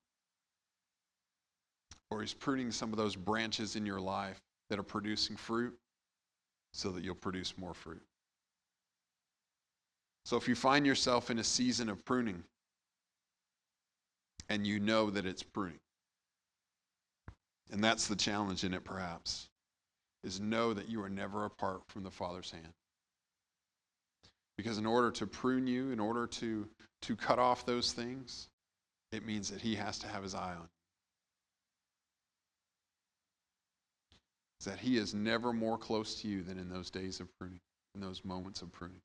Or 2.12 2.20
he's 2.20 2.34
pruning 2.34 2.70
some 2.70 2.92
of 2.92 2.98
those 2.98 3.16
branches 3.16 3.74
in 3.74 3.86
your 3.86 4.00
life 4.00 4.38
that 4.68 4.78
are 4.78 4.82
producing 4.82 5.34
fruit 5.34 5.74
so 6.74 6.90
that 6.90 7.02
you'll 7.02 7.14
produce 7.14 7.56
more 7.56 7.72
fruit. 7.72 8.02
So 10.26 10.36
if 10.36 10.46
you 10.46 10.54
find 10.54 10.84
yourself 10.84 11.30
in 11.30 11.38
a 11.38 11.44
season 11.44 11.88
of 11.88 12.04
pruning 12.04 12.44
and 14.50 14.66
you 14.66 14.78
know 14.78 15.08
that 15.08 15.24
it's 15.24 15.42
pruning, 15.42 15.80
and 17.70 17.82
that's 17.82 18.06
the 18.08 18.16
challenge 18.16 18.62
in 18.62 18.74
it 18.74 18.84
perhaps, 18.84 19.48
is 20.22 20.38
know 20.38 20.74
that 20.74 20.90
you 20.90 21.02
are 21.02 21.08
never 21.08 21.46
apart 21.46 21.80
from 21.88 22.02
the 22.02 22.10
Father's 22.10 22.50
hand. 22.50 22.74
Because 24.58 24.76
in 24.76 24.84
order 24.84 25.10
to 25.12 25.26
prune 25.26 25.66
you, 25.66 25.92
in 25.92 25.98
order 25.98 26.26
to, 26.26 26.68
to 27.00 27.16
cut 27.16 27.38
off 27.38 27.64
those 27.64 27.92
things, 27.92 28.48
it 29.12 29.24
means 29.24 29.48
that 29.48 29.62
he 29.62 29.74
has 29.76 29.98
to 30.00 30.08
have 30.08 30.22
his 30.22 30.34
eye 30.34 30.52
on 30.52 30.60
you. 30.64 30.82
Is 34.62 34.66
that 34.66 34.78
he 34.78 34.96
is 34.96 35.12
never 35.12 35.52
more 35.52 35.76
close 35.76 36.22
to 36.22 36.28
you 36.28 36.44
than 36.44 36.56
in 36.56 36.68
those 36.68 36.88
days 36.88 37.18
of 37.18 37.26
pruning, 37.36 37.58
in 37.96 38.00
those 38.00 38.24
moments 38.24 38.62
of 38.62 38.70
pruning. 38.70 39.00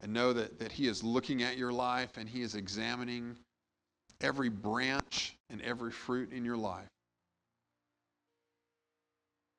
And 0.00 0.12
know 0.12 0.32
that, 0.32 0.58
that 0.58 0.72
he 0.72 0.88
is 0.88 1.04
looking 1.04 1.44
at 1.44 1.56
your 1.56 1.72
life 1.72 2.16
and 2.16 2.28
he 2.28 2.42
is 2.42 2.56
examining 2.56 3.36
every 4.20 4.48
branch 4.48 5.36
and 5.50 5.62
every 5.62 5.92
fruit 5.92 6.32
in 6.32 6.44
your 6.44 6.56
life. 6.56 6.88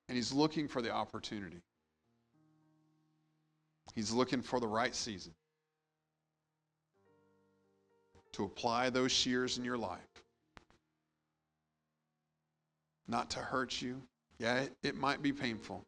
And 0.10 0.18
he's 0.18 0.34
looking 0.34 0.68
for 0.68 0.82
the 0.82 0.92
opportunity. 0.92 1.62
He's 3.96 4.12
looking 4.12 4.42
for 4.42 4.60
the 4.60 4.68
right 4.68 4.94
season 4.94 5.32
to 8.34 8.44
apply 8.44 8.90
those 8.90 9.14
shears 9.14 9.58
in 9.58 9.64
your 9.64 9.78
life. 9.78 10.15
Not 13.08 13.30
to 13.32 13.40
hurt 13.40 13.82
you. 13.82 14.02
Yeah, 14.40 14.62
it, 14.62 14.74
it 14.84 14.96
might 14.96 15.22
be 15.22 15.32
painful. 15.32 15.86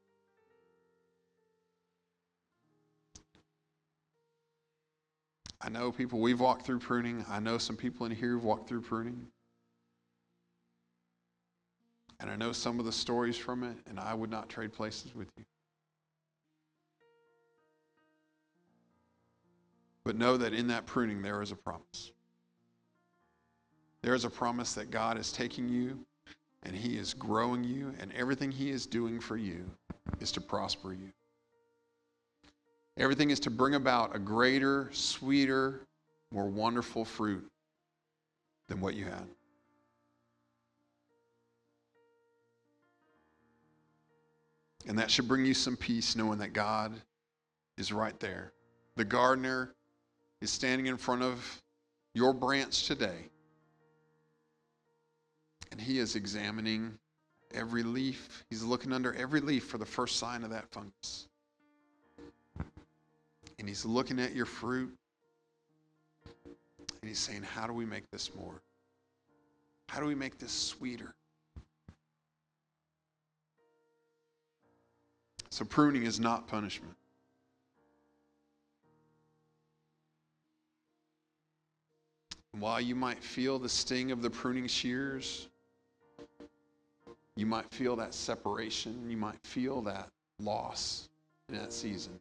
I 5.60 5.70
know 5.70 5.92
people, 5.92 6.20
we've 6.20 6.40
walked 6.40 6.66
through 6.66 6.80
pruning. 6.80 7.26
I 7.28 7.40
know 7.40 7.58
some 7.58 7.76
people 7.76 8.06
in 8.06 8.12
here 8.12 8.30
who've 8.30 8.44
walked 8.44 8.70
through 8.70 8.82
pruning. 8.82 9.28
And 12.20 12.30
I 12.30 12.36
know 12.36 12.52
some 12.52 12.80
of 12.80 12.86
the 12.86 12.92
stories 12.92 13.38
from 13.38 13.64
it, 13.64 13.78
and 13.88 14.00
I 14.00 14.14
would 14.14 14.30
not 14.30 14.50
trade 14.50 14.74
places 14.74 15.14
with 15.16 15.28
you. 15.38 15.44
But 20.04 20.16
know 20.16 20.38
that 20.38 20.54
in 20.54 20.68
that 20.68 20.86
pruning, 20.86 21.22
there 21.22 21.42
is 21.42 21.52
a 21.52 21.56
promise. 21.56 22.12
There 24.04 24.14
is 24.14 24.26
a 24.26 24.30
promise 24.30 24.74
that 24.76 24.90
God 24.90 25.18
is 25.18 25.32
taking 25.32 25.68
you 25.68 26.06
and 26.68 26.76
He 26.76 26.98
is 26.98 27.14
growing 27.14 27.64
you, 27.64 27.94
and 28.00 28.12
everything 28.14 28.52
He 28.52 28.70
is 28.70 28.86
doing 28.86 29.22
for 29.22 29.38
you 29.38 29.66
is 30.20 30.34
to 30.34 30.42
prosper 30.42 30.94
you. 30.94 31.12
Everything 32.98 33.30
is 33.30 33.40
to 33.42 33.50
bring 33.50 33.76
about 33.76 34.16
a 34.16 34.20
greater, 34.20 34.90
sweeter, 34.92 35.82
more 36.32 36.48
wonderful 36.48 37.06
fruit 37.06 37.50
than 38.68 38.82
what 38.82 38.96
you 38.96 39.06
had. 39.06 39.28
And 44.88 45.00
that 45.00 45.10
should 45.10 45.28
bring 45.28 45.46
you 45.46 45.54
some 45.54 45.78
peace 45.78 46.16
knowing 46.16 46.40
that 46.40 46.54
God 46.54 46.94
is 47.78 47.94
right 47.94 48.20
there. 48.20 48.52
The 48.96 49.06
gardener 49.06 49.74
is 50.42 50.52
standing 50.52 50.88
in 50.88 50.98
front 50.98 51.24
of 51.24 51.62
your 52.14 52.34
branch 52.34 52.88
today. 52.88 53.30
And 55.72 55.82
he 55.82 56.00
is 56.00 56.16
examining 56.16 56.98
every 57.54 57.84
leaf. 57.84 58.46
He's 58.50 58.64
looking 58.64 58.94
under 58.94 59.14
every 59.14 59.42
leaf 59.42 59.66
for 59.66 59.78
the 59.78 59.86
first 59.86 60.18
sign 60.18 60.44
of 60.44 60.50
that 60.52 60.70
fungus. 60.72 61.28
And 63.60 63.68
he's 63.68 63.86
looking 63.86 64.20
at 64.20 64.36
your 64.36 64.46
fruit. 64.46 64.94
And 66.36 67.10
he's 67.10 67.20
saying, 67.20 67.44
How 67.44 67.68
do 67.68 67.74
we 67.74 67.86
make 67.86 68.10
this 68.12 68.32
more? 68.36 68.62
How 69.90 70.00
do 70.00 70.06
we 70.06 70.16
make 70.16 70.38
this 70.38 70.52
sweeter? 70.52 71.14
So, 75.50 75.66
pruning 75.66 76.04
is 76.04 76.20
not 76.20 76.48
punishment. 76.48 76.94
While 82.60 82.82
you 82.82 82.96
might 82.96 83.24
feel 83.24 83.60
the 83.60 83.70
sting 83.70 84.12
of 84.12 84.22
the 84.22 84.30
pruning 84.30 84.68
shears, 84.68 85.48
you 87.38 87.46
might 87.46 87.70
feel 87.72 87.96
that 87.96 88.16
separation, 88.16 89.08
you 89.08 89.16
might 89.16 89.38
feel 89.44 89.82
that 89.84 90.10
loss 90.40 91.08
in 91.50 91.56
that 91.56 91.72
season. 91.72 92.20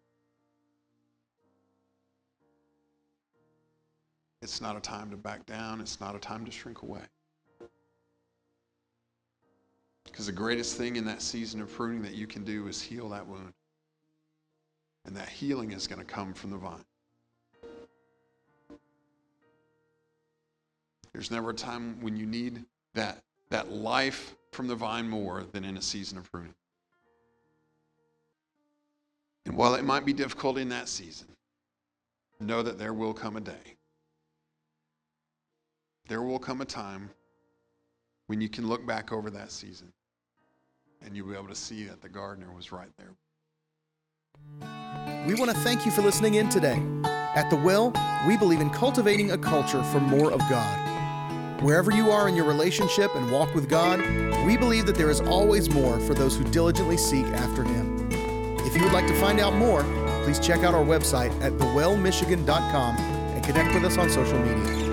It's 4.43 4.61
not 4.61 4.77
a 4.77 4.81
time 4.81 5.11
to 5.11 5.17
back 5.17 5.47
down, 5.47 5.81
it's 5.81 6.01
not 6.01 6.15
a 6.15 6.19
time 6.19 6.45
to 6.45 6.51
shrink 6.51 6.83
away. 6.83 7.01
Because 10.05 10.27
the 10.27 10.33
greatest 10.33 10.77
thing 10.77 10.97
in 10.97 11.05
that 11.07 11.23
season 11.23 11.63
of 11.63 11.73
pruning 11.73 12.03
that 12.03 12.15
you 12.15 12.27
can 12.27 12.45
do 12.45 12.69
is 12.69 12.81
heal 12.81 13.09
that 13.09 13.27
wound. 13.27 13.55
And 15.07 15.17
that 15.17 15.29
healing 15.31 15.73
is 15.73 15.87
going 15.87 15.99
to 15.99 16.05
come 16.05 16.35
from 16.35 16.51
the 16.51 16.57
vine. 16.59 16.85
There's 21.13 21.31
never 21.31 21.51
a 21.51 21.55
time 21.55 21.97
when 22.03 22.17
you 22.17 22.27
need 22.27 22.65
that, 22.93 23.23
that 23.49 23.73
life 23.73 24.35
from 24.57 24.67
the 24.67 24.75
vine 24.75 25.09
more 25.09 25.45
than 25.53 25.65
in 25.65 25.77
a 25.77 25.83
season 25.83 26.17
of 26.17 26.33
pruning. 26.33 26.55
And 29.45 29.55
while 29.55 29.75
it 29.75 29.85
might 29.85 30.05
be 30.05 30.13
difficult 30.13 30.57
in 30.59 30.71
that 30.71 30.89
season, 30.89 31.29
know 32.41 32.63
that 32.63 32.79
there 32.79 32.95
will 32.95 33.13
come 33.13 33.37
a 33.37 33.41
day. 33.41 33.77
There 36.09 36.23
will 36.23 36.39
come 36.39 36.63
a 36.63 36.65
time 36.65 37.11
when 38.27 38.41
you 38.41 38.49
can 38.49 38.67
look 38.67 38.85
back 38.87 39.13
over 39.13 39.31
that 39.31 39.53
season 39.53 39.93
and 41.05 41.15
you'll 41.15 41.29
be 41.29 41.35
able 41.35 41.49
to 41.49 41.55
see 41.55 41.85
that 41.85 42.01
the 42.01 42.09
gardener 42.09 42.51
was 42.53 42.73
right 42.73 42.91
there. 42.97 43.13
We 45.27 45.35
want 45.35 45.51
to 45.51 45.57
thank 45.59 45.85
you 45.85 45.93
for 45.93 46.03
listening 46.03 46.35
in 46.35 46.49
today. 46.49 46.83
At 47.05 47.51
The 47.51 47.57
Well, 47.57 47.93
we 48.27 48.37
believe 48.37 48.61
in 48.61 48.71
cultivating 48.71 49.33
a 49.33 49.39
culture 49.39 49.83
for 49.83 50.01
more 50.01 50.33
of 50.33 50.41
God. 50.41 50.96
Wherever 51.61 51.91
you 51.91 52.11
are 52.11 52.29
in 52.29 52.37
your 52.37 52.45
relationship 52.45 53.15
and 53.15 53.31
walk 53.31 53.55
with 53.55 53.69
God, 53.69 53.99
we 54.45 54.59
believe 54.59 54.85
that 54.87 54.95
there 54.95 55.09
is 55.09 55.23
always 55.23 55.71
more 55.71 55.99
for 56.01 56.13
those 56.13 56.37
who 56.37 56.45
diligently 56.45 56.99
seek 56.99 57.25
after 57.27 57.65
Him. 57.65 58.09
If 58.61 58.77
you 58.77 58.83
would 58.83 58.93
like 58.93 59.07
to 59.07 59.19
find 59.19 59.41
out 59.41 59.55
more, 59.55 59.83
please 60.25 60.39
check 60.39 60.65
out 60.65 60.75
our 60.75 60.85
website 60.85 61.33
at 61.41 61.53
thewellmichigan.com 61.53 62.97
and 62.97 63.45
connect 63.45 63.75
with 63.75 63.85
us 63.85 63.97
on 63.97 64.11
social 64.11 64.39
media. 64.39 64.86